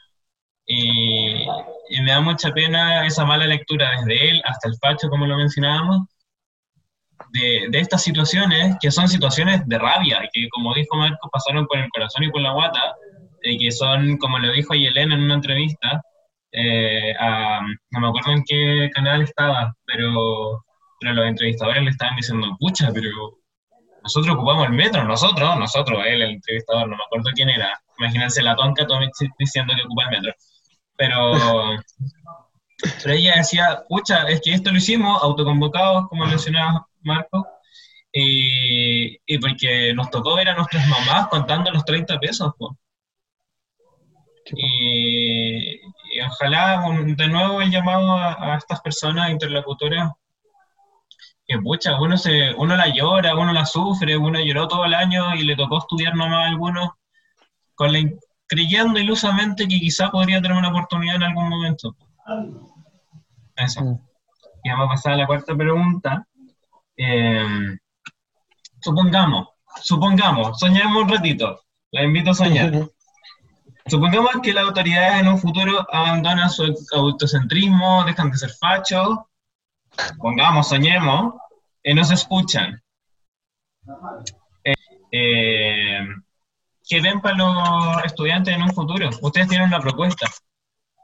Y, 0.68 1.46
y 1.90 2.00
me 2.02 2.10
da 2.10 2.20
mucha 2.20 2.52
pena 2.52 3.06
esa 3.06 3.24
mala 3.24 3.46
lectura 3.46 3.90
desde 3.98 4.30
él 4.30 4.42
hasta 4.44 4.68
el 4.68 4.76
facho, 4.80 5.08
como 5.08 5.26
lo 5.26 5.36
mencionábamos, 5.36 6.08
de, 7.32 7.66
de, 7.70 7.78
estas 7.78 8.02
situaciones 8.02 8.76
que 8.80 8.90
son 8.90 9.08
situaciones 9.08 9.66
de 9.66 9.78
rabia, 9.78 10.20
que 10.32 10.48
como 10.50 10.74
dijo 10.74 10.96
Marco, 10.96 11.28
pasaron 11.30 11.66
por 11.66 11.78
el 11.78 11.88
corazón 11.90 12.24
y 12.24 12.30
por 12.30 12.40
la 12.40 12.52
guata, 12.52 12.94
y 13.42 13.58
que 13.58 13.70
son, 13.70 14.16
como 14.18 14.38
lo 14.38 14.52
dijo 14.52 14.74
Yelena 14.74 15.14
en 15.14 15.22
una 15.22 15.34
entrevista, 15.34 16.02
eh, 16.52 17.14
no 17.90 18.00
me 18.00 18.08
acuerdo 18.08 18.32
en 18.32 18.44
qué 18.44 18.90
canal 18.94 19.22
estaba, 19.22 19.74
pero, 19.84 20.64
pero 21.00 21.14
los 21.14 21.26
entrevistadores 21.26 21.82
le 21.82 21.90
estaban 21.90 22.16
diciendo, 22.16 22.56
pucha, 22.58 22.90
pero 22.92 23.38
nosotros 24.02 24.36
ocupamos 24.36 24.66
el 24.66 24.72
metro, 24.72 25.04
nosotros, 25.04 25.58
nosotros, 25.58 26.00
él, 26.06 26.22
el 26.22 26.30
entrevistador, 26.32 26.88
no 26.88 26.96
me 26.96 27.02
acuerdo 27.04 27.30
quién 27.34 27.50
era, 27.50 27.78
imagínense 27.98 28.42
la 28.42 28.56
tonca 28.56 28.86
diciendo 29.38 29.74
que 29.74 29.82
ocupa 29.82 30.04
el 30.04 30.10
metro 30.10 30.32
pero, 30.96 31.32
pero 33.02 33.14
ella 33.14 33.34
decía, 33.36 33.84
pucha, 33.88 34.28
es 34.28 34.40
que 34.40 34.52
esto 34.52 34.70
lo 34.70 34.78
hicimos 34.78 35.22
autoconvocados, 35.22 36.08
como 36.08 36.26
mencionaba 36.26 36.86
Marco, 37.06 37.46
y, 38.12 39.16
y, 39.26 39.38
porque 39.38 39.92
nos 39.94 40.10
tocó 40.10 40.36
ver 40.36 40.48
a 40.48 40.54
nuestras 40.54 40.86
mamás 40.88 41.28
contando 41.28 41.70
los 41.70 41.84
30 41.84 42.18
pesos. 42.18 42.52
Y, 44.54 45.80
ojalá 46.24 46.82
de 47.04 47.28
nuevo 47.28 47.60
el 47.60 47.70
llamado 47.70 48.16
a, 48.16 48.56
estas 48.56 48.80
personas 48.80 49.30
interlocutoras 49.30 50.12
que 51.46 51.58
pucha, 51.58 52.00
uno, 52.00 52.16
se, 52.16 52.54
uno 52.54 52.76
la 52.76 52.88
llora, 52.88 53.36
uno 53.36 53.52
la 53.52 53.64
sufre, 53.66 54.16
uno 54.16 54.40
lloró 54.40 54.66
todo 54.66 54.84
el 54.84 54.94
año 54.94 55.34
y 55.36 55.44
le 55.44 55.54
tocó 55.54 55.78
estudiar 55.78 56.16
nomás 56.16 56.44
a 56.44 56.48
algunos 56.48 56.90
con 57.76 57.92
la, 57.92 58.00
creyendo 58.46 58.98
ilusamente 58.98 59.68
que 59.68 59.78
quizá 59.78 60.10
podría 60.10 60.40
tener 60.40 60.56
una 60.56 60.70
oportunidad 60.70 61.16
en 61.16 61.22
algún 61.24 61.48
momento. 61.48 61.94
Eso. 63.56 63.82
Mm. 63.82 63.98
Y 64.64 64.70
vamos 64.70 64.86
a 64.86 64.90
pasar 64.90 65.12
a 65.12 65.16
la 65.16 65.26
cuarta 65.26 65.54
pregunta. 65.54 66.26
Em, 66.96 67.78
supongamos, 68.80 69.48
supongamos, 69.82 70.58
soñemos 70.58 71.02
un 71.02 71.08
ratito. 71.08 71.60
La 71.90 72.04
invito 72.04 72.30
a 72.30 72.34
soñar. 72.34 72.72
supongamos 73.86 74.40
que 74.42 74.52
las 74.52 74.64
autoridades 74.64 75.20
en 75.20 75.28
un 75.28 75.38
futuro 75.38 75.86
abandonan 75.92 76.50
su 76.50 76.74
autocentrismo, 76.92 78.04
dejan 78.04 78.30
de 78.30 78.38
ser 78.38 78.50
fachos. 78.58 79.18
Pongamos, 80.18 80.68
soñemos, 80.68 81.34
y 81.82 81.94
no 81.94 82.04
se 82.04 82.14
escuchan. 82.14 82.82
Eh, 84.64 84.74
eh, 85.12 86.06
¿qué 86.88 87.00
ven 87.00 87.20
para 87.20 87.36
los 87.36 88.04
estudiantes 88.04 88.54
en 88.54 88.62
un 88.62 88.72
futuro? 88.72 89.10
Ustedes 89.22 89.48
tienen 89.48 89.68
una 89.68 89.80
propuesta, 89.80 90.26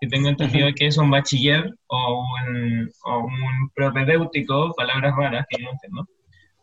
que 0.00 0.08
tengo 0.08 0.28
entendido 0.28 0.68
que 0.74 0.88
es 0.88 0.96
un 0.98 1.10
bachiller 1.10 1.72
o 1.86 2.24
un, 2.24 2.90
o 3.04 3.18
un 3.18 3.51
propedéutico, 3.70 4.72
palabras 4.74 5.14
raras 5.16 5.46
que 5.48 5.62
no 5.62 5.70
entiendo, 5.70 6.08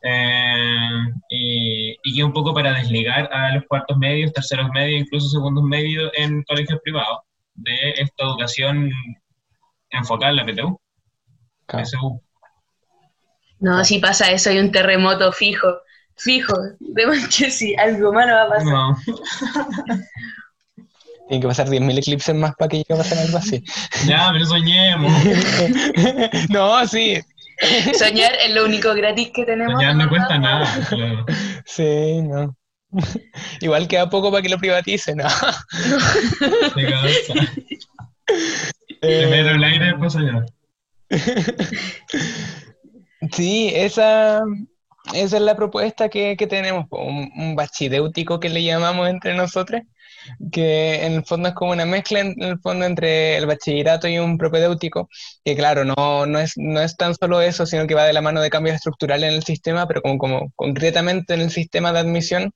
eh, 0.02 1.14
y, 1.30 1.98
y 2.04 2.22
un 2.22 2.32
poco 2.32 2.54
para 2.54 2.74
desligar 2.74 3.30
a 3.34 3.56
los 3.56 3.66
cuartos 3.66 3.98
medios, 3.98 4.34
terceros 4.34 4.70
medios, 4.72 5.02
incluso 5.02 5.30
segundos 5.30 5.64
medios 5.64 6.12
en 6.16 6.44
colegios 6.44 6.80
privados 6.84 7.20
de 7.56 7.92
esta 7.98 8.24
educación 8.24 8.92
enfocada 9.90 10.32
en 10.32 10.38
la 10.38 10.46
PTU. 10.46 10.82
No, 13.60 13.84
si 13.84 14.00
pasa 14.00 14.32
eso 14.32 14.50
hay 14.50 14.60
un 14.60 14.72
terremoto 14.72 15.32
fijo. 15.32 15.68
Fijo, 16.16 16.54
de 16.80 17.06
que 17.38 17.50
sí, 17.50 17.76
algo 17.76 18.12
malo 18.12 18.34
va 18.34 18.44
a 18.44 18.50
pasar. 18.50 18.66
No. 18.66 18.98
Tienen 21.30 21.44
que 21.44 21.48
pasar 21.48 21.68
10.000 21.68 22.00
eclipses 22.00 22.34
más 22.34 22.56
para 22.56 22.70
que 22.70 22.78
llegue 22.78 22.96
a 22.96 22.98
pasar 22.98 23.20
algo 23.20 23.38
así. 23.38 23.63
Ya, 24.08 24.30
pero 24.34 24.46
soñemos. 24.46 25.13
no, 26.50 26.88
sí. 26.88 27.20
Soñar 27.96 28.32
es 28.44 28.56
lo 28.56 28.65
único 28.65 28.96
gratis 28.96 29.30
que 29.32 29.46
tenemos. 29.46 29.74
Soñar 29.74 29.96
no 29.96 30.10
cuesta 30.10 30.39
nada. 30.39 30.65
Sí, 31.65 32.24
no. 32.24 32.58
Igual 33.62 33.88
queda 33.88 34.10
poco 34.10 34.32
para 34.32 34.42
que 34.42 34.50
lo 34.50 34.58
privaticen, 34.58 35.18
¿no? 35.18 35.28
Primero 39.00 39.50
el 39.52 39.63
aire, 39.63 39.86
después 39.86 40.13
soñar. 40.13 40.48
Sí, 43.34 43.72
esa, 43.76 44.42
esa 45.13 45.38
es 45.38 45.44
la 45.44 45.56
propuesta 45.56 46.10
que, 46.10 46.36
tenemos, 46.50 46.88
un, 46.89 47.32
un, 47.36 47.56
bachidéutico 47.56 48.39
que 48.39 48.50
le 48.50 48.63
llamamos 48.63 49.08
entre 49.10 49.36
nosotros, 49.36 49.84
que 50.51 51.05
en 51.05 51.13
el 51.13 51.25
fondo 51.25 51.49
es 51.49 51.55
como 51.55 51.71
una 51.71 51.86
mezcla 51.86 52.19
en 52.19 52.36
el 52.41 52.60
fondo 52.60 52.86
entre 52.86 53.38
el 53.38 53.45
bachillerato 53.45 54.08
y 54.08 54.19
un 54.19 54.38
propedéutico, 54.38 55.10
que 55.43 55.55
claro, 55.55 55.86
no, 55.86 56.25
no, 56.25 56.39
es, 56.39 56.53
no 56.58 56.82
es 56.82 56.95
tan 56.95 57.15
solo 57.15 57.41
eso, 57.41 57.65
sino 57.65 57.88
que 57.88 57.95
va 57.95 58.05
de 58.05 58.13
la 58.13 58.21
mano 58.21 58.41
de 58.41 58.49
cambios 58.49 58.75
estructurales 58.75 59.29
en 59.29 59.36
el 59.36 59.43
sistema, 59.43 59.88
pero 59.88 60.01
como, 60.01 60.17
como 60.17 60.51
concretamente 60.55 61.34
en 61.34 61.41
el 61.41 61.51
sistema 61.51 61.91
de 61.93 61.99
admisión 61.99 62.53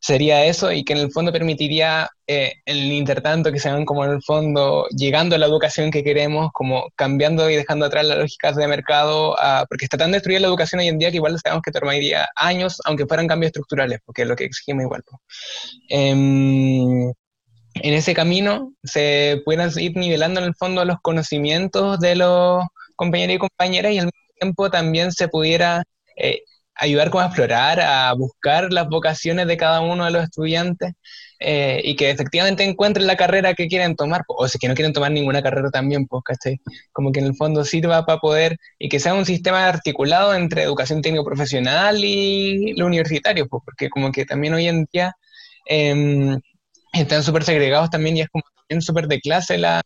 sería 0.00 0.44
eso 0.44 0.72
y 0.72 0.84
que 0.84 0.94
en 0.94 1.00
el 1.00 1.12
fondo 1.12 1.32
permitiría 1.32 2.10
eh, 2.30 2.52
en 2.66 2.76
el 2.76 2.92
intertanto 2.92 3.50
que 3.50 3.58
se 3.58 3.70
van 3.70 3.86
como 3.86 4.04
en 4.04 4.10
el 4.10 4.22
fondo 4.22 4.86
llegando 4.90 5.34
a 5.34 5.38
la 5.38 5.46
educación 5.46 5.90
que 5.90 6.04
queremos, 6.04 6.50
como 6.52 6.90
cambiando 6.94 7.48
y 7.48 7.56
dejando 7.56 7.86
atrás 7.86 8.04
las 8.04 8.18
lógicas 8.18 8.54
de 8.54 8.68
mercado, 8.68 9.34
porque 9.70 9.86
está 9.86 9.96
tan 9.96 10.12
destruida 10.12 10.40
la 10.40 10.48
educación 10.48 10.80
hoy 10.80 10.88
en 10.88 10.98
día 10.98 11.10
que 11.10 11.16
igual 11.16 11.38
sabemos 11.42 11.62
que 11.62 11.72
tomaría 11.72 12.28
años, 12.36 12.82
aunque 12.84 13.06
fueran 13.06 13.28
cambios 13.28 13.48
estructurales, 13.48 14.00
porque 14.04 14.22
es 14.22 14.28
lo 14.28 14.36
que 14.36 14.44
exigimos 14.44 14.82
igual. 14.84 15.02
Em, 15.88 17.08
en 17.08 17.94
ese 17.94 18.12
camino 18.12 18.74
se 18.84 19.40
puedan 19.46 19.70
ir 19.78 19.96
nivelando 19.96 20.40
en 20.40 20.46
el 20.46 20.54
fondo 20.54 20.84
los 20.84 20.98
conocimientos 21.00 21.98
de 22.00 22.14
los 22.16 22.62
compañeros 22.96 23.36
y 23.36 23.38
compañeras 23.38 23.92
y 23.92 23.98
al 24.00 24.06
mismo 24.06 24.20
tiempo 24.38 24.70
también 24.70 25.12
se 25.12 25.28
pudiera 25.28 25.82
eh, 26.16 26.42
ayudar 26.74 27.08
como 27.10 27.22
a 27.22 27.26
explorar, 27.26 27.80
a 27.80 28.12
buscar 28.12 28.70
las 28.70 28.86
vocaciones 28.88 29.46
de 29.46 29.56
cada 29.56 29.80
uno 29.80 30.04
de 30.04 30.10
los 30.10 30.24
estudiantes 30.24 30.92
eh, 31.40 31.80
y 31.84 31.94
que 31.96 32.10
efectivamente 32.10 32.64
encuentren 32.64 33.06
la 33.06 33.16
carrera 33.16 33.54
que 33.54 33.68
quieren 33.68 33.94
tomar, 33.96 34.22
o 34.28 34.48
si 34.48 34.58
que 34.58 34.68
no 34.68 34.74
quieren 34.74 34.92
tomar 34.92 35.12
ninguna 35.12 35.42
carrera 35.42 35.70
también, 35.70 36.06
pues, 36.06 36.22
¿cachai? 36.24 36.60
Como 36.92 37.12
que 37.12 37.20
en 37.20 37.26
el 37.26 37.36
fondo 37.36 37.64
sirva 37.64 38.04
para 38.06 38.18
poder, 38.20 38.58
y 38.78 38.88
que 38.88 39.00
sea 39.00 39.14
un 39.14 39.24
sistema 39.24 39.68
articulado 39.68 40.34
entre 40.34 40.62
educación 40.62 41.02
técnico 41.02 41.24
profesional 41.24 42.04
y 42.04 42.74
lo 42.74 42.86
universitario, 42.86 43.46
pues, 43.48 43.62
porque 43.64 43.88
como 43.90 44.10
que 44.12 44.24
también 44.24 44.54
hoy 44.54 44.68
en 44.68 44.86
día 44.92 45.14
em, 45.66 46.40
están 46.92 47.22
súper 47.22 47.44
segregados 47.44 47.90
también 47.90 48.16
y 48.16 48.22
es 48.22 48.28
como 48.30 48.44
también 48.56 48.82
súper 48.82 49.08
de 49.08 49.20
clase 49.20 49.58
la, 49.58 49.82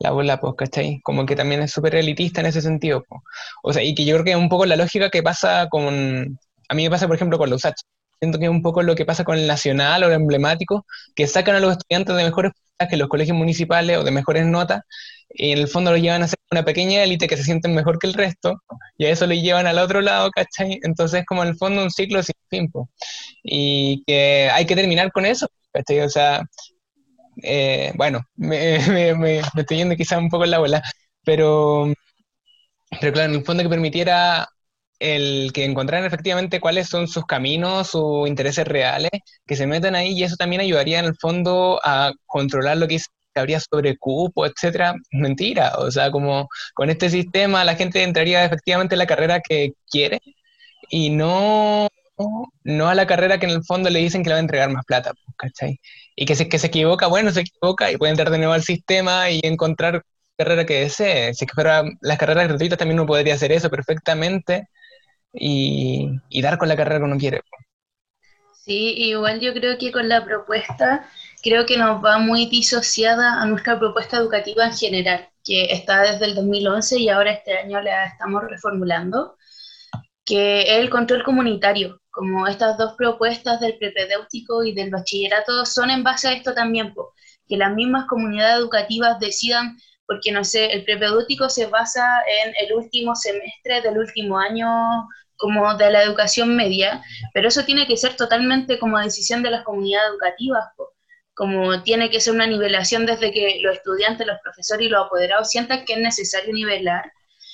la 0.00 0.10
bola, 0.10 0.40
pues, 0.40 0.54
¿cachai? 0.56 1.00
Como 1.02 1.26
que 1.26 1.36
también 1.36 1.62
es 1.62 1.72
súper 1.72 1.94
elitista 1.94 2.40
en 2.40 2.46
ese 2.46 2.62
sentido, 2.62 3.04
pues. 3.08 3.20
O 3.62 3.72
sea, 3.72 3.82
y 3.84 3.94
que 3.94 4.04
yo 4.04 4.14
creo 4.16 4.24
que 4.24 4.30
es 4.32 4.36
un 4.36 4.48
poco 4.48 4.66
la 4.66 4.76
lógica 4.76 5.10
que 5.10 5.22
pasa 5.22 5.68
con, 5.70 6.38
a 6.68 6.74
mí 6.74 6.84
me 6.84 6.90
pasa, 6.90 7.06
por 7.06 7.16
ejemplo, 7.16 7.38
con 7.38 7.50
la 7.50 7.56
USACH. 7.56 7.80
Siento 8.20 8.38
que 8.38 8.44
es 8.44 8.50
un 8.50 8.62
poco 8.62 8.82
lo 8.82 8.94
que 8.94 9.06
pasa 9.06 9.24
con 9.24 9.38
el 9.38 9.46
nacional 9.46 10.04
o 10.04 10.08
el 10.08 10.12
emblemático, 10.12 10.86
que 11.14 11.26
sacan 11.26 11.56
a 11.56 11.60
los 11.60 11.72
estudiantes 11.72 12.14
de 12.16 12.24
mejores 12.24 12.52
que 12.88 12.96
los 12.96 13.08
colegios 13.08 13.36
municipales 13.36 13.98
o 13.98 14.04
de 14.04 14.10
mejores 14.10 14.46
notas, 14.46 14.82
y 15.28 15.52
en 15.52 15.58
el 15.58 15.68
fondo 15.68 15.90
lo 15.90 15.96
llevan 15.98 16.22
a 16.22 16.28
ser 16.28 16.38
una 16.50 16.64
pequeña 16.64 17.02
élite 17.02 17.28
que 17.28 17.36
se 17.36 17.44
sienten 17.44 17.74
mejor 17.74 17.98
que 17.98 18.06
el 18.06 18.14
resto, 18.14 18.62
y 18.96 19.06
a 19.06 19.10
eso 19.10 19.26
lo 19.26 19.34
llevan 19.34 19.66
al 19.66 19.78
otro 19.78 20.00
lado, 20.00 20.30
¿cachai? 20.30 20.78
Entonces 20.82 21.20
es 21.20 21.26
como 21.26 21.42
en 21.42 21.50
el 21.50 21.56
fondo 21.56 21.82
un 21.82 21.90
ciclo 21.90 22.22
sin 22.22 22.34
fin, 22.48 22.70
y 23.42 24.02
que 24.06 24.50
hay 24.52 24.66
que 24.66 24.76
terminar 24.76 25.12
con 25.12 25.26
eso, 25.26 25.48
¿cachai? 25.72 26.00
O 26.00 26.08
sea, 26.08 26.42
eh, 27.42 27.92
bueno, 27.96 28.20
me, 28.36 29.38
estoy 29.56 29.76
yendo 29.76 29.96
quizá 29.96 30.18
un 30.18 30.28
poco 30.30 30.44
en 30.44 30.50
la 30.50 30.58
bola, 30.58 30.82
pero, 31.24 31.92
pero 33.00 33.12
claro, 33.12 33.32
en 33.32 33.38
el 33.40 33.44
fondo 33.44 33.62
que 33.62 33.68
permitiera 33.68 34.48
el 35.00 35.52
que 35.52 35.64
encontraran 35.64 36.06
efectivamente 36.06 36.60
cuáles 36.60 36.88
son 36.88 37.08
sus 37.08 37.26
caminos, 37.26 37.88
sus 37.88 38.28
intereses 38.28 38.66
reales, 38.68 39.10
que 39.46 39.56
se 39.56 39.66
metan 39.66 39.94
ahí 39.96 40.12
y 40.12 40.24
eso 40.24 40.36
también 40.36 40.60
ayudaría 40.62 41.00
en 41.00 41.06
el 41.06 41.16
fondo 41.16 41.80
a 41.82 42.12
controlar 42.26 42.76
lo 42.76 42.86
que 42.86 43.00
habría 43.34 43.60
sobre 43.60 43.96
cupo, 43.96 44.46
etcétera. 44.46 44.94
Mentira, 45.12 45.72
o 45.78 45.90
sea, 45.90 46.10
como 46.10 46.48
con 46.74 46.90
este 46.90 47.10
sistema 47.10 47.64
la 47.64 47.76
gente 47.76 48.02
entraría 48.02 48.44
efectivamente 48.44 48.94
en 48.94 48.98
la 49.00 49.06
carrera 49.06 49.40
que 49.40 49.72
quiere 49.90 50.20
y 50.90 51.10
no, 51.10 51.88
no 52.64 52.88
a 52.88 52.94
la 52.94 53.06
carrera 53.06 53.38
que 53.38 53.46
en 53.46 53.52
el 53.52 53.64
fondo 53.64 53.90
le 53.90 54.00
dicen 54.00 54.22
que 54.22 54.28
le 54.30 54.34
va 54.34 54.38
a 54.38 54.40
entregar 54.40 54.70
más 54.70 54.84
plata, 54.84 55.12
¿cachai? 55.36 55.80
Y 56.16 56.26
que 56.26 56.36
si 56.36 56.48
que 56.48 56.58
se 56.58 56.66
equivoca, 56.68 57.06
bueno, 57.06 57.30
se 57.32 57.40
equivoca 57.40 57.90
y 57.90 57.96
puede 57.96 58.10
entrar 58.10 58.30
de 58.30 58.38
nuevo 58.38 58.52
al 58.52 58.62
sistema 58.62 59.30
y 59.30 59.40
encontrar 59.44 60.02
carrera 60.36 60.66
que 60.66 60.80
desee. 60.80 61.34
Si 61.34 61.44
es 61.44 61.50
que 61.50 61.54
fuera 61.54 61.84
las 62.00 62.18
carreras 62.18 62.48
gratuitas 62.48 62.78
también 62.78 63.00
uno 63.00 63.06
podría 63.06 63.34
hacer 63.34 63.52
eso 63.52 63.70
perfectamente 63.70 64.68
y, 65.32 66.42
dar 66.42 66.58
con 66.58 66.68
la 66.68 66.76
carrera 66.76 66.98
que 66.98 67.04
uno 67.04 67.18
quiere. 67.18 67.42
Sí, 68.64 68.94
igual 68.96 69.40
yo 69.40 69.52
creo 69.54 69.78
que 69.78 69.90
con 69.90 70.08
la 70.08 70.24
propuesta, 70.24 71.08
creo 71.42 71.66
que 71.66 71.76
nos 71.76 72.04
va 72.04 72.18
muy 72.18 72.46
disociada 72.46 73.40
a 73.40 73.46
nuestra 73.46 73.78
propuesta 73.78 74.18
educativa 74.18 74.66
en 74.66 74.76
general, 74.76 75.28
que 75.44 75.72
está 75.72 76.02
desde 76.02 76.26
el 76.26 76.34
2011 76.34 76.98
y 76.98 77.08
ahora 77.08 77.32
este 77.32 77.58
año 77.58 77.80
la 77.80 78.06
estamos 78.06 78.44
reformulando, 78.44 79.36
que 80.24 80.62
es 80.62 80.78
el 80.78 80.90
control 80.90 81.24
comunitario, 81.24 82.00
como 82.10 82.46
estas 82.46 82.76
dos 82.76 82.94
propuestas 82.96 83.60
del 83.60 83.78
prepedéutico 83.78 84.62
y 84.64 84.74
del 84.74 84.90
bachillerato 84.90 85.64
son 85.64 85.90
en 85.90 86.04
base 86.04 86.28
a 86.28 86.32
esto 86.32 86.54
también, 86.54 86.94
que 87.48 87.56
las 87.56 87.74
mismas 87.74 88.06
comunidades 88.06 88.58
educativas 88.58 89.18
decidan 89.18 89.76
porque 90.10 90.32
no 90.32 90.42
sé, 90.42 90.66
el 90.72 90.84
prepedéutico 90.84 91.48
se 91.48 91.66
basa 91.66 92.04
en 92.42 92.52
el 92.66 92.72
último 92.74 93.14
semestre 93.14 93.80
del 93.80 93.96
último 93.96 94.40
año 94.40 94.66
como 95.36 95.76
de 95.76 95.88
la 95.88 96.02
educación 96.02 96.56
media, 96.56 97.00
pero 97.32 97.46
eso 97.46 97.64
tiene 97.64 97.86
que 97.86 97.96
ser 97.96 98.16
totalmente 98.16 98.80
como 98.80 98.98
decisión 98.98 99.40
de 99.44 99.52
las 99.52 99.62
comunidades 99.62 100.10
educativas, 100.10 100.64
como 101.32 101.84
tiene 101.84 102.10
que 102.10 102.18
ser 102.20 102.34
una 102.34 102.48
nivelación 102.48 103.06
desde 103.06 103.30
que 103.30 103.60
los 103.62 103.76
estudiantes, 103.76 104.26
los 104.26 104.40
profesores 104.42 104.84
y 104.88 104.90
los 104.90 105.06
apoderados 105.06 105.48
sientan 105.48 105.84
que 105.84 105.92
es 105.92 106.00
necesario 106.00 106.52
nivelar, 106.52 107.12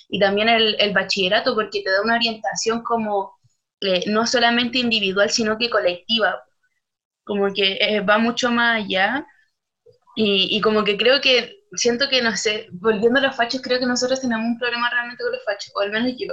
y 0.09 0.19
también 0.19 0.49
el, 0.49 0.77
el 0.81 0.95
bachillerato, 0.95 1.55
porque 1.55 1.83
te 1.83 1.91
da 1.91 2.01
una 2.03 2.15
orientación 2.17 2.83
como 2.83 3.37
eh, 3.83 4.05
no 4.07 4.27
solamente 4.27 4.79
individual, 4.79 5.29
sino 5.29 5.59
que 5.59 5.69
colectiva, 5.69 6.43
como 7.23 7.53
que 7.53 7.75
eh, 7.83 8.01
va 8.01 8.17
mucho 8.17 8.51
más 8.51 8.83
allá, 8.83 9.27
y, 10.17 10.57
y 10.57 10.61
como 10.63 10.85
que 10.85 10.97
creo 10.97 11.21
que 11.21 11.56
siento 11.73 12.09
que, 12.09 12.23
no 12.23 12.37
sé, 12.37 12.69
volviendo 12.73 13.19
a 13.19 13.23
los 13.23 13.37
fachos, 13.37 13.63
creo 13.63 13.79
que 13.79 13.87
nosotros 13.87 14.21
tenemos 14.21 14.47
un 14.47 14.59
problema 14.59 14.91
realmente 14.91 15.23
con 15.23 15.33
los 15.33 15.45
fachos, 15.45 15.73
o 15.75 15.81
al 15.81 15.91
menos 15.91 16.13
yo, 16.19 16.33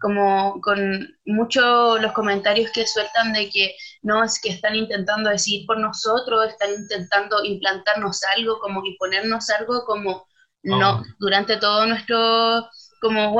como 0.00 0.60
con 0.60 1.16
muchos 1.24 2.00
los 2.00 2.12
comentarios 2.12 2.70
que 2.72 2.86
sueltan 2.86 3.32
de 3.32 3.48
que 3.48 3.74
no, 4.02 4.22
es 4.24 4.40
que 4.40 4.50
están 4.50 4.74
intentando 4.74 5.30
decir 5.30 5.64
por 5.66 5.78
nosotros, 5.78 6.48
están 6.48 6.72
intentando 6.72 7.44
implantarnos 7.44 8.20
algo, 8.36 8.58
como 8.60 8.82
ponernos 8.98 9.48
algo, 9.50 9.84
como 9.84 10.26
no, 10.62 10.96
oh. 10.96 11.02
durante 11.18 11.56
todo 11.58 11.86
nuestro, 11.86 12.68
como 13.00 13.34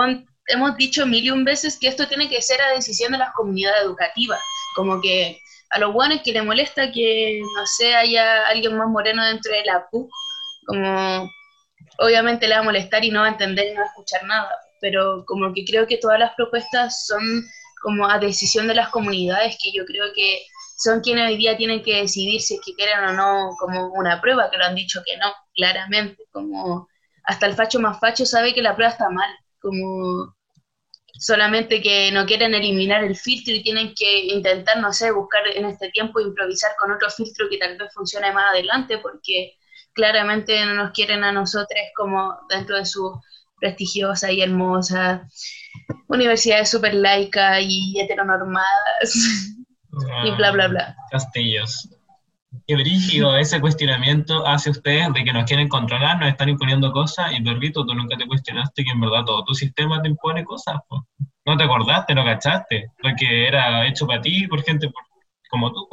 hemos 0.47 0.77
dicho 0.77 1.07
mil 1.07 1.25
y 1.25 1.31
un 1.31 1.44
veces 1.44 1.79
que 1.79 1.88
esto 1.88 2.07
tiene 2.07 2.29
que 2.29 2.42
ser 2.42 2.61
a 2.61 2.75
decisión 2.75 3.12
de 3.12 3.18
las 3.18 3.33
comunidades 3.35 3.83
educativas, 3.83 4.40
como 4.77 5.01
que 5.01 5.38
a 5.70 5.79
los 5.79 5.92
buenos 5.92 6.20
que 6.23 6.33
le 6.33 6.42
molesta 6.42 6.92
que, 6.92 7.40
no 7.57 7.66
sé, 7.66 7.94
haya 7.94 8.47
alguien 8.47 8.77
más 8.77 8.88
moreno 8.88 9.25
dentro 9.25 9.53
de 9.53 9.64
la 9.64 9.87
PUC, 9.90 10.11
como 10.66 11.31
obviamente 11.98 12.48
le 12.48 12.55
va 12.55 12.61
a 12.61 12.64
molestar 12.64 13.05
y 13.05 13.11
no 13.11 13.20
va 13.20 13.27
a 13.27 13.31
entender 13.31 13.68
y 13.68 13.74
no 13.74 13.81
va 13.81 13.87
a 13.87 13.88
escuchar 13.88 14.24
nada, 14.24 14.50
pero 14.81 15.24
como 15.27 15.53
que 15.53 15.64
creo 15.64 15.87
que 15.87 15.98
todas 15.98 16.18
las 16.18 16.35
propuestas 16.35 17.07
son 17.07 17.44
como 17.83 18.09
a 18.09 18.18
decisión 18.18 18.66
de 18.66 18.74
las 18.74 18.88
comunidades 18.88 19.59
que 19.62 19.70
yo 19.72 19.85
creo 19.85 20.07
que 20.14 20.42
son 20.77 21.00
quienes 21.00 21.29
hoy 21.29 21.37
día 21.37 21.57
tienen 21.57 21.83
que 21.83 22.00
decidir 22.00 22.40
si 22.40 22.55
es 22.55 22.61
que 22.64 22.74
quieren 22.74 23.05
o 23.05 23.12
no 23.12 23.50
como 23.59 23.92
una 23.92 24.20
prueba, 24.20 24.50
que 24.50 24.57
lo 24.57 24.64
han 24.64 24.74
dicho 24.74 25.03
que 25.07 25.16
no, 25.18 25.33
claramente, 25.55 26.24
como 26.33 26.88
hasta 27.24 27.46
el 27.46 27.55
facho 27.55 27.81
más 27.81 28.00
facho 28.00 28.27
sabe 28.27 28.55
que 28.55 28.62
la 28.62 28.74
prueba 28.74 28.92
está 28.92 29.09
mal, 29.09 29.31
como 29.61 30.35
solamente 31.18 31.81
que 31.81 32.11
no 32.11 32.27
quieren 32.27 32.55
eliminar 32.55 33.05
el 33.05 33.16
filtro 33.16 33.55
y 33.55 33.62
tienen 33.62 33.94
que 33.94 34.27
intentar, 34.27 34.79
no 34.79 34.92
sé, 34.92 35.12
buscar 35.12 35.46
en 35.55 35.66
este 35.66 35.90
tiempo 35.90 36.20
improvisar 36.20 36.72
con 36.79 36.90
otro 36.90 37.09
filtro 37.11 37.48
que 37.48 37.59
tal 37.59 37.79
vez 37.79 37.92
funcione 37.94 38.33
más 38.33 38.50
adelante, 38.50 38.98
porque 38.98 39.57
claramente 39.94 40.64
no 40.66 40.74
nos 40.74 40.92
quieren 40.92 41.24
a 41.24 41.33
nosotros 41.33 41.80
como 41.96 42.37
dentro 42.48 42.76
de 42.76 42.85
su 42.85 43.20
prestigiosa 43.59 44.30
y 44.30 44.42
hermosa 44.42 45.26
universidades 46.09 46.70
super 46.70 46.94
laica 46.94 47.61
y 47.61 47.98
heteronormadas 47.98 49.14
y 50.24 50.30
bla, 50.33 50.50
bla, 50.52 50.68
bla. 50.68 50.96
Castillos. 51.11 51.88
Qué 52.66 52.77
brígido 52.77 53.37
ese 53.37 53.60
cuestionamiento 53.60 54.46
hacia 54.46 54.71
ustedes 54.73 55.12
de 55.12 55.25
que 55.25 55.33
nos 55.33 55.44
quieren 55.44 55.69
controlar, 55.69 56.19
nos 56.19 56.29
están 56.31 56.48
imponiendo 56.48 56.92
cosas 56.92 57.33
y 57.33 57.42
perrito, 57.42 57.85
tú 57.85 57.94
nunca 57.94 58.16
te 58.16 58.27
cuestionaste 58.27 58.85
que 58.85 58.90
en 58.90 59.00
verdad 59.00 59.25
todo 59.25 59.44
tu 59.44 59.54
sistema 59.54 60.00
te 60.00 60.08
impone 60.08 60.44
cosas. 60.44 60.77
No 61.46 61.56
te 61.56 61.64
acordaste, 61.64 62.14
no 62.14 62.25
cachaste, 62.25 62.90
porque 63.02 63.48
era 63.48 63.87
hecho 63.87 64.06
para 64.06 64.23
ti 64.23 64.46
por 64.46 64.62
gente 64.62 64.90
como 65.50 65.73
tú. 65.73 65.87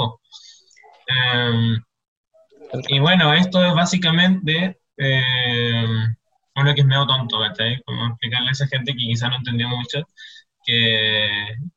Y 2.88 3.00
bueno, 3.00 3.34
esto 3.34 3.66
es 3.66 3.74
básicamente 3.74 4.80
eh, 4.98 5.86
que 6.56 6.82
es 6.82 6.86
medio 6.86 7.06
tonto, 7.08 7.40
¿cachai? 7.40 7.82
Como 7.84 8.08
explicarle 8.08 8.50
a 8.50 8.52
esa 8.52 8.68
gente 8.68 8.94
que 8.94 8.98
quizá 9.00 9.30
no 9.30 9.38
entendió 9.38 9.68
mucho, 9.68 10.04
que, 10.64 11.28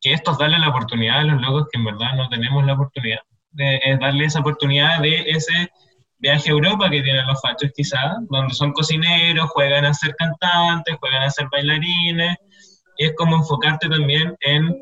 que 0.01 0.13
esto 0.13 0.33
es 0.33 0.39
darle 0.39 0.59
la 0.59 0.69
oportunidad 0.69 1.21
a 1.21 1.25
los 1.25 1.41
locos 1.41 1.69
que 1.73 1.79
en 1.79 1.85
verdad 1.85 2.15
no 2.17 2.29
tenemos 2.29 2.65
la 2.65 2.75
oportunidad. 2.75 3.21
De, 3.51 3.81
es 3.85 3.99
darle 4.01 4.25
esa 4.25 4.41
oportunidad 4.41 5.01
de 5.01 5.31
ese 5.31 5.69
viaje 6.19 6.51
a 6.51 6.53
Europa 6.53 6.91
que 6.91 7.03
tienen 7.03 7.27
los 7.27 7.41
fachos 7.41 7.71
quizá, 7.75 8.17
donde 8.29 8.55
son 8.55 8.73
cocineros, 8.73 9.51
juegan 9.51 9.85
a 9.85 9.95
ser 9.95 10.15
cantantes, 10.17 10.97
juegan 11.01 11.23
a 11.23 11.31
ser 11.31 11.47
bailarines, 11.51 12.37
y 12.99 13.07
es 13.07 13.15
como 13.17 13.37
enfocarte 13.37 13.89
también 13.89 14.37
en 14.41 14.75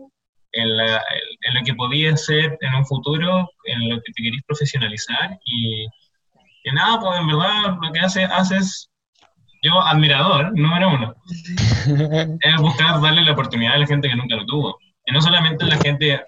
en, 0.53 0.77
lo 0.77 1.65
que 1.65 1.75
podía 1.75 2.17
ser 2.17 2.57
en 2.61 2.75
un 2.75 2.87
futuro, 2.87 3.49
en 3.65 3.89
lo 3.89 3.97
que 3.97 4.13
te 4.13 4.23
querís 4.23 4.43
profesionalizar 4.47 5.39
y, 5.45 5.87
Y 6.65 6.73
nada, 6.73 7.01
pues 7.01 7.19
en 7.19 7.27
verdad 7.27 7.77
lo 7.81 7.93
que 7.93 8.01
hace, 8.01 8.25
haces, 8.25 8.91
yo 9.63 9.81
admirador, 9.81 10.53
número 10.57 10.91
uno, 10.91 11.15
es 12.41 12.57
buscar 12.61 13.01
darle 13.01 13.23
la 13.23 13.33
oportunidad 13.33 13.75
a 13.75 13.79
la 13.79 13.87
gente 13.87 14.09
que 14.09 14.17
nunca 14.17 14.37
lo 14.37 14.47
tuvo. 14.47 14.79
Y 15.07 15.13
no 15.13 15.21
solamente 15.21 15.65
la 15.65 15.77
gente, 15.77 16.23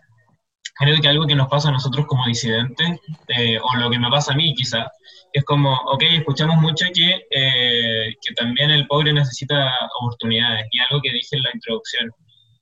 creo 0.77 1.01
que 1.01 1.09
algo 1.09 1.27
que 1.27 1.37
nos 1.37 1.49
pasa 1.49 1.69
a 1.69 1.73
nosotros 1.73 2.07
como 2.07 2.27
disidentes, 2.27 3.01
eh, 3.29 3.59
o 3.59 3.77
lo 3.79 3.91
que 3.91 3.99
me 3.99 4.11
pasa 4.11 4.33
a 4.33 4.37
mí 4.37 4.55
quizá, 4.55 4.91
es 5.33 5.45
como, 5.45 5.73
ok, 5.73 6.03
escuchamos 6.11 6.57
mucho 6.61 6.87
que, 6.95 7.27
eh, 7.31 8.15
que 8.21 8.35
también 8.35 8.71
el 8.71 8.87
pobre 8.87 9.13
necesita 9.13 9.73
oportunidades, 10.01 10.67
y 10.73 10.81
algo 10.81 11.01
que 11.01 11.13
dije 11.13 11.37
en 11.37 11.43
la 11.43 11.51
introducción, 11.55 12.11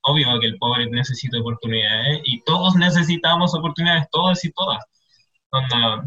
obvio 0.03 0.41
que 0.41 0.47
el 0.47 0.59
pobre 0.59 0.87
necesita 0.91 1.39
oportunidades, 1.39 2.21
y 2.25 2.43
todos 2.45 2.75
necesitamos 2.77 3.55
oportunidades, 3.55 4.07
todos 4.11 4.45
y 4.45 4.53
todas. 4.53 4.85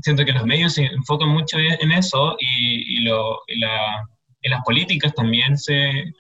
Siento 0.01 0.25
que 0.25 0.33
los 0.33 0.45
medios 0.45 0.73
se 0.73 0.85
enfocan 0.85 1.29
mucho 1.29 1.57
en 1.59 1.91
eso 1.91 2.35
y, 2.39 2.97
y, 2.97 3.03
lo, 3.03 3.39
y, 3.47 3.59
la, 3.59 4.07
y 4.41 4.49
las 4.49 4.63
políticas 4.63 5.13
también 5.13 5.57
se, 5.57 6.13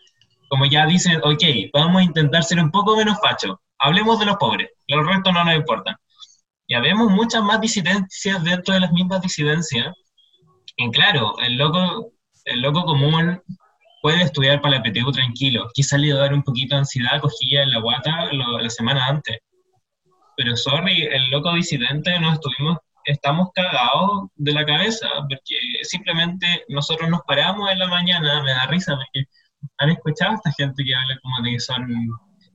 como 0.49 0.65
ya 0.65 0.85
dicen, 0.85 1.17
ok, 1.23 1.43
vamos 1.73 2.01
a 2.01 2.05
intentar 2.05 2.43
ser 2.43 2.59
un 2.59 2.71
poco 2.71 2.95
menos 2.95 3.17
fachos, 3.21 3.57
hablemos 3.79 4.19
de 4.19 4.25
los 4.25 4.37
pobres, 4.37 4.69
los 4.87 5.05
restos 5.05 5.33
no 5.33 5.43
nos 5.43 5.55
importan. 5.55 5.95
Ya 6.67 6.79
vemos 6.79 7.11
muchas 7.11 7.43
más 7.43 7.61
disidencias 7.61 8.43
dentro 8.43 8.73
de 8.73 8.79
las 8.79 8.91
mismas 8.91 9.21
disidencias. 9.21 9.93
Y 10.75 10.89
claro, 10.89 11.35
el 11.39 11.57
loco, 11.57 12.11
el 12.45 12.61
loco 12.61 12.85
común 12.85 13.39
puede 14.01 14.23
estudiar 14.23 14.61
para 14.61 14.77
la 14.77 14.83
PTU 14.83 15.11
tranquilo. 15.11 15.67
Quizá 15.73 15.97
le 15.97 16.13
dar 16.13 16.33
un 16.33 16.43
poquito 16.43 16.75
de 16.75 16.79
ansiedad, 16.79 17.21
cogía 17.21 17.63
en 17.63 17.71
la 17.71 17.79
guata 17.79 18.31
la 18.31 18.69
semana 18.69 19.05
antes. 19.07 19.37
Pero 20.37 20.57
sorry, 20.57 21.03
el 21.03 21.29
loco 21.29 21.53
disidente 21.53 22.19
no 22.19 22.33
estuvimos, 22.33 22.77
estamos 23.05 23.49
cagados 23.53 24.29
de 24.35 24.51
la 24.51 24.65
cabeza, 24.65 25.07
porque 25.27 25.55
simplemente 25.83 26.65
nosotros 26.69 27.09
nos 27.09 27.21
paramos 27.21 27.71
en 27.71 27.79
la 27.79 27.87
mañana, 27.87 28.43
me 28.43 28.51
da 28.51 28.65
risa, 28.67 28.95
porque 28.95 29.27
han 29.77 29.89
escuchado 29.89 30.31
a 30.31 30.35
esta 30.35 30.51
gente 30.51 30.83
que 30.83 30.95
habla 30.95 31.19
como 31.21 31.41
de 31.43 31.51
que 31.51 31.59
son 31.59 31.87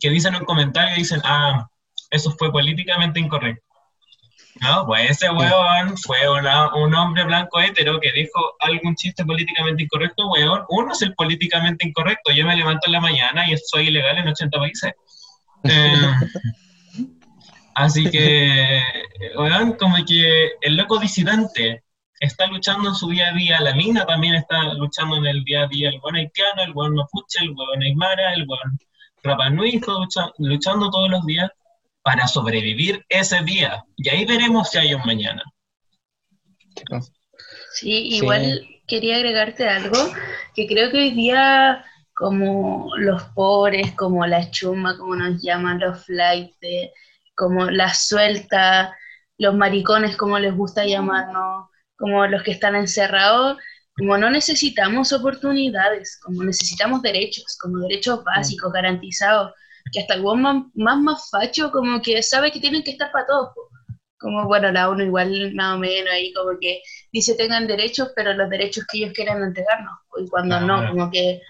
que 0.01 0.11
dicen 0.11 0.35
un 0.35 0.45
comentario 0.45 0.95
y 0.95 1.01
dicen, 1.01 1.21
ah, 1.25 1.69
eso 2.11 2.35
fue 2.39 2.51
políticamente 2.51 3.21
incorrecto. 3.21 3.63
No, 4.61 4.85
pues 4.85 5.11
ese 5.11 5.31
huevón 5.31 5.97
fue 5.99 6.19
un 6.29 6.95
hombre 6.95 7.25
blanco 7.25 7.61
hetero 7.61 8.01
que 8.01 8.11
dijo 8.13 8.57
algún 8.61 8.95
chiste 8.97 9.25
políticamente 9.25 9.85
incorrecto, 9.85 10.29
huevón. 10.29 10.65
Uno 10.69 10.93
es 10.93 11.03
el 11.03 11.15
políticamente 11.15 11.87
incorrecto. 11.87 12.33
Yo 12.33 12.47
me 12.47 12.57
levanto 12.57 12.87
en 12.87 12.93
la 12.93 13.01
mañana 13.01 13.49
y 13.49 13.57
soy 13.57 13.89
ilegal 13.89 14.19
en 14.19 14.29
80 14.29 14.59
países. 14.59 14.93
Eh, 15.63 15.95
así 17.85 18.11
que, 18.11 18.83
huevón, 19.37 19.73
como 19.75 19.97
que 20.07 20.53
el 20.61 20.77
loco 20.77 20.99
disidente 20.99 21.83
está 22.21 22.47
luchando 22.47 22.91
en 22.91 22.95
su 22.95 23.09
día 23.09 23.29
a 23.29 23.33
día, 23.33 23.61
la 23.61 23.75
mina 23.75 24.05
también 24.05 24.35
está 24.35 24.75
luchando 24.75 25.17
en 25.17 25.27
el 25.27 25.45
día 25.45 25.63
a 25.63 25.67
día, 25.67 25.89
el 25.89 26.01
buen 26.01 26.17
haitiano, 26.17 26.63
el 26.63 26.73
buen 26.73 26.95
mapuche, 26.95 27.43
el 27.43 27.51
buen 27.51 27.83
aymara, 27.83 28.35
el 28.35 28.47
buen 28.47 28.61
Rapa 29.23 29.51
Nui 29.51 29.81
luchando 30.39 30.91
todos 30.91 31.11
los 31.11 31.27
días 31.27 31.51
para 32.03 32.27
sobrevivir 32.27 33.05
ese 33.09 33.43
día. 33.43 33.85
Y 33.97 34.09
ahí 34.09 34.25
veremos 34.25 34.71
si 34.71 34.79
hay 34.79 34.95
un 34.95 35.03
mañana. 35.05 35.43
Sí, 37.73 38.17
igual 38.17 38.67
quería 38.87 39.17
agregarte 39.17 39.69
algo, 39.69 39.99
que 40.55 40.67
creo 40.67 40.91
que 40.91 40.99
hoy 40.99 41.11
día 41.11 41.85
como 42.15 42.95
los 42.97 43.23
pobres, 43.35 43.93
como 43.93 44.27
la 44.27 44.51
chuma, 44.51 44.99
como 44.99 45.17
nos 45.17 45.43
llaman 45.43 45.81
los 45.81 46.05
flights, 46.05 46.59
como 47.41 47.71
la 47.71 47.95
suelta, 47.95 48.95
los 49.39 49.55
maricones, 49.55 50.15
como 50.19 50.39
les 50.39 50.55
gusta 50.55 50.85
llamarnos, 50.85 51.71
como 51.97 52.27
los 52.27 52.43
que 52.43 52.51
están 52.51 52.77
encerrados, 52.77 53.57
como 53.97 54.19
no 54.19 54.29
necesitamos 54.29 55.11
oportunidades, 55.15 56.21
como 56.23 56.45
necesitamos 56.45 57.01
derechos, 57.01 57.57
como 57.59 57.79
derechos 57.79 58.23
básicos, 58.25 58.71
garantizados, 58.71 59.53
que 59.91 60.01
hasta 60.01 60.15
el 60.15 60.23
más, 60.23 60.65
más, 60.75 60.99
más 60.99 61.31
facho 61.31 61.73
como 61.73 62.03
que 62.03 62.23
sabe 62.23 62.53
que 62.53 62.61
tienen 62.61 62.83
que 62.83 62.91
estar 62.91 63.11
para 63.11 63.27
todos. 63.27 63.49
Como, 64.19 64.45
bueno, 64.45 64.71
la 64.71 64.91
ONU 64.91 65.05
igual 65.05 65.55
más 65.55 65.77
o 65.77 65.79
menos 65.79 66.13
ahí 66.13 66.35
como 66.35 66.59
que 66.61 66.83
dice 67.11 67.35
tengan 67.37 67.67
derechos, 67.67 68.11
pero 68.15 68.35
los 68.35 68.51
derechos 68.51 68.85
que 68.87 68.99
ellos 68.99 69.15
quieren 69.15 69.43
entregarnos, 69.43 69.95
y 70.19 70.29
cuando 70.29 70.61
no, 70.61 70.87
como 70.91 71.11
que 71.11 71.41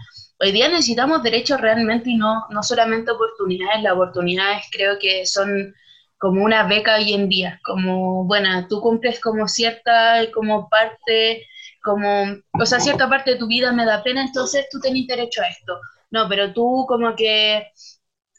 hoy 0.41 0.53
día 0.53 0.69
necesitamos 0.69 1.23
derechos 1.23 1.61
realmente 1.61 2.11
y 2.11 2.17
no, 2.17 2.47
no 2.51 2.63
solamente 2.63 3.11
oportunidades, 3.11 3.83
las 3.83 3.93
oportunidades 3.93 4.65
creo 4.73 4.99
que 4.99 5.27
son 5.27 5.75
como 6.19 6.45
una 6.45 6.65
beca 6.65 6.97
hoy 6.97 7.15
en 7.15 7.29
día, 7.29 7.61
como, 7.65 8.25
bueno, 8.25 8.67
tú 8.69 8.81
cumples 8.81 9.21
como 9.21 9.49
cierta, 9.49 10.31
como 10.33 10.69
parte 10.69 11.47
como, 11.83 12.25
o 12.53 12.67
sea, 12.67 12.81
cierta 12.81 13.09
parte 13.09 13.33
de 13.33 13.39
tu 13.39 13.47
vida 13.47 13.73
me 13.73 13.85
da 13.87 14.03
pena, 14.03 14.23
entonces 14.23 14.67
tú 14.71 14.81
tenés 14.81 15.07
derecho 15.07 15.43
a 15.43 15.49
esto. 15.49 15.81
No, 16.11 16.29
pero 16.29 16.53
tú 16.53 16.85
como 16.89 17.15
que, 17.17 17.69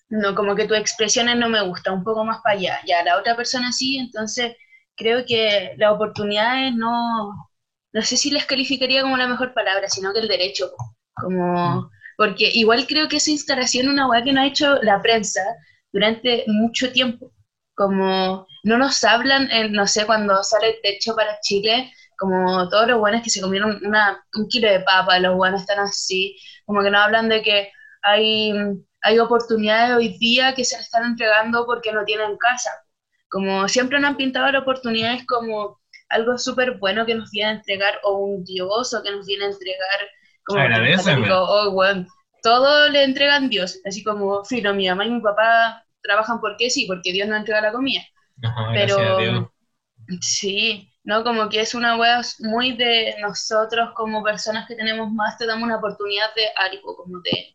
no, 0.09 0.35
como 0.35 0.55
que 0.55 0.67
tus 0.67 0.77
expresiones 0.77 1.37
no 1.37 1.49
me 1.49 1.61
gustan, 1.61 1.95
un 1.95 2.03
poco 2.03 2.23
más 2.23 2.41
para 2.43 2.57
allá. 2.57 2.79
Ya, 2.85 3.03
la 3.03 3.17
otra 3.17 3.35
persona 3.35 3.71
sí, 3.71 3.97
entonces 3.97 4.55
creo 4.95 5.25
que 5.25 5.73
las 5.77 5.91
oportunidades 5.93 6.73
no, 6.75 7.49
no 7.93 8.01
sé 8.01 8.17
si 8.17 8.31
les 8.31 8.45
calificaría 8.45 9.01
como 9.01 9.17
la 9.17 9.27
mejor 9.27 9.53
palabra, 9.53 9.89
sino 9.89 10.13
que 10.13 10.19
el 10.19 10.27
derecho, 10.27 10.71
como, 11.21 11.89
porque 12.17 12.49
igual 12.53 12.85
creo 12.87 13.07
que 13.07 13.17
esa 13.17 13.31
instalación 13.31 13.85
es 13.85 13.91
una 13.93 14.07
hueá 14.09 14.23
que 14.23 14.33
no 14.33 14.41
ha 14.41 14.47
hecho 14.47 14.75
la 14.83 15.01
prensa 15.01 15.41
durante 15.93 16.43
mucho 16.47 16.91
tiempo, 16.91 17.31
como 17.75 18.47
no 18.63 18.77
nos 18.77 19.03
hablan, 19.03 19.49
no 19.71 19.87
sé, 19.87 20.05
cuando 20.05 20.43
sale 20.43 20.69
el 20.71 20.81
techo 20.81 21.15
para 21.15 21.39
Chile, 21.41 21.91
como 22.17 22.69
todos 22.69 22.87
los 22.87 22.99
buenos 22.99 23.23
que 23.23 23.29
se 23.31 23.41
comieron 23.41 23.79
una, 23.85 24.23
un 24.35 24.47
kilo 24.47 24.69
de 24.69 24.81
papa, 24.81 25.19
los 25.19 25.35
buenos 25.35 25.61
están 25.61 25.79
así, 25.79 26.37
como 26.65 26.83
que 26.83 26.91
no 26.91 26.99
hablan 26.99 27.29
de 27.29 27.41
que 27.41 27.71
hay, 28.03 28.53
hay 29.01 29.19
oportunidades 29.19 29.97
hoy 29.97 30.17
día 30.19 30.53
que 30.53 30.63
se 30.63 30.75
le 30.77 30.83
están 30.83 31.05
entregando 31.05 31.65
porque 31.65 31.91
no 31.91 32.05
tienen 32.05 32.37
casa. 32.37 32.69
Como 33.29 33.67
siempre 33.67 33.99
nos 33.99 34.11
han 34.11 34.17
pintado 34.17 34.51
las 34.51 34.61
oportunidades 34.61 35.25
como 35.25 35.79
algo 36.09 36.37
súper 36.37 36.77
bueno 36.77 37.05
que 37.05 37.15
nos 37.15 37.31
viene 37.31 37.49
a 37.49 37.53
entregar 37.53 37.99
o 38.03 38.17
un 38.17 38.43
dios 38.43 38.93
o 38.93 39.01
que 39.01 39.11
nos 39.11 39.25
viene 39.25 39.45
a 39.45 39.49
entregar 39.49 39.99
como 40.45 40.59
oh, 40.59 41.71
bueno, 41.71 42.05
todo 42.41 42.89
le 42.89 43.03
entregan 43.03 43.49
Dios, 43.49 43.79
así 43.85 44.03
como, 44.03 44.43
filo, 44.45 44.73
mi 44.73 44.87
mamá 44.87 45.05
y 45.05 45.11
mi 45.11 45.21
papá 45.21 45.83
trabajan 46.01 46.39
porque 46.39 46.69
sí, 46.69 46.85
porque 46.87 47.13
Dios 47.13 47.27
nos 47.27 47.39
entrega 47.39 47.61
la 47.61 47.71
comida. 47.71 48.01
Pero 48.73 49.51
sí, 50.21 50.91
¿no? 51.03 51.23
Como 51.23 51.49
que 51.49 51.61
es 51.61 51.75
una 51.75 51.95
wea 51.97 52.21
muy 52.39 52.73
de 52.73 53.15
nosotros 53.21 53.91
como 53.95 54.23
personas 54.23 54.67
que 54.67 54.75
tenemos 54.75 55.11
más, 55.11 55.37
te 55.37 55.45
damos 55.45 55.63
una 55.63 55.77
oportunidad 55.77 56.33
de 56.35 56.47
algo, 56.57 56.95
como 56.95 57.19
de, 57.21 57.53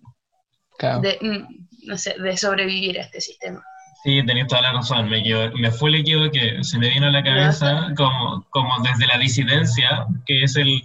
de 1.00 1.18
mm, 1.20 1.88
no 1.88 1.98
sé, 1.98 2.14
de 2.18 2.36
sobrevivir 2.36 2.98
a 2.98 3.02
este 3.02 3.20
sistema. 3.20 3.62
Sí, 4.04 4.24
tenías 4.24 4.46
toda 4.46 4.62
la 4.62 4.72
razón, 4.72 5.08
me, 5.08 5.20
me 5.56 5.70
fue 5.72 5.88
el 5.90 5.96
equivoque, 5.96 6.62
se 6.62 6.78
me 6.78 6.88
vino 6.90 7.06
a 7.06 7.10
la 7.10 7.24
cabeza 7.24 7.88
como, 7.96 8.46
como 8.50 8.80
desde 8.84 9.06
la 9.06 9.18
disidencia, 9.18 10.06
que 10.26 10.44
es 10.44 10.54
el, 10.54 10.80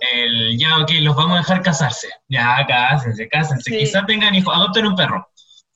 el, 0.00 0.58
ya, 0.58 0.78
ok, 0.78 0.90
los 1.00 1.16
vamos 1.16 1.36
a 1.36 1.40
dejar 1.40 1.62
casarse, 1.62 2.08
ya, 2.28 2.64
cásense, 2.66 3.28
cásense, 3.28 3.70
quizás 3.70 4.06
tengan 4.06 4.34
hijos, 4.34 4.54
adopten 4.54 4.86
un 4.86 4.96
perro, 4.96 5.28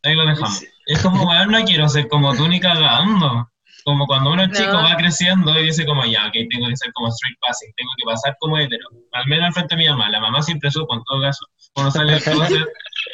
ahí 0.02 0.14
lo 0.14 0.26
dejamos. 0.26 0.62
Es 0.86 1.00
como, 1.00 1.24
bueno, 1.24 1.46
no 1.46 1.64
quiero 1.64 1.88
ser 1.88 2.08
como 2.08 2.34
tú 2.34 2.48
ni 2.48 2.60
cagando. 2.60 3.48
Como 3.84 4.06
cuando 4.06 4.30
uno 4.30 4.44
es 4.44 4.52
chico 4.52 4.74
va 4.74 4.96
creciendo 4.96 5.58
y 5.58 5.64
dice 5.64 5.84
como, 5.84 6.04
ya, 6.04 6.26
ok, 6.26 6.34
tengo 6.50 6.68
que 6.68 6.76
ser 6.76 6.92
como 6.92 7.08
street 7.08 7.36
passing, 7.40 7.72
tengo 7.76 7.90
que 7.96 8.04
pasar 8.04 8.36
como 8.38 8.56
hetero. 8.58 8.86
Al 9.12 9.26
menos 9.26 9.46
al 9.46 9.52
frente 9.54 9.74
de 9.74 9.82
mi 9.82 9.88
mamá. 9.88 10.08
La 10.08 10.20
mamá 10.20 10.40
siempre 10.40 10.70
supo, 10.70 10.94
en 10.94 11.02
todo 11.02 11.20
caso. 11.20 11.44
Cuando 11.72 11.90
sale 11.90 12.14
el 12.14 12.22
closet, 12.22 12.68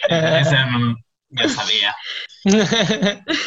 dicen, 0.38 0.96
ya 1.30 1.48
sabía. 1.48 1.94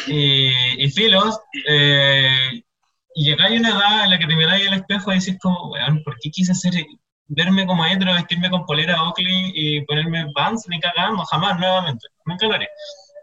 y, 0.08 0.84
y 0.84 0.90
filos, 0.90 1.38
eh, 1.68 2.62
y 3.14 3.24
llegáis 3.24 3.56
a 3.56 3.60
una 3.60 3.70
edad 3.70 4.04
en 4.04 4.10
la 4.10 4.18
que 4.18 4.26
te 4.26 4.36
miráis 4.36 4.66
al 4.68 4.74
espejo 4.74 5.12
y 5.12 5.18
decís 5.18 5.38
como, 5.40 5.70
weón, 5.70 6.02
¿por 6.02 6.16
qué 6.20 6.30
quise 6.30 6.52
hacer, 6.52 6.74
verme 7.34 7.66
como 7.66 7.84
hetero, 7.84 8.14
vestirme 8.14 8.50
con 8.50 8.64
polera 8.66 9.02
Oakley 9.02 9.52
y 9.54 9.80
ponerme 9.82 10.26
pants 10.34 10.66
ni 10.68 10.80
cagando? 10.80 11.24
Jamás, 11.24 11.58
nuevamente. 11.58 12.06
Nunca 12.26 12.46
lo 12.46 12.54
haré 12.54 12.68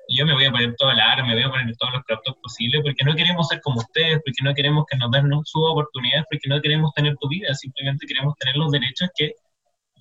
yo 0.09 0.25
me 0.25 0.33
voy 0.33 0.45
a 0.45 0.51
poner 0.51 0.75
todo 0.75 0.91
el 0.91 0.99
aro, 0.99 1.25
me 1.25 1.33
voy 1.33 1.43
a 1.43 1.49
poner 1.49 1.75
todos 1.77 1.93
los 1.93 2.03
crop 2.03 2.21
posibles, 2.41 2.81
porque 2.83 3.03
no 3.05 3.15
queremos 3.15 3.47
ser 3.47 3.61
como 3.61 3.79
ustedes, 3.79 4.19
porque 4.25 4.43
no 4.43 4.53
queremos 4.53 4.85
que 4.89 4.97
nos 4.97 5.11
den 5.11 5.29
sus 5.45 5.61
oportunidades, 5.69 6.25
porque 6.29 6.49
no 6.49 6.61
queremos 6.61 6.93
tener 6.93 7.15
tu 7.17 7.27
vida, 7.27 7.53
simplemente 7.53 8.05
queremos 8.07 8.35
tener 8.37 8.55
los 8.55 8.71
derechos 8.71 9.09
que 9.15 9.33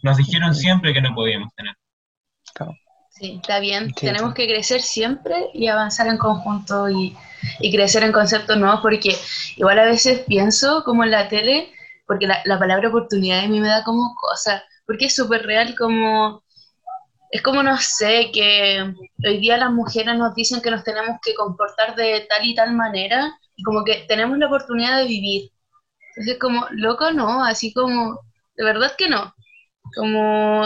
nos 0.02 0.16
dijeron 0.16 0.54
siempre 0.54 0.94
que 0.94 1.00
no 1.00 1.14
podíamos 1.14 1.52
tener. 1.54 1.74
Sí, 3.10 3.40
está 3.42 3.58
bien. 3.58 3.92
Tenemos 3.94 4.32
que 4.32 4.46
crecer 4.46 4.80
siempre 4.80 5.48
y 5.52 5.66
avanzar 5.66 6.06
en 6.06 6.18
conjunto 6.18 6.88
y, 6.88 7.16
y, 7.58 7.72
crecer 7.72 8.04
en 8.04 8.12
conceptos 8.12 8.56
nuevos, 8.56 8.80
porque 8.80 9.16
igual 9.56 9.78
a 9.80 9.86
veces 9.86 10.20
pienso 10.20 10.84
como 10.84 11.02
en 11.02 11.10
la 11.10 11.28
tele, 11.28 11.72
porque 12.08 12.26
la, 12.26 12.40
la 12.44 12.58
palabra 12.58 12.88
oportunidad 12.88 13.44
a 13.44 13.48
mí 13.48 13.60
me 13.60 13.68
da 13.68 13.84
como 13.84 14.16
cosa, 14.16 14.64
porque 14.86 15.06
es 15.06 15.14
súper 15.14 15.46
real 15.46 15.76
como 15.78 16.42
es 17.30 17.42
como, 17.42 17.62
no 17.62 17.76
sé, 17.78 18.30
que 18.32 18.94
hoy 19.26 19.38
día 19.38 19.58
las 19.58 19.70
mujeres 19.70 20.16
nos 20.16 20.34
dicen 20.34 20.62
que 20.62 20.70
nos 20.70 20.84
tenemos 20.84 21.18
que 21.22 21.34
comportar 21.34 21.94
de 21.94 22.26
tal 22.28 22.44
y 22.44 22.54
tal 22.54 22.74
manera 22.74 23.38
y 23.56 23.62
como 23.62 23.84
que 23.84 24.06
tenemos 24.08 24.38
la 24.38 24.46
oportunidad 24.46 24.98
de 24.98 25.06
vivir. 25.06 25.50
Entonces, 26.16 26.38
como, 26.40 26.66
loco, 26.70 27.12
no, 27.12 27.44
así 27.44 27.72
como, 27.72 28.20
de 28.56 28.64
verdad 28.64 28.94
que 28.96 29.08
no. 29.08 29.34
Como, 29.94 30.62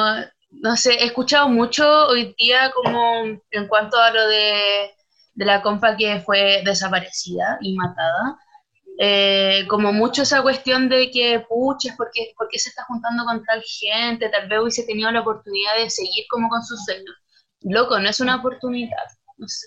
no 0.50 0.76
sé, 0.76 0.94
he 0.94 1.06
escuchado 1.06 1.48
mucho 1.48 2.06
hoy 2.08 2.34
día 2.38 2.70
como 2.72 3.24
en 3.50 3.68
cuanto 3.68 3.98
a 3.98 4.10
lo 4.12 4.28
de, 4.28 4.90
de 5.34 5.44
la 5.44 5.62
compa 5.62 5.96
que 5.96 6.20
fue 6.20 6.62
desaparecida 6.64 7.58
y 7.60 7.74
matada. 7.76 8.38
Eh, 9.04 9.66
como 9.66 9.92
mucho 9.92 10.22
esa 10.22 10.42
cuestión 10.42 10.88
de 10.88 11.10
que, 11.10 11.40
puches, 11.48 11.96
¿por 11.96 12.08
qué, 12.14 12.32
¿por 12.38 12.46
qué 12.48 12.56
se 12.60 12.68
está 12.68 12.84
juntando 12.84 13.24
con 13.24 13.42
tal 13.44 13.60
gente? 13.80 14.28
Tal 14.28 14.48
vez 14.48 14.60
hubiese 14.60 14.84
tenido 14.84 15.10
la 15.10 15.22
oportunidad 15.22 15.74
de 15.76 15.90
seguir 15.90 16.24
como 16.30 16.48
con 16.48 16.62
sus 16.62 16.84
sueños. 16.84 17.12
Loco, 17.62 17.98
no 17.98 18.08
es 18.08 18.20
una 18.20 18.36
oportunidad, 18.36 19.02
no 19.38 19.48
sé. 19.48 19.66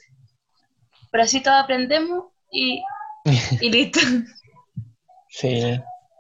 Pero 1.11 1.25
así 1.25 1.43
todos 1.43 1.61
aprendemos 1.61 2.27
y, 2.49 2.81
y 3.59 3.69
listo. 3.69 3.99
Sí, 5.27 5.77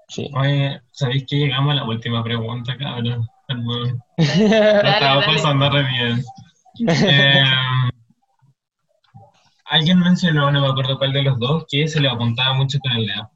sí. 0.09 0.29
Oye, 0.35 0.81
¿sabéis 0.91 1.23
que 1.25 1.37
llegamos 1.37 1.71
a 1.71 1.75
la 1.75 1.85
última 1.85 2.21
pregunta, 2.21 2.75
cabrón? 2.77 3.25
Perdón. 3.47 4.03
Lo 4.17 4.23
estaba 4.25 5.21
dale. 5.21 5.25
pasando 5.25 5.69
re 5.69 5.83
bien. 5.83 6.23
Eh, 6.89 7.43
alguien 9.65 9.99
mencionó, 9.99 10.51
no 10.51 10.61
me 10.61 10.67
acuerdo 10.67 10.97
cuál 10.97 11.13
de 11.13 11.23
los 11.23 11.39
dos, 11.39 11.65
que 11.69 11.87
se 11.87 11.99
le 11.99 12.09
apuntaba 12.09 12.53
mucho 12.53 12.79
con 12.79 12.93
el 12.93 13.07
dedo. 13.07 13.31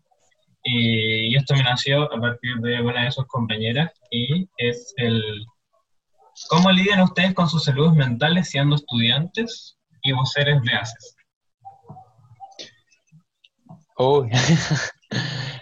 Y, 0.64 1.34
y 1.34 1.36
esto 1.36 1.56
me 1.56 1.64
nació 1.64 2.04
a 2.14 2.20
partir 2.20 2.56
de 2.58 2.82
una 2.82 3.06
de 3.06 3.12
sus 3.12 3.26
compañeras, 3.28 3.92
y 4.12 4.48
es 4.58 4.94
el... 4.98 5.46
¿Cómo 6.50 6.72
lidian 6.72 7.02
ustedes 7.02 7.34
con 7.34 7.50
sus 7.50 7.66
saludos 7.66 7.96
mentales 7.96 8.50
siendo 8.50 8.76
estudiantes 8.76 9.78
y 10.04 10.14
voceres 10.14 10.62
de 10.64 10.74
ACES? 10.74 11.16
Uy. 13.98 14.30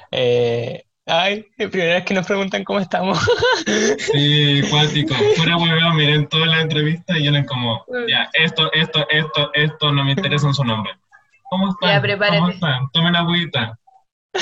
Eh, 0.09 0.86
ay, 1.07 1.45
la 1.57 1.69
primera 1.69 1.93
vez 1.95 2.03
que 2.05 2.13
nos 2.13 2.25
preguntan 2.27 2.63
cómo 2.63 2.79
estamos. 2.79 3.17
Sí, 3.97 4.61
cuático. 4.69 5.13
Fuera 5.35 5.57
hueveo, 5.57 5.91
miren 5.93 6.27
toda 6.27 6.45
la 6.45 6.61
entrevista 6.61 7.17
y 7.17 7.21
vienen 7.23 7.45
como, 7.45 7.83
ya, 8.07 8.29
esto, 8.33 8.71
esto, 8.73 9.05
esto, 9.09 9.51
esto, 9.53 9.91
no 9.91 10.03
me 10.05 10.11
interesa 10.11 10.47
en 10.47 10.53
su 10.53 10.63
nombre. 10.63 10.93
¿Cómo 11.49 11.69
están? 11.71 11.89
Ya, 11.95 12.01
prepárate. 12.01 12.37
¿Cómo 12.39 12.49
están? 12.51 12.89
Tomen 12.91 13.15
agüita. 13.15 13.77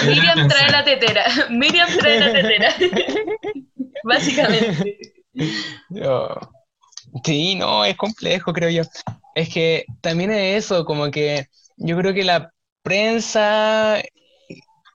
Miriam 0.06 0.48
trae 0.48 0.70
la 0.70 0.84
tetera. 0.84 1.24
Miriam 1.50 1.88
trae 1.98 2.20
la 2.20 2.34
tetera. 2.34 2.74
Básicamente. 4.04 5.14
Yo- 5.90 6.40
Sí, 7.24 7.56
no, 7.56 7.86
es 7.86 7.96
complejo, 7.96 8.52
creo 8.52 8.70
yo. 8.70 8.82
Es 9.36 9.50
que 9.54 9.86
también 10.02 10.32
es 10.32 10.66
eso, 10.66 10.84
como 10.84 11.10
que 11.12 11.48
yo 11.78 11.98
creo 11.98 12.14
que 12.14 12.26
la 12.26 12.52
prensa 12.84 14.02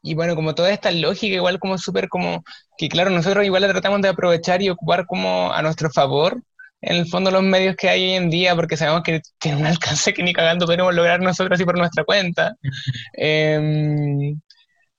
y 0.02 0.14
bueno, 0.14 0.34
como 0.34 0.54
toda 0.54 0.70
esta 0.70 0.90
lógica, 0.90 1.34
igual 1.34 1.58
como 1.58 1.78
súper 1.78 2.08
como, 2.08 2.42
que 2.78 2.88
claro, 2.88 3.10
nosotros 3.10 3.44
igual 3.44 3.62
la 3.62 3.68
tratamos 3.68 4.00
de 4.02 4.08
aprovechar 4.08 4.62
y 4.62 4.70
ocupar 4.70 5.06
como 5.06 5.52
a 5.52 5.62
nuestro 5.62 5.90
favor, 5.90 6.42
en 6.82 6.96
el 6.96 7.06
fondo 7.08 7.30
los 7.30 7.42
medios 7.42 7.76
que 7.76 7.88
hay 7.88 8.04
hoy 8.04 8.12
en 8.14 8.30
día, 8.30 8.54
porque 8.56 8.76
sabemos 8.76 9.02
que 9.02 9.20
tienen 9.38 9.60
un 9.60 9.66
alcance 9.66 10.14
que 10.14 10.22
ni 10.22 10.32
cagando 10.32 10.66
podemos 10.66 10.94
lograr 10.94 11.20
nosotros 11.20 11.56
así 11.56 11.64
por 11.64 11.76
nuestra 11.78 12.04
cuenta. 12.04 12.54
Em, 13.14 14.40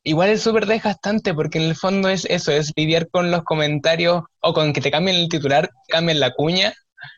igual 0.04 0.30
es 0.30 0.42
súper 0.44 0.66
desgastante 0.68 1.34
porque 1.34 1.60
en 1.60 1.66
el 1.66 1.76
fondo 1.76 2.10
es 2.10 2.26
eso, 2.26 2.52
es 2.52 2.72
lidiar 2.76 3.10
con 3.10 3.32
los 3.32 3.44
comentarios 3.44 4.24
o 4.42 4.54
con 4.54 4.74
que 4.74 4.82
te 4.82 4.92
cambien 4.92 5.18
el 5.18 5.30
titular, 5.30 5.68
te 5.88 5.94
cambien 5.94 6.20
la 6.20 6.32
cuña, 6.32 6.74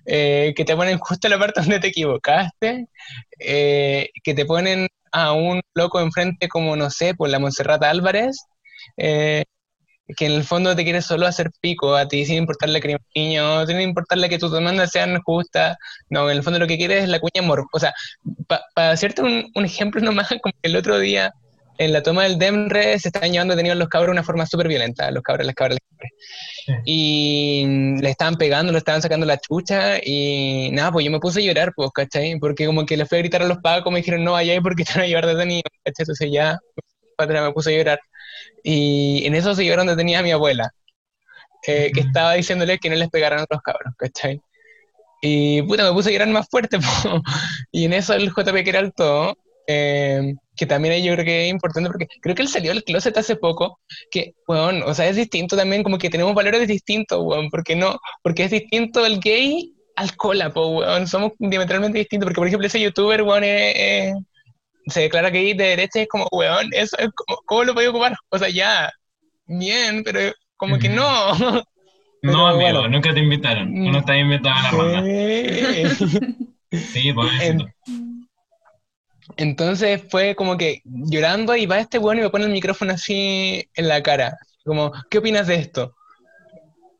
eh, 0.06 0.54
que 0.56 0.66
te 0.66 0.76
ponen 0.76 1.00
justo 1.00 1.30
la 1.30 1.40
parte 1.40 1.62
donde 1.62 1.80
te 1.80 1.88
equivocaste, 1.88 2.88
eh, 3.40 4.10
que 4.24 4.34
te 4.34 4.46
ponen 4.46 4.88
a 5.12 5.34
un 5.34 5.62
loco 5.76 6.02
enfrente 6.02 6.48
como, 6.50 6.76
no 6.76 6.90
sé, 6.90 7.14
por 7.16 7.30
la 7.30 7.40
Montserrat 7.40 7.84
Álvarez, 7.84 8.38
eh, 8.98 9.44
que 10.18 10.26
en 10.26 10.34
el 10.34 10.44
fondo 10.44 10.76
te 10.76 10.84
quiere 10.84 11.02
solo 11.02 11.28
hacer 11.28 11.52
pico 11.62 11.96
a 11.96 12.08
ti, 12.08 12.26
sin 12.26 12.38
importarle 12.38 12.82
que 12.82 12.98
niño, 13.16 13.66
sin 13.66 13.80
importarle 13.82 14.30
que 14.30 14.40
tus 14.40 14.52
demandas 14.52 14.92
sean 14.92 15.22
justas, 15.24 15.78
no, 16.10 16.30
en 16.30 16.38
el 16.38 16.44
fondo 16.44 16.60
lo 16.60 16.68
que 16.68 16.78
quieres 16.78 17.04
es 17.04 17.10
la 17.10 17.20
cuña 17.20 17.42
mor... 17.46 17.66
O 17.72 17.80
sea, 17.80 17.94
para 18.76 18.92
hacerte 18.92 19.22
un, 19.22 19.52
un 19.56 19.66
ejemplo 19.66 20.02
nomás, 20.02 20.30
como 20.42 20.54
el 20.62 20.76
otro 20.76 21.00
día 21.00 21.34
en 21.78 21.93
la 21.93 22.03
toma 22.03 22.24
del 22.24 22.38
DEMRE 22.38 22.99
se 22.99 23.09
estaban 23.09 23.32
llevando 23.32 23.55
detenidos 23.55 23.78
los 23.78 23.89
cabros 23.89 24.09
de 24.09 24.11
una 24.13 24.24
forma 24.24 24.45
súper 24.45 24.67
violenta, 24.67 25.09
los 25.11 25.24
cabros, 25.24 25.45
las 25.45 25.55
cabras, 25.55 25.80
las 25.80 25.89
cabras. 25.89 26.11
Sí. 26.65 26.74
Y 26.86 27.97
le 28.01 28.09
estaban 28.09 28.36
pegando, 28.36 28.71
le 28.71 28.78
estaban 28.78 29.01
sacando 29.01 29.26
la 29.26 29.38
chucha 29.38 29.97
y 30.03 30.69
nada, 30.71 30.91
pues 30.91 31.05
yo 31.05 31.11
me 31.11 31.19
puse 31.19 31.39
a 31.39 31.43
llorar, 31.43 31.74
pues, 31.76 31.89
¿cachai? 31.93 32.38
Porque 32.39 32.65
como 32.65 32.86
que 32.86 32.97
le 32.97 33.05
fui 33.05 33.17
a 33.17 33.21
gritar 33.21 33.41
a 33.41 33.47
los 33.47 33.57
pagos, 33.57 33.91
me 33.91 33.99
dijeron, 33.99 34.24
no 34.24 34.34
vaya 34.34 34.53
ahí 34.53 34.61
porque 34.61 34.84
te 34.84 34.93
van 34.93 35.03
a 35.03 35.07
llevar 35.07 35.26
detenido, 35.26 35.63
¿cachai? 35.84 36.03
Entonces 36.03 36.30
ya, 36.32 36.59
me 37.19 37.51
puse 37.53 37.74
a 37.74 37.78
llorar. 37.78 37.99
Y 38.63 39.26
en 39.26 39.36
eso 39.36 39.55
se 39.55 39.63
llevaron 39.63 39.88
detenida 39.88 40.19
a 40.19 40.24
mi 40.24 40.32
abuela, 40.32 40.71
eh, 41.67 41.91
que 41.93 42.01
Ujú. 42.01 42.09
estaba 42.09 42.34
diciéndole 42.34 42.78
que 42.80 42.89
no 42.89 42.95
les 42.95 43.09
pegaran 43.09 43.39
a 43.39 43.45
los 43.49 43.61
cabros, 43.61 43.93
¿cachai? 43.97 44.39
Y 45.21 45.61
puta, 45.61 45.84
me 45.86 45.93
puse 45.93 46.09
a 46.09 46.13
llorar 46.13 46.28
más 46.30 46.47
fuerte, 46.49 46.78
po. 47.03 47.21
Y 47.71 47.86
en 47.86 47.93
eso 47.93 48.13
el 48.13 48.30
JP 48.30 48.63
que 48.63 48.69
era 48.69 48.80
alto, 48.80 49.38
eh, 49.67 50.34
que 50.64 50.68
también 50.68 50.93
ahí 50.93 51.03
yo 51.03 51.14
creo 51.14 51.26
que 51.26 51.45
es 51.45 51.51
importante 51.51 51.89
porque 51.89 52.07
creo 52.22 52.36
que 52.36 52.41
él 52.41 52.47
salió 52.47 52.72
del 52.74 52.86
closet 52.86 53.18
hace 53.18 53.36
poco, 53.36 53.80
que, 54.09 54.34
weón, 54.47 54.82
o 54.84 54.93
sea, 54.93 55.09
es 55.09 55.18
distinto 55.18 55.57
también, 55.57 55.84
como 55.84 55.97
que 55.97 56.09
tenemos 56.09 56.34
valores 56.34 56.66
distintos, 56.70 57.20
weón, 57.22 57.49
porque 57.49 57.76
no, 57.76 57.99
porque 58.22 58.45
es 58.45 58.51
distinto 58.51 59.05
el 59.05 59.20
gay 59.20 59.74
al 59.97 60.16
cola, 60.16 60.51
po, 60.53 60.68
weón, 60.68 61.05
somos 61.05 61.34
diametralmente 61.38 61.99
distintos, 61.99 62.28
porque 62.28 62.39
por 62.39 62.47
ejemplo 62.47 62.68
ese 62.68 62.80
youtuber, 62.80 63.24
weón, 63.24 63.43
eh, 63.43 64.07
eh, 64.07 64.14
se 64.88 65.01
declara 65.01 65.30
gay 65.32 65.53
de 65.53 65.66
derecha 65.66 65.99
y 65.99 66.03
es 66.03 66.07
como, 66.07 66.28
weón, 66.32 66.70
eso 66.72 66.97
es 66.97 67.09
como, 67.14 67.39
¿cómo 67.45 67.64
lo 67.66 67.74
podía 67.74 67.89
ocupar? 67.89 68.16
O 68.30 68.38
sea, 68.38 68.47
ya, 68.47 68.89
bien, 69.45 70.01
pero 70.05 70.34
como 70.55 70.80
que 70.80 70.88
no. 70.88 71.03
Pero 72.22 72.38
No, 72.38 72.47
amigo, 72.47 72.61
bueno. 72.61 72.88
nunca 72.88 73.14
te 73.14 73.20
invitaron. 73.20 73.74
No 73.74 73.99
estás 73.99 74.18
invitado 74.18 74.55
a 74.55 74.64
la 74.64 74.72
ronda. 74.72 75.03
Sí. 76.74 77.14
Pobrecito. 77.14 77.68
Entonces 79.38 80.04
fue 80.10 80.36
como 80.36 80.58
que 80.58 80.82
llorando 80.86 81.56
y 81.56 81.66
va 81.66 81.80
este 81.80 81.98
weón 81.98 82.20
y 82.20 82.22
me 82.22 82.30
pone 82.30 82.46
el 82.46 82.52
micrófono 82.52 82.94
así 82.94 83.68
en 83.76 83.88
la 83.88 84.02
cara. 84.04 84.38
Como, 84.64 84.92
¿qué 85.10 85.18
opinas 85.18 85.48
de 85.48 85.56
esto? 85.56 85.96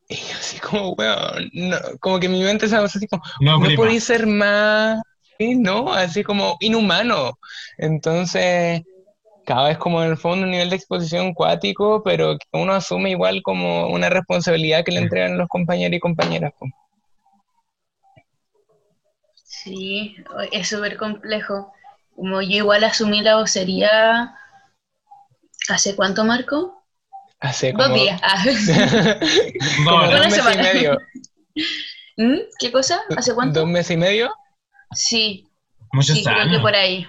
Y 0.10 0.16
yo 0.16 0.38
así 0.38 0.60
como, 0.60 0.94
weón, 0.94 1.50
no, 1.54 1.78
como 2.00 2.20
que 2.20 2.30
mi 2.30 2.42
mente 2.44 2.68
se 2.68 2.78
va 2.78 2.86
así 2.86 3.08
como, 3.08 3.24
No, 3.40 3.60
no 3.60 3.76
podéis 3.76 4.04
ser 4.04 4.28
más, 4.28 5.02
sí, 5.38 5.56
¿no? 5.56 5.92
Así 5.94 6.24
como 6.24 6.58
inhumano. 6.60 7.38
Entonces, 7.78 8.82
cada 9.46 9.70
vez 9.70 9.78
como 9.78 10.04
en 10.04 10.12
el 10.12 10.18
fondo 10.18 10.46
un 10.46 10.52
nivel 10.52 10.70
de 10.70 10.76
exposición 10.76 11.34
cuático, 11.34 12.04
pero 12.04 12.38
que 12.38 12.48
uno 12.52 12.74
asume 12.74 13.12
igual 13.12 13.42
como 13.44 13.88
una 13.88 14.10
responsabilidad 14.10 14.84
que 14.84 14.92
le 14.92 15.00
entregan 15.00 15.38
los 15.38 15.48
compañeros 15.48 15.98
y 15.98 16.00
compañeras. 16.00 16.54
Sí, 19.34 20.16
es 20.52 20.68
súper 20.68 20.98
complejo. 20.98 21.72
Como 22.16 22.42
yo 22.42 22.58
igual 22.58 22.84
asumí 22.84 23.22
la 23.22 23.38
vocería, 23.38 24.36
¿hace 25.70 25.96
cuánto, 25.96 26.24
Marco? 26.24 26.86
Hace 27.40 27.74
Dos 27.74 27.94
días. 27.94 28.20
Ah. 28.24 28.44
como 29.86 29.92
Dos 29.92 30.12
dos 30.12 30.14
Una 30.14 30.24
meses 30.24 30.46
y 30.54 30.58
medio. 30.58 30.98
¿Mm? 32.18 32.38
¿Qué 32.60 32.72
cosa? 32.72 33.02
¿Hace 33.16 33.34
cuánto? 33.34 33.62
¿Dos 33.62 33.70
meses 33.70 33.92
y 33.92 33.98
medio? 33.98 34.34
Sí, 34.92 35.48
Muchos 35.92 36.16
sí, 36.18 36.24
creo 36.24 36.50
que 36.50 36.58
años. 36.58 36.62
por 36.62 36.76
ahí. 36.76 37.08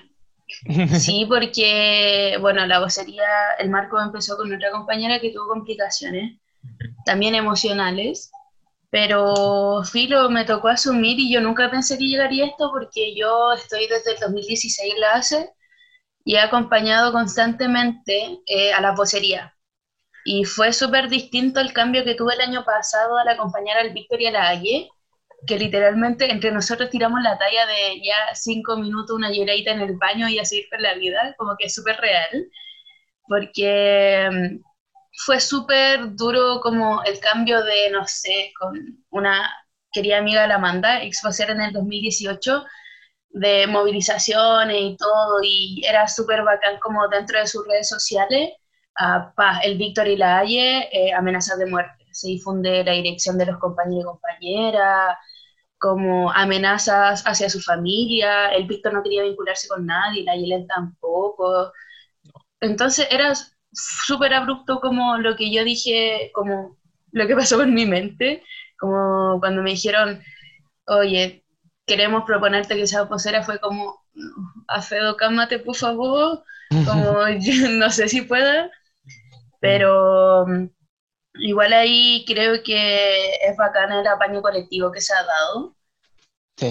Sí, 0.99 1.27
porque, 1.29 2.37
bueno, 2.41 2.67
la 2.67 2.79
vocería, 2.81 3.25
el 3.59 3.71
Marco 3.71 4.01
empezó 4.01 4.37
con 4.37 4.53
otra 4.55 4.71
compañera 4.71 5.19
que 5.21 5.31
tuvo 5.31 5.49
complicaciones, 5.49 6.39
también 7.05 7.35
emocionales, 7.35 8.31
pero 8.95 9.83
Filo 9.83 10.31
me 10.31 10.45
tocó 10.45 10.69
asumir 10.69 11.19
y 11.19 11.33
yo 11.33 11.41
nunca 11.41 11.69
pensé 11.69 11.99
que 11.99 12.05
llegaría 12.05 12.47
esto 12.47 12.71
porque 12.73 13.13
yo 13.17 13.53
estoy 13.53 13.89
desde 13.89 14.13
el 14.13 14.21
2016 14.21 14.95
en 14.95 15.01
la 15.01 15.15
ACE 15.15 15.51
y 16.25 16.37
he 16.37 16.39
acompañado 16.39 17.11
constantemente 17.11 18.39
eh, 18.47 18.73
a 18.73 18.81
la 18.81 18.93
vocería. 18.93 19.53
Y 20.25 20.45
fue 20.45 20.73
súper 20.73 21.09
distinto 21.09 21.59
el 21.59 21.73
cambio 21.73 22.05
que 22.05 22.15
tuve 22.15 22.35
el 22.35 22.43
año 22.43 22.65
pasado 22.65 23.19
al 23.19 23.27
acompañar 23.27 23.79
al 23.79 23.93
Víctor 23.93 24.21
y 24.21 24.27
a 24.27 24.31
la 24.31 24.49
Aye, 24.51 24.89
que 25.45 25.59
literalmente 25.59 26.31
entre 26.31 26.53
nosotros 26.53 26.89
tiramos 26.89 27.21
la 27.21 27.37
talla 27.37 27.67
de 27.67 28.01
ya 28.01 28.33
cinco 28.35 28.77
minutos, 28.77 29.17
una 29.17 29.33
lloradita 29.33 29.73
en 29.73 29.81
el 29.81 29.97
baño 29.97 30.29
y 30.29 30.39
a 30.39 30.45
seguir 30.45 30.67
con 30.71 30.81
la 30.81 30.95
vida, 30.95 31.35
como 31.37 31.57
que 31.59 31.67
es 31.67 31.75
súper 31.75 31.97
real, 31.97 32.47
porque 33.27 34.61
fue 35.17 35.41
súper 35.41 36.15
duro 36.17 36.61
como 36.61 37.03
el 37.05 37.19
cambio 37.21 37.63
de, 37.63 37.91
no 37.91 38.07
sé, 38.07 38.53
con 38.59 39.05
una 39.11 39.51
querida 39.93 40.19
amiga 40.19 40.47
la 40.47 40.57
Amanda, 40.57 41.03
exposer 41.03 41.51
en 41.51 41.61
el 41.61 41.73
2018, 41.73 42.65
de 43.31 43.67
movilizaciones 43.67 44.77
y 44.81 44.97
todo, 44.97 45.41
y 45.43 45.83
era 45.87 46.09
súper 46.09 46.43
bacán 46.45 46.79
como 46.81 47.09
dentro 47.09 47.39
de 47.39 47.47
sus 47.47 47.67
redes 47.67 47.89
sociales, 47.89 48.51
a 48.97 49.33
pa, 49.35 49.59
el 49.61 49.77
Víctor 49.79 50.09
y 50.09 50.17
la 50.17 50.39
Haye, 50.39 50.89
eh, 50.93 51.13
amenazas 51.13 51.59
de 51.59 51.67
muerte. 51.67 52.05
Se 52.13 52.29
difunde 52.29 52.85
la 52.85 52.93
dirección 52.93 53.39
de 53.39 53.47
los 53.47 53.59
compañeros 53.59 54.05
y 54.05 54.07
compañeras, 54.07 55.17
como 55.79 56.31
amenazas 56.33 57.23
hacia 57.27 57.51
su 57.51 57.61
familia. 57.61 58.51
El 58.51 58.67
Víctor 58.67 58.95
no 58.95 59.03
quería 59.03 59.25
vincularse 59.25 59.69
con 59.69 59.87
nadie, 59.87 60.25
la 60.25 60.37
Yelen 60.37 60.67
tampoco. 60.67 61.73
Entonces 62.61 63.07
era 63.11 63.33
súper 63.75 64.35
abrupto 64.35 64.81
como 64.81 65.19
lo 65.19 65.37
que 65.37 65.53
yo 65.53 65.65
dije, 65.65 66.31
como 66.33 66.79
lo 67.13 67.27
que 67.27 67.37
pasó 67.37 67.63
en 67.63 67.75
mi 67.75 67.87
mente, 67.87 68.43
como 68.79 69.39
cuando 69.41 69.63
me 69.63 69.71
dijeron, 69.71 70.23
oye, 70.87 71.45
queremos 71.87 72.25
proponerte 72.25 72.77
que 72.77 72.87
sea 72.87 73.09
posera, 73.09 73.43
fue 73.43 73.59
como, 73.61 74.03
Afedo, 74.69 75.17
cálmate 75.17 75.59
por 75.59 75.77
favor, 75.77 76.43
como 76.85 77.29
yo 77.41 77.69
no 77.71 77.91
sé 77.91 78.09
si 78.09 78.23
pueda, 78.23 78.71
pero 79.61 80.47
igual 81.35 81.73
ahí 81.73 82.25
creo 82.27 82.63
que 82.63 83.35
es 83.35 83.57
bacana 83.57 84.01
el 84.01 84.07
apaño 84.07 84.43
colectivo 84.43 84.93
que 84.93 85.01
se 85.01 85.15
ha 85.15 85.25
dado. 85.25 85.77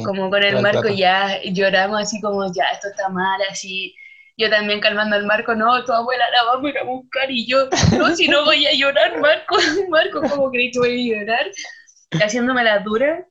como 0.05 0.29
con 0.29 0.43
el 0.43 0.61
marco 0.61 0.87
ya 0.87 1.41
lloramos 1.43 2.01
así 2.01 2.21
como 2.21 2.45
ya 2.53 2.65
esto 2.73 2.87
está 2.87 3.09
mal, 3.09 3.39
así 3.49 3.95
yo 4.37 4.49
también 4.49 4.79
calmando 4.79 5.15
al 5.15 5.25
Marco, 5.25 5.55
no, 5.55 5.83
tu 5.85 5.91
abuela 5.93 6.25
la 6.31 6.43
vamos 6.43 6.65
a 6.65 6.69
ir 6.69 6.77
a 6.79 6.83
buscar 6.83 7.29
y 7.29 7.45
yo, 7.45 7.69
no, 7.97 8.15
si 8.15 8.27
no 8.27 8.43
voy 8.45 8.65
a 8.65 8.73
llorar, 8.73 9.19
Marco, 9.19 9.55
Marco, 9.89 10.21
¿cómo 10.21 10.49
crees 10.49 10.73
que 10.73 10.79
voy 10.79 11.13
a 11.13 11.19
llorar? 11.19 11.51
Haciéndome 12.11 12.63
la 12.63 12.79
dura, 12.79 13.25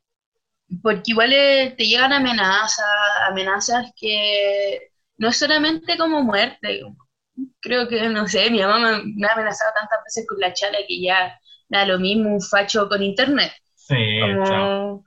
porque 0.82 1.02
igual 1.06 1.32
eh, 1.32 1.74
te 1.76 1.86
llegan 1.86 2.12
amenazas, 2.12 2.86
amenazas 3.28 3.92
que 3.96 4.90
no 5.18 5.28
es 5.28 5.36
solamente 5.36 5.96
como 5.96 6.22
muerte, 6.22 6.82
creo 7.60 7.88
que, 7.88 8.08
no 8.08 8.26
sé, 8.26 8.50
mi 8.50 8.60
mamá 8.60 9.02
me, 9.04 9.26
ha 9.26 9.32
amenazado 9.32 9.72
tantas 9.74 10.00
veces 10.04 10.26
con 10.28 10.38
la 10.40 10.52
chala 10.52 10.78
que 10.86 11.00
ya 11.00 11.38
da 11.68 11.86
lo 11.86 11.98
mismo 11.98 12.34
un 12.34 12.40
facho 12.40 12.88
con 12.88 13.02
internet. 13.02 13.52
Sí, 13.74 13.96
como, 14.20 15.04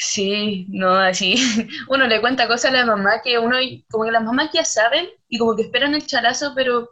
Sí, 0.00 0.66
no, 0.68 0.94
así. 0.94 1.34
Uno 1.88 2.06
le 2.06 2.20
cuenta 2.20 2.46
cosas 2.46 2.66
a 2.66 2.76
la 2.76 2.86
mamá 2.86 3.20
que 3.20 3.36
uno, 3.36 3.56
como 3.90 4.04
que 4.04 4.12
las 4.12 4.22
mamás 4.22 4.50
ya 4.52 4.64
saben 4.64 5.08
y 5.28 5.38
como 5.38 5.56
que 5.56 5.62
esperan 5.62 5.92
el 5.92 6.06
chalazo, 6.06 6.52
pero 6.54 6.90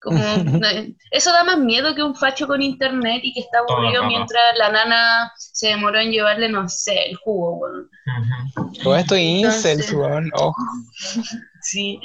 como 0.00 0.18
eso 1.12 1.32
da 1.32 1.44
más 1.44 1.58
miedo 1.58 1.94
que 1.94 2.02
un 2.02 2.16
facho 2.16 2.48
con 2.48 2.60
internet 2.60 3.20
y 3.22 3.32
que 3.32 3.38
está 3.38 3.60
aburrido 3.60 4.02
mientras 4.06 4.42
la 4.58 4.70
nana 4.70 5.32
se 5.36 5.68
demoró 5.68 6.00
en 6.00 6.10
llevarle, 6.10 6.48
no 6.48 6.68
sé, 6.68 7.04
el 7.08 7.14
jugo, 7.18 7.58
bueno. 7.58 7.88
Todo 8.82 8.96
esto 8.96 9.16
incels, 9.16 9.94
ojo. 9.94 10.54
Sí, 11.62 12.00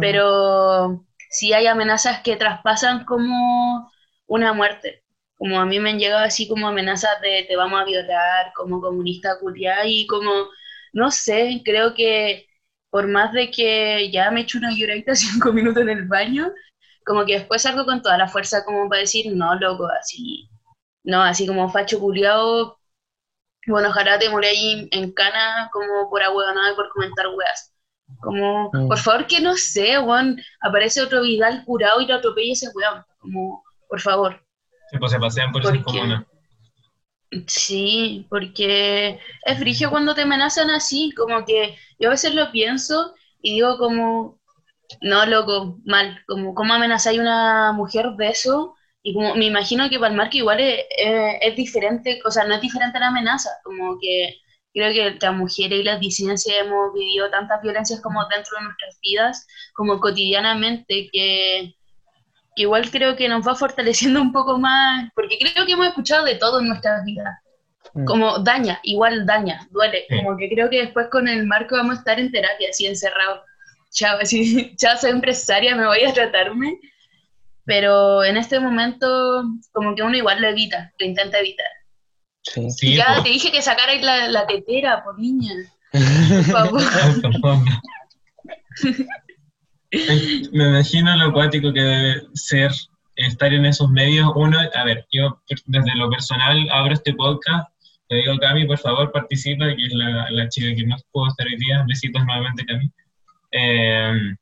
pero 0.00 1.04
sí 1.28 1.52
hay 1.52 1.66
amenazas 1.66 2.22
que 2.22 2.36
traspasan 2.36 3.04
como 3.04 3.92
una 4.26 4.54
muerte 4.54 5.03
como 5.36 5.60
a 5.60 5.66
mí 5.66 5.80
me 5.80 5.90
han 5.90 5.98
llegado 5.98 6.24
así 6.24 6.48
como 6.48 6.68
amenazas 6.68 7.20
de 7.20 7.44
te 7.48 7.56
vamos 7.56 7.80
a 7.80 7.84
violar 7.84 8.52
como 8.54 8.80
comunista 8.80 9.38
culiá 9.40 9.86
y 9.86 10.06
como, 10.06 10.48
no 10.92 11.10
sé, 11.10 11.62
creo 11.64 11.94
que 11.94 12.46
por 12.90 13.08
más 13.08 13.32
de 13.32 13.50
que 13.50 14.10
ya 14.12 14.30
me 14.30 14.42
echo 14.42 14.58
una 14.58 14.72
lloradita 14.72 15.14
cinco 15.16 15.52
minutos 15.52 15.82
en 15.82 15.90
el 15.90 16.06
baño, 16.06 16.52
como 17.04 17.24
que 17.26 17.34
después 17.34 17.62
salgo 17.62 17.84
con 17.84 18.02
toda 18.02 18.18
la 18.18 18.28
fuerza 18.28 18.64
como 18.64 18.88
para 18.88 19.00
decir, 19.02 19.34
no, 19.34 19.54
loco, 19.56 19.88
así, 20.00 20.48
no, 21.04 21.22
así 21.22 21.46
como 21.46 21.68
facho 21.70 22.00
culiao, 22.00 22.78
bueno, 23.66 23.88
ojalá 23.88 24.18
te 24.18 24.28
morí 24.28 24.46
ahí 24.46 24.88
en 24.90 25.12
cana 25.12 25.70
como 25.72 26.10
por 26.10 26.20
nada 26.22 26.72
y 26.72 26.76
por 26.76 26.90
comentar 26.90 27.26
weas. 27.28 27.72
Como, 28.20 28.70
mm. 28.72 28.88
por 28.88 28.98
favor, 28.98 29.26
que 29.26 29.40
no 29.40 29.56
sé, 29.56 29.98
weón, 29.98 30.38
aparece 30.60 31.02
otro 31.02 31.22
Vidal 31.22 31.64
curado 31.64 32.00
y 32.00 32.06
lo 32.06 32.14
atropella 32.14 32.52
ese 32.52 32.68
weón. 32.74 33.04
Como, 33.18 33.64
por 33.88 34.00
favor. 34.00 34.43
Pues 34.98 35.12
se 35.12 35.18
pasean 35.18 35.52
por 35.52 35.62
esa 35.62 35.82
comuna. 35.82 36.26
Sí, 37.46 38.26
porque 38.30 39.18
es 39.44 39.58
frigio 39.58 39.90
cuando 39.90 40.14
te 40.14 40.22
amenazan 40.22 40.70
así, 40.70 41.12
como 41.16 41.44
que 41.44 41.76
yo 41.98 42.08
a 42.08 42.12
veces 42.12 42.34
lo 42.34 42.52
pienso 42.52 43.14
y 43.42 43.54
digo 43.54 43.76
como, 43.78 44.38
no, 45.00 45.26
loco, 45.26 45.78
mal, 45.84 46.22
como 46.26 46.54
cómo 46.54 46.74
amenazáis 46.74 47.18
a 47.18 47.22
una 47.22 47.72
mujer 47.72 48.10
de 48.16 48.28
eso, 48.28 48.74
y 49.02 49.14
como 49.14 49.34
me 49.34 49.46
imagino 49.46 49.88
que 49.90 49.98
para 49.98 50.10
el 50.10 50.16
marco 50.16 50.36
igual 50.36 50.60
es, 50.60 50.84
es, 51.40 51.56
diferente, 51.56 52.20
o 52.24 52.30
sea, 52.30 52.44
no 52.44 52.54
es 52.54 52.60
diferente 52.60 52.98
la 52.98 53.08
amenaza, 53.08 53.50
como 53.64 53.98
que 54.00 54.36
creo 54.72 54.92
que 54.92 55.18
las 55.20 55.34
mujeres 55.34 55.80
y 55.80 55.82
las 55.84 56.00
disidencias 56.00 56.56
hemos 56.58 56.92
vivido 56.94 57.30
tantas 57.30 57.60
violencias 57.62 58.00
como 58.00 58.26
dentro 58.28 58.56
de 58.58 58.64
nuestras 58.64 58.98
vidas, 59.02 59.46
como 59.74 60.00
cotidianamente, 60.00 61.08
que 61.12 61.74
que 62.54 62.62
igual 62.62 62.90
creo 62.90 63.16
que 63.16 63.28
nos 63.28 63.46
va 63.46 63.54
fortaleciendo 63.54 64.20
un 64.20 64.32
poco 64.32 64.58
más, 64.58 65.10
porque 65.14 65.38
creo 65.38 65.66
que 65.66 65.72
hemos 65.72 65.88
escuchado 65.88 66.24
de 66.24 66.36
todo 66.36 66.60
en 66.60 66.68
nuestras 66.68 67.04
vidas. 67.04 67.38
Mm. 67.94 68.04
Como 68.04 68.38
daña, 68.38 68.80
igual 68.82 69.26
daña, 69.26 69.66
duele. 69.70 70.06
Como 70.08 70.36
que 70.36 70.48
creo 70.48 70.70
que 70.70 70.82
después 70.82 71.08
con 71.10 71.28
el 71.28 71.46
marco 71.46 71.76
vamos 71.76 71.96
a 71.96 71.98
estar 71.98 72.18
en 72.18 72.30
terapia, 72.30 72.68
así 72.70 72.86
encerrado. 72.86 73.42
Chao, 73.90 74.18
así, 74.20 74.74
chao, 74.78 74.96
soy 74.96 75.10
empresaria, 75.10 75.76
me 75.76 75.86
voy 75.86 76.04
a 76.04 76.12
tratarme. 76.12 76.78
Pero 77.66 78.22
en 78.24 78.36
este 78.36 78.60
momento, 78.60 79.44
como 79.72 79.94
que 79.94 80.02
uno 80.02 80.16
igual 80.16 80.40
lo 80.40 80.48
evita, 80.48 80.92
lo 80.98 81.06
intenta 81.06 81.38
evitar. 81.38 81.66
Sí. 82.42 82.96
ya 82.96 83.22
te 83.22 83.30
dije 83.30 83.50
que 83.50 83.62
sacarais 83.62 84.02
la, 84.02 84.28
la 84.28 84.46
tetera, 84.46 85.02
por 85.02 85.18
niña. 85.18 85.50
Por 85.92 86.44
favor. 86.44 86.82
Me 90.52 90.68
imagino 90.68 91.16
lo 91.16 91.26
acuático 91.26 91.72
que 91.72 91.80
debe 91.80 92.22
ser 92.34 92.70
estar 93.16 93.52
en 93.52 93.66
esos 93.66 93.88
medios. 93.90 94.30
Uno, 94.34 94.58
a 94.58 94.84
ver, 94.84 95.06
yo 95.12 95.40
desde 95.66 95.94
lo 95.96 96.10
personal 96.10 96.68
abro 96.72 96.94
este 96.94 97.14
podcast, 97.14 97.68
le 98.08 98.18
digo, 98.18 98.38
Cami, 98.38 98.66
por 98.66 98.78
favor, 98.78 99.12
participa, 99.12 99.66
que 99.74 99.86
es 99.86 99.92
la, 99.94 100.30
la 100.30 100.48
chica 100.48 100.74
que 100.74 100.86
no 100.86 100.96
pudo 101.12 101.28
estar 101.28 101.46
hoy 101.46 101.56
día. 101.56 101.84
Besitos 101.88 102.24
nuevamente, 102.24 102.64
Cami. 102.66 102.90
Eh, 103.52 104.34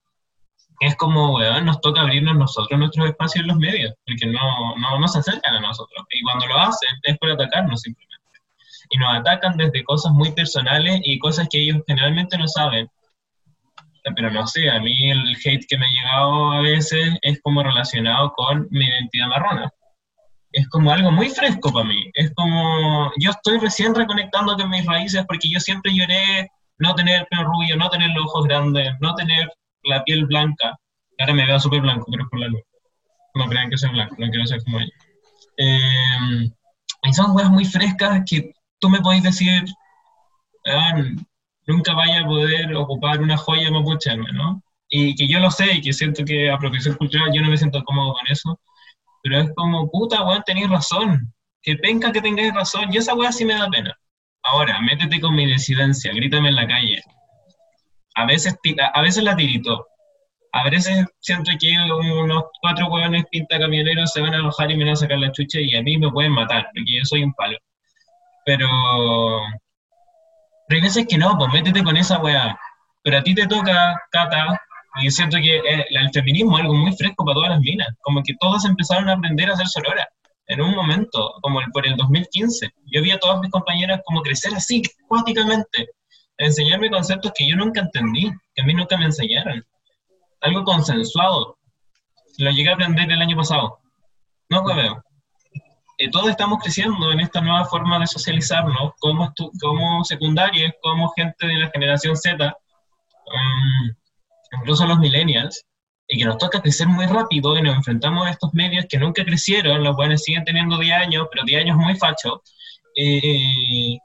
es 0.81 0.97
como, 0.97 1.37
weón, 1.37 1.65
nos 1.65 1.81
toca 1.81 2.01
abrirnos 2.01 2.37
nosotros 2.37 2.79
nuestros 2.79 3.09
espacios 3.09 3.43
en 3.43 3.49
los 3.49 3.57
medios, 3.59 3.95
porque 4.05 4.27
no, 4.27 4.77
no, 4.77 4.99
no 4.99 5.09
se 5.09 5.21
acercan 5.21 5.55
a 5.55 5.61
nosotros. 5.61 6.05
Y 6.11 6.23
cuando 6.23 6.47
lo 6.47 6.59
hacen 6.59 6.89
es 7.05 7.17
por 7.19 7.31
atacarnos 7.31 7.83
simplemente. 7.83 8.17
Y 8.91 8.99
nos 8.99 9.15
atacan 9.15 9.57
desde 9.57 9.85
cosas 9.85 10.13
muy 10.13 10.33
personales 10.33 11.01
y 11.05 11.19
cosas 11.19 11.49
que 11.49 11.61
ellos 11.61 11.83
generalmente 11.87 12.37
no 12.37 12.49
saben 12.49 12.89
pero 14.17 14.31
no 14.31 14.47
sé, 14.47 14.69
a 14.69 14.81
mí 14.81 15.11
el 15.11 15.37
hate 15.45 15.67
que 15.69 15.79
me 15.79 15.87
ha 15.87 15.91
llegado 15.91 16.53
a 16.53 16.61
veces 16.61 17.17
es 17.23 17.41
como 17.43 17.63
relacionado 17.63 18.33
con 18.33 18.67
mi 18.71 18.85
identidad 18.87 19.29
marrona. 19.29 19.71
Es 20.53 20.69
como 20.69 20.93
algo 20.93 21.11
muy 21.11 21.31
fresco 21.31 21.73
para 21.73 21.87
mí. 21.87 22.11
Es 22.15 22.33
como, 22.35 23.11
yo 23.19 23.31
estoy 23.31 23.59
recién 23.59 23.95
reconectando 23.95 24.57
con 24.57 24.71
mis 24.71 24.85
raíces 24.85 25.25
porque 25.27 25.49
yo 25.51 25.61
siempre 25.61 25.95
lloré 25.95 26.51
no 26.79 26.95
tener 26.95 27.21
el 27.21 27.27
pelo 27.27 27.45
rubio, 27.45 27.77
no 27.77 27.89
tener 27.91 28.11
los 28.11 28.27
ojos 28.27 28.47
grandes, 28.47 28.93
no 29.01 29.15
tener 29.15 29.51
la 29.85 30.03
piel 30.05 30.27
blanca. 30.27 30.77
Ahora 31.19 31.35
me 31.35 31.47
veo 31.47 31.61
súper 31.61 31.81
blanco, 31.81 32.07
pero 32.11 32.25
es 32.25 32.31
por 32.31 32.41
la 32.41 32.49
luz. 32.49 32.63
No 33.35 33.49
crean 33.49 33.71
que 33.71 33.79
soy 33.79 33.91
blanco, 33.91 34.17
no 34.19 34.29
quiero 34.29 34.47
ser 34.47 34.63
como 34.65 34.81
ella. 34.81 34.93
Eh, 35.59 36.51
y 37.05 37.13
son 37.15 37.33
cosas 37.33 37.51
muy 37.51 37.65
frescas 37.65 38.23
que 38.29 38.53
tú 38.79 38.89
me 38.89 39.01
podés 39.01 39.23
decir, 39.23 39.65
ah, 40.67 41.03
nunca 41.73 41.95
vaya 41.95 42.21
a 42.21 42.27
poder 42.27 42.75
ocupar 42.77 43.21
una 43.21 43.37
joya 43.37 43.71
mapuche, 43.71 44.17
¿no? 44.17 44.63
Y 44.89 45.15
que 45.15 45.27
yo 45.27 45.41
lo 45.41 45.51
sé 45.51 45.75
y 45.75 45.81
que 45.81 45.93
siento 45.93 46.25
que 46.25 46.51
a 46.51 46.59
profesión 46.59 46.97
cultural 46.97 47.31
yo 47.33 47.43
no 47.43 47.49
me 47.49 47.57
siento 47.57 47.83
cómodo 47.85 48.15
con 48.15 48.27
eso, 48.29 48.61
pero 49.23 49.41
es 49.41 49.51
como, 49.57 49.91
puta, 49.91 50.23
weón, 50.23 50.43
tenéis 50.45 50.69
razón, 50.69 51.33
que 51.63 51.77
penca 51.77 52.13
que 52.13 52.21
tengáis 52.21 52.53
razón, 52.55 52.93
y 52.93 52.99
esa 52.99 53.15
weá 53.15 53.33
sí 53.33 53.45
me 53.45 53.55
da 53.55 53.69
pena. 53.71 53.97
Ahora, 54.43 54.81
métete 54.81 55.21
con 55.21 55.35
mi 55.35 55.47
disidencia, 55.47 56.13
grítame 56.13 56.49
en 56.49 56.57
la 56.57 56.67
calle. 56.67 57.01
A 58.17 58.27
veces, 58.27 58.57
a 58.95 59.01
veces 59.01 59.23
la 59.23 59.37
tirito. 59.37 59.87
A 60.53 60.69
veces 60.69 61.07
siento 61.21 61.51
que 61.59 61.75
unos 61.79 62.45
cuatro 62.61 62.89
hueones 62.89 63.25
pinta 63.31 63.59
camioneros 63.59 64.13
se 64.13 64.21
van 64.21 64.35
a 64.35 64.39
enojar 64.39 64.71
y 64.71 64.77
me 64.77 64.85
van 64.85 64.93
a 64.93 64.97
sacar 64.97 65.19
la 65.19 65.33
chucha 65.33 65.61
y 65.61 65.75
a 65.77 65.83
mí 65.83 65.97
me 65.97 66.11
pueden 66.11 66.33
matar, 66.33 66.69
porque 66.75 66.99
yo 66.99 67.05
soy 67.05 67.23
un 67.23 67.33
palo. 67.35 67.57
Pero 68.45 68.69
pero 70.73 70.81
hay 70.81 70.89
veces 70.89 71.07
que 71.07 71.19
no, 71.19 71.37
pues 71.37 71.53
métete 71.53 71.85
con 71.85 71.99
esa 71.99 72.19
weá. 72.19 72.59
Pero 73.03 73.19
a 73.19 73.23
ti 73.23 73.35
te 73.35 73.47
toca, 73.47 73.95
Cata, 74.11 74.59
y 75.03 75.11
siento 75.11 75.37
que 75.37 75.59
eh, 75.59 75.85
el 75.91 76.11
feminismo 76.13 76.57
es 76.57 76.63
algo 76.63 76.73
muy 76.73 76.97
fresco 76.97 77.27
para 77.27 77.35
todas 77.35 77.51
las 77.51 77.61
minas. 77.61 77.89
Como 78.01 78.23
que 78.23 78.33
todas 78.41 78.65
empezaron 78.65 79.07
a 79.11 79.13
aprender 79.13 79.51
a 79.51 79.53
hacer 79.53 79.67
sonora 79.69 80.09
en 80.47 80.63
un 80.63 80.75
momento, 80.75 81.35
como 81.43 81.61
el, 81.61 81.67
por 81.73 81.87
el 81.87 81.95
2015. 81.97 82.71
Yo 82.87 83.03
vi 83.03 83.11
a 83.11 83.19
todas 83.19 83.39
mis 83.41 83.51
compañeras 83.51 84.01
como 84.07 84.23
crecer 84.23 84.55
así, 84.55 84.81
cuáticamente, 85.09 85.91
enseñarme 86.39 86.89
conceptos 86.89 87.33
que 87.35 87.47
yo 87.47 87.55
nunca 87.55 87.83
entendí, 87.83 88.31
que 88.55 88.63
a 88.63 88.65
mí 88.65 88.73
nunca 88.73 88.97
me 88.97 89.05
enseñaron. 89.05 89.63
Algo 90.41 90.65
consensuado. 90.65 91.59
Lo 92.39 92.51
llegué 92.51 92.71
a 92.71 92.75
aprender 92.77 93.13
el 93.13 93.21
año 93.21 93.37
pasado. 93.37 93.79
No 94.49 94.67
lo 94.67 94.75
veo. 94.75 95.05
Eh, 96.03 96.11
todos 96.11 96.31
estamos 96.31 96.59
creciendo 96.59 97.13
en 97.13 97.21
esta 97.21 97.41
nueva 97.41 97.65
forma 97.65 97.97
de 98.01 98.09
socializarnos 98.09 98.93
como, 98.99 99.33
como 99.61 100.03
secundarios, 100.03 100.73
como 100.83 101.13
gente 101.13 101.47
de 101.47 101.59
la 101.59 101.71
generación 101.71 102.17
Z, 102.17 102.45
um, 102.45 103.95
incluso 104.59 104.85
los 104.85 104.99
millennials, 104.99 105.65
y 106.09 106.19
que 106.19 106.25
nos 106.25 106.39
toca 106.39 106.61
crecer 106.61 106.89
muy 106.89 107.07
rápido 107.07 107.57
y 107.57 107.63
nos 107.63 107.77
enfrentamos 107.77 108.27
a 108.27 108.31
estos 108.31 108.53
medios 108.53 108.87
que 108.89 108.99
nunca 108.99 109.25
crecieron, 109.25 109.85
los 109.85 109.95
cuales 109.95 110.25
siguen 110.25 110.45
teniendo 110.45 110.77
10 110.77 110.93
años, 110.93 111.29
pero 111.31 111.45
10 111.45 111.61
años 111.63 111.77
muy 111.77 111.95
fachos. 111.95 112.41
Eh, 112.97 113.97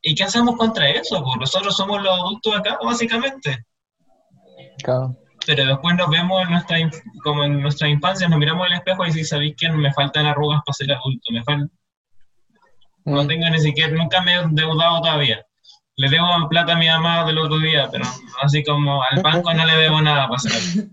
¿Y 0.00 0.14
qué 0.14 0.24
hacemos 0.24 0.56
contra 0.56 0.88
eso? 0.88 1.22
Pues 1.22 1.36
nosotros 1.38 1.76
somos 1.76 2.02
los 2.02 2.18
adultos 2.18 2.56
acá, 2.56 2.78
básicamente. 2.82 3.62
Pero 5.48 5.64
después 5.66 5.96
nos 5.96 6.10
vemos 6.10 6.42
en 6.44 6.50
nuestra, 6.50 6.78
inf- 6.78 7.02
como 7.24 7.42
en 7.42 7.60
nuestra 7.62 7.88
infancia, 7.88 8.28
nos 8.28 8.38
miramos 8.38 8.66
al 8.66 8.74
espejo 8.74 9.06
y 9.06 9.12
si 9.12 9.24
sabéis 9.24 9.56
que 9.56 9.70
me 9.70 9.90
faltan 9.94 10.26
arrugas 10.26 10.60
para 10.66 10.74
ser 10.74 10.92
adulto, 10.92 11.32
me 11.32 11.42
falta, 11.42 11.72
no 13.06 13.22
Mm. 13.24 13.26
tengo 13.28 13.48
ni 13.48 13.58
siquiera, 13.58 13.90
nunca 13.96 14.20
me 14.20 14.34
he 14.34 14.40
endeudado 14.40 15.00
todavía. 15.00 15.42
Le 15.96 16.10
debo 16.10 16.26
plata 16.50 16.74
a 16.74 16.76
mi 16.76 16.86
mamá 16.86 17.24
del 17.24 17.38
otro 17.38 17.58
día, 17.58 17.88
pero 17.90 18.04
así 18.42 18.62
como 18.62 19.02
al 19.02 19.22
banco 19.22 19.52
no 19.54 19.64
le 19.64 19.74
debo 19.76 20.00
nada 20.02 20.28
para 20.28 20.38
ser 20.38 20.52
adulto. 20.52 20.92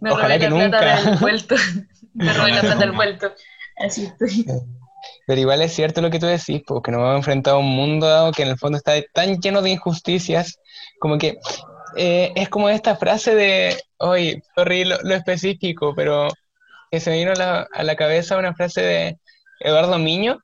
Me 0.00 0.10
Ojalá 0.10 0.38
que 0.38 0.48
la 0.48 0.56
plata 0.70 0.80
nunca. 0.96 1.10
del 1.10 1.18
vuelto. 1.18 1.54
Me 2.14 2.32
robé 2.32 2.52
la 2.52 2.60
plata 2.62 2.76
del 2.76 2.92
vuelto. 2.92 3.32
Así 3.76 4.04
estoy. 4.06 4.46
Pero 5.26 5.40
igual 5.40 5.60
es 5.62 5.74
cierto 5.74 6.00
lo 6.00 6.10
que 6.10 6.18
tú 6.18 6.26
decís, 6.26 6.62
porque 6.66 6.90
nos 6.90 7.00
hemos 7.00 7.16
enfrentado 7.16 7.56
a 7.56 7.60
un 7.60 7.70
mundo 7.76 8.32
que 8.34 8.42
en 8.42 8.48
el 8.48 8.58
fondo 8.58 8.78
está 8.78 8.92
tan 9.12 9.38
lleno 9.40 9.60
de 9.62 9.70
injusticias, 9.70 10.58
como 10.98 11.18
que 11.18 11.36
eh, 11.96 12.32
es 12.36 12.48
como 12.48 12.68
esta 12.68 12.96
frase 12.96 13.34
de, 13.34 13.76
hoy, 13.98 14.42
sorry 14.54 14.84
lo, 14.84 15.00
lo 15.02 15.14
específico, 15.14 15.94
pero 15.94 16.28
que 16.90 17.00
se 17.00 17.10
me 17.10 17.18
vino 17.18 17.32
a 17.32 17.36
la, 17.36 17.68
a 17.72 17.82
la 17.82 17.96
cabeza 17.96 18.38
una 18.38 18.54
frase 18.54 18.80
de 18.82 19.18
Eduardo 19.60 19.98
Miño, 19.98 20.38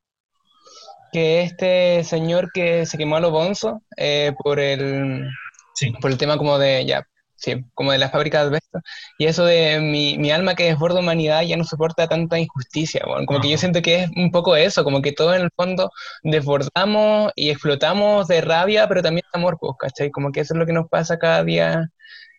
que 1.13 1.43
este 1.43 2.05
señor 2.05 2.51
que 2.53 2.87
se 2.87 2.99
quemó 2.99 3.17
a 3.17 3.21
los 3.21 3.33
bonzos 3.33 3.75
eh, 3.97 4.33
por 4.43 4.61
el, 4.61 5.29
Sí, 5.75 5.93
por 6.01 6.11
el 6.11 6.19
tema 6.19 6.37
como 6.37 6.59
de, 6.59 6.85
ya, 6.85 7.07
sí, 7.41 7.65
como 7.75 7.93
de 7.93 7.99
las 7.99 8.13
fábricas 8.13 8.43
de 8.43 8.47
asbesto, 8.49 8.81
y 9.19 9.27
eso 9.27 9.45
de 9.45 9.81
mi, 9.81 10.19
mi 10.19 10.31
alma 10.31 10.55
que 10.55 10.65
desborda 10.65 11.01
humanidad 11.01 11.43
ya 11.43 11.57
no 11.57 11.65
soporta 11.65 12.07
tanta 12.09 12.39
injusticia, 12.39 13.03
weón. 13.07 13.27
como 13.27 13.41
que 13.41 13.49
yo 13.51 13.59
siento 13.59 13.83
que 13.83 14.05
es 14.05 14.11
un 14.17 14.31
poco 14.31 14.57
eso, 14.57 14.85
como 14.85 15.03
que 15.03 15.13
todo 15.13 15.35
en 15.35 15.43
el 15.43 15.51
fondo 15.57 15.91
desbordamos 16.23 17.33
y 17.37 17.51
explotamos 17.51 18.29
de 18.29 18.41
rabia, 18.43 18.87
pero 18.89 19.03
también 19.03 19.25
de 19.33 19.39
amor, 19.39 19.59
pues, 19.61 19.73
¿cachai? 19.79 20.11
Como 20.11 20.33
que 20.33 20.41
eso 20.41 20.55
es 20.55 20.59
lo 20.59 20.67
que 20.67 20.73
nos 20.73 20.89
pasa 20.89 21.19
cada 21.19 21.43
día, 21.45 21.89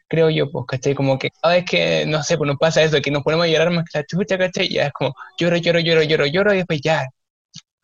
creo 0.07 0.29
yo, 0.29 0.51
pues, 0.51 0.65
¿cachai? 0.67 0.95
Como 0.95 1.17
que 1.19 1.31
cada 1.31 1.55
vez 1.55 1.65
que, 1.65 2.05
no 2.05 2.23
sé, 2.23 2.37
pues 2.37 2.47
nos 2.47 2.57
pasa 2.57 2.83
eso, 2.83 3.01
que 3.01 3.11
nos 3.11 3.23
ponemos 3.23 3.45
a 3.45 3.49
llorar 3.49 3.71
más 3.71 3.85
que 3.85 3.99
la 3.99 4.05
chucha, 4.05 4.37
¿cachai? 4.37 4.69
Ya 4.69 4.87
es 4.87 4.93
como, 4.93 5.15
lloro, 5.39 5.57
lloro, 5.57 5.79
lloro, 5.79 6.03
lloro, 6.03 6.25
lloro, 6.27 6.53
y 6.53 6.57
después 6.57 6.81
ya, 6.83 7.07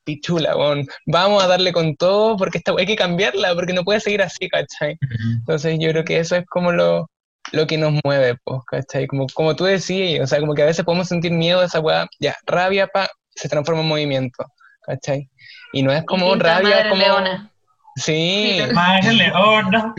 pichula, 0.08 0.56
weón, 0.56 0.88
vamos 1.06 1.44
a 1.44 1.48
darle 1.48 1.74
con 1.74 1.98
todo, 1.98 2.38
porque 2.38 2.60
esta, 2.60 2.72
hay 2.78 2.86
que 2.86 2.96
cambiarla, 2.96 3.54
porque 3.54 3.74
no 3.74 3.84
puede 3.84 4.00
seguir 4.00 4.22
así, 4.22 4.48
¿cachai? 4.48 4.98
Entonces 5.40 5.78
yo 5.80 5.92
creo 5.92 6.06
que 6.06 6.18
eso 6.20 6.38
es 6.38 6.46
como 6.46 6.72
lo, 6.72 7.12
lo 7.52 7.68
que 7.68 7.78
nos 7.78 7.94
mueve, 8.06 8.38
pues, 8.46 8.62
¿cachai? 8.66 9.06
Como, 9.06 9.28
como 9.34 9.56
tú 9.56 9.66
decías, 9.66 10.24
o 10.24 10.28
sea, 10.28 10.40
como 10.40 10.54
que 10.54 10.64
a 10.64 10.68
veces 10.68 10.86
podemos 10.86 11.10
sentir 11.10 11.34
miedo 11.34 11.60
de 11.60 11.66
esa 11.66 11.82
weá, 11.82 12.08
ya, 12.22 12.36
rabia, 12.46 12.88
pa, 12.88 13.10
se 13.36 13.50
transforma 13.50 13.82
en 13.82 13.88
movimiento, 13.90 14.46
¿cachai? 14.82 15.30
Y 15.74 15.84
no 15.84 15.92
es 15.92 16.06
como 16.06 16.28
Instinto 16.28 16.46
rabia, 16.46 16.70
madre 16.70 16.90
como... 16.90 17.02
leona. 17.02 17.52
Sí, 17.98 18.60
Madre 18.76 19.12
Leona, 19.12 19.96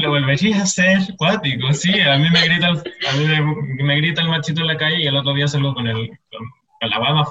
lo 0.00 0.08
volvería 0.08 0.60
a 0.60 0.62
hacer 0.62 1.00
cuático, 1.18 1.72
sí, 1.72 2.00
a 2.00 2.16
mí 2.16 2.30
me 2.30 2.44
grita 2.44 2.68
el, 2.68 2.78
a 2.78 3.12
mí 3.16 3.24
me, 3.26 3.82
me 3.82 3.96
grita 3.96 4.22
el 4.22 4.28
machito 4.28 4.60
en 4.60 4.68
la 4.68 4.76
calle 4.76 5.00
y 5.00 5.06
el 5.08 5.16
otro 5.16 5.34
día 5.34 5.48
salgo 5.48 5.74
con, 5.74 5.88
el, 5.88 5.96
con, 5.96 6.48
con 6.80 6.90
la 6.90 7.00
weá 7.00 7.24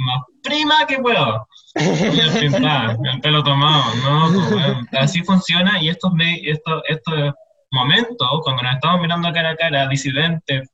más, 0.00 0.22
prima 0.42 0.86
que 0.86 0.98
puedo. 0.98 1.46
El 1.74 3.20
pelo 3.22 3.42
tomado, 3.44 3.84
no, 4.02 4.48
pues, 4.50 5.02
así 5.02 5.22
funciona 5.22 5.80
y 5.82 5.88
estos, 5.88 6.12
estos, 6.42 6.82
estos 6.88 7.34
momentos, 7.70 8.40
cuando 8.42 8.62
nos 8.62 8.74
estamos 8.74 9.00
mirando 9.00 9.32
cara 9.32 9.50
a 9.50 9.56
cara, 9.56 9.86
disidentes, 9.88 10.68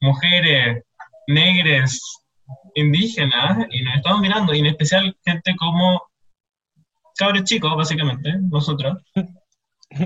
mujeres, 0.00 0.84
negres, 1.26 2.00
indígenas, 2.74 3.66
y 3.70 3.82
nos 3.82 3.96
estamos 3.96 4.20
mirando, 4.20 4.54
y 4.54 4.60
en 4.60 4.66
especial 4.66 5.16
gente 5.24 5.54
como 5.56 6.00
cabros 7.16 7.44
chicos, 7.44 7.76
básicamente, 7.76 8.32
nosotros. 8.50 8.98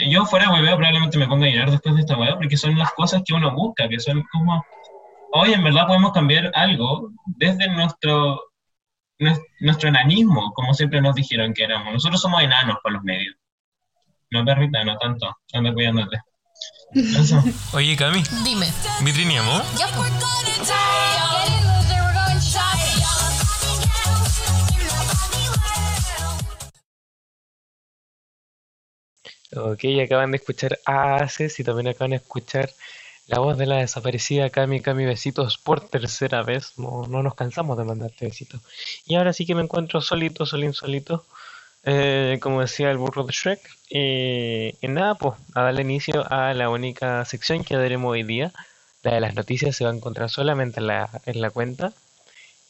Yo 0.09 0.25
fuera 0.25 0.51
hueveo 0.53 0.77
probablemente 0.77 1.19
me 1.19 1.27
ponga 1.27 1.47
a 1.47 1.51
llorar 1.51 1.71
después 1.73 1.95
de 1.97 2.03
esta 2.03 2.17
hueá, 2.17 2.37
porque 2.37 2.57
son 2.57 2.79
las 2.79 2.93
cosas 2.93 3.23
que 3.27 3.35
uno 3.35 3.53
busca, 3.55 3.89
que 3.89 3.99
son 3.99 4.23
como, 4.33 4.65
hoy 5.33 5.53
en 5.53 5.65
verdad 5.65 5.89
podemos 5.89 6.13
cambiar 6.13 6.51
algo 6.55 7.11
desde 7.27 7.69
nuestro, 7.69 8.41
nues- 8.41 8.52
nuestro 9.61 9.89
enanismo, 9.89 10.53
como 10.55 10.75
siempre 10.75 11.01
nos 11.01 11.15
dijeron 11.15 11.55
que 11.55 11.65
éramos. 11.65 11.93
Nosotros 11.93 12.21
somos 12.21 12.43
enanos 12.43 12.79
por 12.83 12.93
los 12.93 13.03
medios. 13.03 13.35
No, 14.31 14.45
perrita, 14.45 14.83
no 14.85 14.97
tanto. 14.99 15.37
Anda 15.53 15.73
cuidándote. 15.73 16.19
Eso. 16.95 17.43
Oye, 17.75 17.97
Cami, 17.97 18.23
Dime. 18.45 18.67
¿vitrineamos? 19.03 19.63
Ya. 19.79 19.87
Ok, 29.55 29.85
acaban 30.03 30.31
de 30.31 30.39
escuchar 30.39 30.79
a 30.87 31.17
Aces 31.17 31.61
y 31.61 31.65
también 31.65 31.89
acaban 31.89 32.13
de 32.13 32.17
escuchar 32.17 32.71
la 33.27 33.39
voz 33.39 33.57
de 33.59 33.67
la 33.67 33.77
desaparecida 33.79 34.51
Cami 34.51 34.81
Cami 34.81 35.05
Besitos 35.07 35.59
por 35.59 35.81
tercera 35.89 36.43
vez. 36.43 36.75
No, 36.79 37.07
no 37.09 37.23
nos 37.23 37.35
cansamos 37.35 37.79
de 37.79 37.85
mandarte 37.85 38.27
besitos. 38.27 38.61
Y 39.07 39.15
ahora 39.17 39.33
sí 39.33 39.47
que 39.47 39.55
me 39.55 39.63
encuentro 39.63 40.01
solito, 40.01 40.47
solín, 40.47 40.73
solito. 40.75 41.27
eh, 41.85 42.39
como 42.43 42.61
decía 42.63 42.91
el 42.91 42.99
burro 42.99 43.25
de 43.25 43.33
Shrek. 43.33 43.61
Y, 43.91 44.77
y 44.85 44.89
nada, 44.89 45.17
pues 45.17 45.37
a 45.55 45.63
darle 45.65 45.83
inicio 45.83 46.25
a 46.33 46.55
la 46.55 46.71
única 46.71 47.25
sección 47.27 47.65
que 47.65 47.77
daremos 47.77 48.13
hoy 48.13 48.23
día. 48.25 48.53
La 49.03 49.15
de 49.15 49.21
las 49.21 49.35
noticias 49.35 49.77
se 49.77 49.85
va 49.85 49.91
a 49.91 49.95
encontrar 49.95 50.31
solamente 50.31 50.81
en 50.81 50.89
la, 50.89 51.11
en 51.27 51.41
la 51.41 51.51
cuenta. 51.51 51.93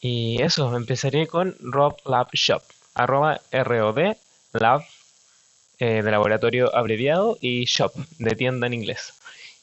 Y 0.01 0.41
eso, 0.43 0.75
empezaré 0.77 1.27
con 1.27 1.55
Rob 1.61 1.97
Lab 2.05 2.29
Shop. 2.33 2.63
Arroba 2.95 3.41
ROD 3.51 4.15
Lab 4.53 4.83
eh, 5.79 6.01
de 6.03 6.11
laboratorio 6.11 6.75
abreviado 6.75 7.37
y 7.41 7.65
shop 7.65 7.93
de 8.19 8.35
tienda 8.35 8.67
en 8.67 8.73
inglés. 8.73 9.13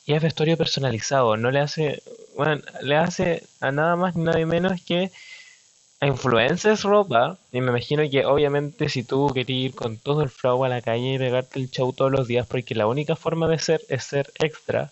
Y 0.06 0.14
es 0.14 0.22
vestuario 0.22 0.56
personalizado, 0.56 1.36
no 1.36 1.50
le 1.50 1.60
hace, 1.60 2.02
bueno, 2.36 2.60
le 2.82 2.96
hace 2.96 3.44
a 3.60 3.70
nada 3.70 3.96
más 3.96 4.16
ni 4.16 4.24
nada 4.24 4.44
menos 4.46 4.80
que 4.82 5.10
a 6.00 6.06
influencers 6.06 6.82
ropa. 6.82 7.38
Y 7.52 7.60
me 7.60 7.70
imagino 7.70 8.02
que 8.10 8.24
obviamente 8.24 8.88
si 8.88 9.02
tú 9.04 9.30
querías 9.32 9.70
ir 9.70 9.74
con 9.74 9.98
todo 9.98 10.22
el 10.22 10.30
flow 10.30 10.64
a 10.64 10.68
la 10.68 10.82
calle 10.82 11.14
y 11.14 11.18
pegarte 11.18 11.60
el 11.60 11.70
show 11.70 11.92
todos 11.92 12.10
los 12.10 12.26
días, 12.26 12.46
porque 12.46 12.74
la 12.74 12.86
única 12.86 13.16
forma 13.16 13.46
de 13.48 13.58
ser 13.58 13.82
es 13.88 14.04
ser 14.04 14.32
extra. 14.38 14.90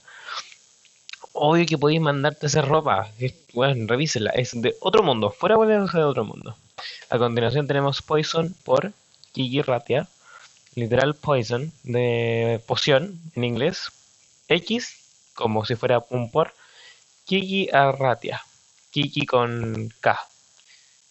Obvio 1.33 1.67
que 1.67 1.79
podéis 1.79 2.01
mandarte 2.01 2.47
esa 2.47 2.63
ropa. 2.63 3.11
Bueno, 3.55 3.87
revísela. 3.87 4.31
Es 4.31 4.61
de 4.61 4.75
otro 4.81 5.03
mundo. 5.03 5.31
Fuera 5.31 5.57
de 5.57 6.05
otro 6.05 6.25
mundo. 6.25 6.57
A 7.11 7.19
continuación 7.19 7.67
tenemos 7.67 8.03
Poison 8.03 8.55
por 8.65 8.93
Kiki 9.33 9.63
Ratia 9.63 10.09
literal 10.79 11.15
poison, 11.15 11.73
de 11.83 12.61
poción 12.67 13.21
en 13.35 13.45
inglés, 13.45 13.91
X, 14.49 14.97
como 15.35 15.65
si 15.65 15.77
fuera 15.77 16.05
un 16.11 16.31
por, 16.31 16.55
Kiki 17.25 17.69
Arratia, 17.73 18.43
Kiki 18.91 19.27
con 19.27 19.93
K. 20.01 20.19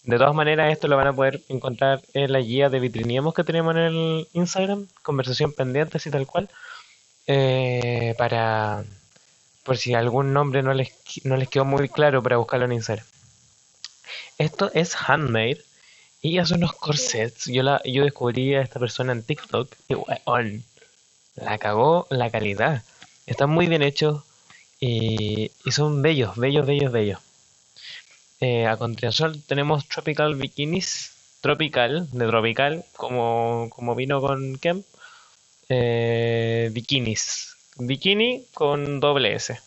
De 0.04 0.18
todas 0.18 0.34
maneras, 0.34 0.72
esto 0.72 0.88
lo 0.88 0.98
van 0.98 1.08
a 1.08 1.14
poder 1.14 1.42
encontrar 1.50 2.02
en 2.14 2.32
la 2.32 2.40
guía 2.40 2.70
de 2.70 2.80
vitrineamos 2.80 3.34
que 3.34 3.44
tenemos 3.44 3.76
en 3.76 3.82
el 3.82 4.28
Instagram, 4.34 4.88
conversación 5.04 5.54
pendiente, 5.54 5.98
así 5.98 6.10
tal 6.10 6.26
cual, 6.26 6.50
eh, 7.28 8.16
para, 8.18 8.86
por 9.64 9.78
si 9.78 9.94
algún 9.94 10.34
nombre 10.34 10.64
no 10.64 10.74
les, 10.74 10.94
no 11.26 11.36
les 11.36 11.50
quedó 11.50 11.66
muy 11.66 11.90
claro 11.90 12.24
para 12.24 12.38
buscarlo 12.38 12.66
en 12.66 12.74
Instagram. 12.74 13.06
Esto 14.38 14.72
es 14.74 14.96
handmade 14.96 15.62
y 16.22 16.38
hace 16.38 16.54
unos 16.54 16.74
corsets. 16.74 17.46
Yo, 17.46 17.64
la, 17.64 17.82
yo 17.84 18.04
descubrí 18.04 18.56
a 18.56 18.62
esta 18.62 18.80
persona 18.80 19.12
en 19.12 19.24
TikTok 19.24 19.74
y 19.90 19.96
weón, 19.96 20.64
la 21.36 21.58
cagó 21.58 22.08
la 22.10 22.30
calidad. 22.30 22.84
Están 23.28 23.52
muy 23.52 23.68
bien 23.68 23.84
hechos 23.84 24.24
y, 24.80 25.52
y 25.66 25.72
son 25.72 26.02
bellos, 26.02 26.36
bellos, 26.38 26.66
bellos, 26.66 26.92
bellos. 26.92 27.20
Eh, 28.40 28.66
a 28.68 28.78
continuación 28.78 29.42
tenemos 29.48 29.88
Tropical 29.88 30.36
Bikinis. 30.36 31.14
Tropical, 31.42 32.10
de 32.12 32.26
Tropical, 32.28 32.84
como, 32.96 33.70
como 33.70 33.94
vino 33.96 34.20
con 34.22 34.58
Kemp. 34.58 34.86
Eh, 35.70 36.70
bikinis. 36.74 37.56
Bikini 37.78 38.46
con 38.54 39.00
doble 39.00 39.36
S. 39.36 39.60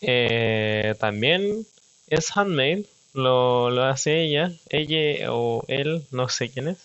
Eh, 0.00 0.94
también 0.98 1.66
es 2.08 2.36
handmade, 2.36 2.86
lo, 3.14 3.70
lo 3.70 3.84
hace 3.84 4.22
ella, 4.22 4.52
ella 4.70 5.32
o 5.32 5.64
él, 5.68 6.04
no 6.10 6.28
sé 6.28 6.50
quién 6.50 6.68
es. 6.68 6.78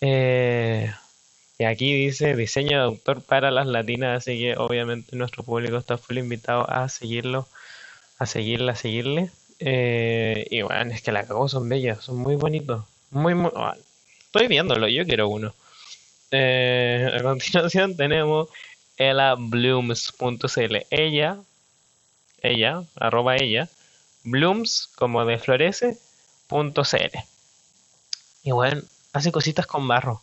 Eh, 0.00 0.92
y 1.58 1.64
aquí 1.64 1.94
dice 1.94 2.34
diseño 2.34 2.78
de 2.78 2.84
autor 2.84 3.22
para 3.22 3.50
las 3.50 3.66
latinas, 3.66 4.18
así 4.18 4.38
que 4.38 4.56
obviamente 4.56 5.16
nuestro 5.16 5.44
público 5.44 5.76
está 5.76 5.98
full 5.98 6.18
invitado 6.18 6.68
a 6.68 6.88
seguirlo, 6.88 7.46
a 8.18 8.26
seguirla, 8.26 8.72
a 8.72 8.76
seguirle. 8.76 9.30
Eh, 9.60 10.46
y 10.50 10.62
bueno, 10.62 10.92
es 10.92 11.02
que 11.02 11.12
la 11.12 11.26
cagó, 11.26 11.48
son 11.48 11.68
bellas, 11.68 12.04
son 12.04 12.18
muy 12.18 12.34
bonitos. 12.34 12.84
Muy, 13.10 13.34
muy. 13.34 13.52
ah, 13.54 13.76
estoy 14.26 14.48
viéndolo, 14.48 14.88
yo 14.88 15.04
quiero 15.06 15.28
uno. 15.28 15.54
Eh, 16.32 17.08
a 17.16 17.22
continuación 17.22 17.96
tenemos 17.96 18.48
elablooms.cl. 18.96 20.76
Ella, 20.90 21.38
ella, 22.42 22.82
arroba 22.96 23.36
ella, 23.36 23.68
blooms, 24.24 24.90
como 24.96 25.24
de 25.24 25.38
florece, 25.38 25.96
punto 26.48 26.82
cl. 26.84 27.12
Y 28.42 28.50
bueno, 28.50 28.82
hace 29.12 29.30
cositas 29.30 29.66
con 29.66 29.86
barro. 29.86 30.20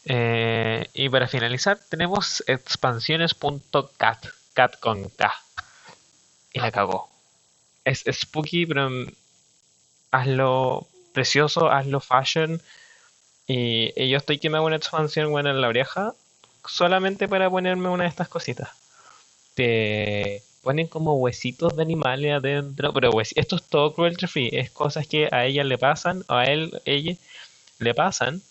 Eh, 0.05 0.89
y 0.93 1.09
para 1.09 1.27
finalizar, 1.27 1.79
tenemos 1.89 2.43
expansiones.cat 2.47 4.25
con 4.67 5.09
K. 5.09 5.33
Y 6.53 6.59
la 6.59 6.71
cagó. 6.71 7.09
Es, 7.85 8.03
spooky, 8.11 8.65
pero 8.65 8.89
mm, 8.89 9.07
hazlo 10.11 10.87
precioso, 11.13 11.69
hazlo 11.71 11.99
fashion. 11.99 12.61
Y, 13.47 14.09
yo 14.09 14.17
estoy 14.17 14.39
que 14.39 14.49
me 14.49 14.57
hago 14.57 14.67
una 14.67 14.75
expansión 14.75 15.31
buena 15.31 15.51
en 15.51 15.61
la 15.61 15.69
oreja 15.69 16.13
solamente 16.65 17.27
para 17.27 17.49
ponerme 17.49 17.89
una 17.89 18.03
de 18.03 18.09
estas 18.09 18.27
cositas. 18.27 18.69
Te 19.55 20.43
ponen 20.61 20.87
como 20.87 21.15
huesitos 21.15 21.75
de 21.75 21.81
animales 21.81 22.33
adentro, 22.33 22.93
pero 22.93 23.11
esto 23.21 23.55
es 23.55 23.63
todo 23.63 23.93
cruelty 23.93 24.27
free, 24.27 24.49
es 24.51 24.69
cosas 24.71 25.07
que 25.07 25.29
a 25.31 25.45
ella 25.45 25.63
le 25.63 25.77
pasan, 25.77 26.23
o 26.27 26.33
a 26.33 26.43
él, 26.45 26.81
ella 26.85 27.15
le 27.79 27.93
pasan, 27.93 28.41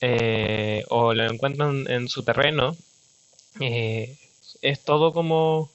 eh, 0.00 0.84
o 0.88 1.14
lo 1.14 1.24
encuentran 1.24 1.86
en 1.88 2.08
su 2.08 2.24
terreno, 2.24 2.76
eh, 3.60 4.16
es 4.64 4.82
todo 4.82 5.12
como 5.12 5.70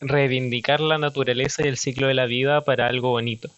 reivindicar 0.00 0.80
la 0.80 0.98
naturaleza 0.98 1.64
y 1.64 1.68
el 1.68 1.78
ciclo 1.78 2.08
de 2.08 2.14
la 2.14 2.26
vida 2.26 2.62
para 2.62 2.86
algo 2.86 3.10
bonito. 3.10 3.50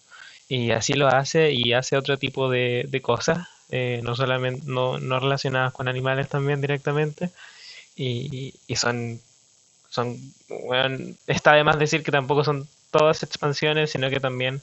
Y 0.48 0.70
así 0.70 0.94
lo 0.94 1.08
hace 1.08 1.52
y 1.52 1.72
hace 1.72 1.96
otro 1.96 2.18
tipo 2.18 2.48
de, 2.48 3.00
cosas, 3.02 3.48
eh, 3.70 4.00
no 4.04 4.14
solamente 4.14 4.62
no, 4.66 4.98
relacionadas 4.98 5.72
con 5.72 5.88
animales 5.88 6.28
también 6.28 6.60
directamente. 6.60 7.30
Y, 7.96 8.54
son, 8.76 9.20
son 9.90 10.16
bueno, 10.66 11.14
está 11.26 11.54
de 11.54 11.64
más 11.64 11.78
decir 11.78 12.02
que 12.02 12.12
tampoco 12.12 12.44
son 12.44 12.68
todas 12.90 13.22
expansiones, 13.22 13.90
sino 13.90 14.08
que 14.08 14.20
también 14.20 14.62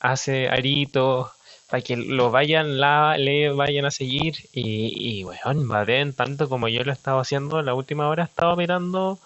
hace 0.00 0.48
aritos 0.48 1.30
para 1.72 1.82
que 1.82 1.96
lo 1.96 2.30
vayan, 2.30 2.78
la, 2.78 3.16
le 3.16 3.48
vayan 3.48 3.86
a 3.86 3.90
seguir 3.90 4.34
y, 4.52 4.92
y 5.20 5.22
bueno, 5.22 5.40
vaden 5.68 6.12
tanto 6.12 6.46
como 6.50 6.68
yo 6.68 6.84
lo 6.84 6.92
estaba 6.92 7.22
haciendo. 7.22 7.62
La 7.62 7.72
última 7.72 8.08
hora, 8.08 8.24
estaba 8.24 8.54
mirando 8.56 9.18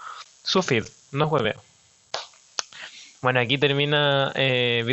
su 0.45 0.63
feed, 0.63 0.85
no 1.11 1.29
jueves. 1.29 1.57
Bueno, 3.21 3.41
aquí 3.41 3.59
termina 3.59 4.31
eh, 4.37 4.85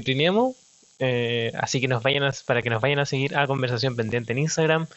eh, 0.97 1.51
así 1.59 1.79
que 1.79 1.87
nos 1.87 2.01
vayan 2.01 2.27
para 2.47 2.63
que 2.63 2.71
nos 2.71 2.81
vayan 2.81 2.97
a 2.97 3.05
seguir 3.05 3.37
a 3.37 3.45
Conversación 3.45 3.95
Pendiente 3.95 4.33
en 4.33 4.39
Instagram, 4.39 4.87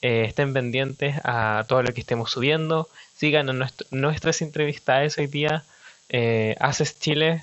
eh, 0.00 0.24
estén 0.28 0.52
pendientes 0.52 1.16
a 1.24 1.64
todo 1.66 1.82
lo 1.82 1.92
que 1.94 2.02
estemos 2.02 2.30
subiendo, 2.30 2.88
sigan 3.16 3.48
nuestras 3.90 4.40
entrevistas 4.40 5.18
hoy 5.18 5.26
día, 5.26 5.64
eh, 6.10 6.54
Haces 6.60 6.96
Chile, 7.00 7.42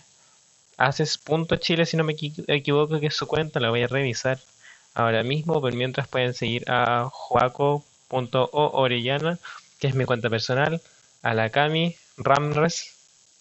Haces 0.78 1.18
punto 1.18 1.58
Chile 1.58 1.86
si 1.86 1.98
no 1.98 2.06
me 2.06 2.16
equivoco 2.48 3.02
que 3.02 3.08
es 3.08 3.16
su 3.18 3.28
cuenta, 3.28 3.60
la 3.60 3.70
voy 3.70 3.84
a 3.84 3.88
revisar 3.88 4.40
ahora 4.94 5.24
mismo, 5.24 5.62
pero 5.62 5.76
mientras 5.76 6.08
pueden 6.08 6.34
seguir 6.34 6.64
a 6.68 7.10
joaco.orellana, 7.12 9.40
que 9.80 9.88
es 9.88 9.96
mi 9.96 10.06
cuenta 10.06 10.30
personal, 10.30 10.82
a 11.24 11.34
la 11.34 11.50
Cami, 11.50 11.96
Ramres, 12.18 12.96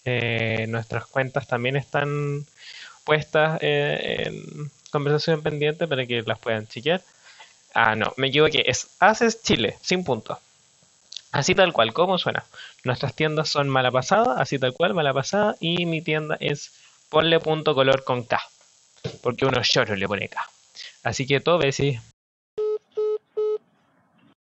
eh, 0.04 0.66
nuestras 0.68 1.06
cuentas 1.06 1.46
también 1.46 1.76
están 1.76 2.46
puestas 3.04 3.58
eh, 3.62 4.24
en 4.26 4.70
conversación 4.90 5.42
pendiente 5.42 5.86
para 5.86 6.06
que 6.06 6.22
las 6.22 6.38
puedan 6.38 6.66
chequear. 6.66 7.02
Ah, 7.74 7.94
no, 7.96 8.12
me 8.16 8.28
equivoqué, 8.28 8.64
es 8.66 8.88
Haces 9.00 9.42
Chile, 9.42 9.76
sin 9.82 10.04
punto. 10.04 10.38
Así 11.32 11.54
tal 11.54 11.72
cual, 11.72 11.92
como 11.92 12.18
suena. 12.18 12.44
Nuestras 12.84 13.14
tiendas 13.14 13.48
son 13.48 13.68
mala 13.68 13.90
pasada, 13.90 14.40
así 14.40 14.58
tal 14.58 14.72
cual, 14.72 14.94
mala 14.94 15.14
pasada, 15.14 15.56
y 15.60 15.86
mi 15.86 16.02
tienda 16.02 16.36
es 16.40 16.72
ponle 17.08 17.40
punto 17.40 17.74
color 17.74 18.04
con 18.04 18.24
K, 18.24 18.40
porque 19.22 19.46
uno 19.46 19.62
lloro 19.62 19.96
le 19.96 20.08
pone 20.08 20.28
K. 20.28 20.40
Así 21.02 21.26
que 21.26 21.40
todo, 21.40 21.60
sí. 21.72 21.98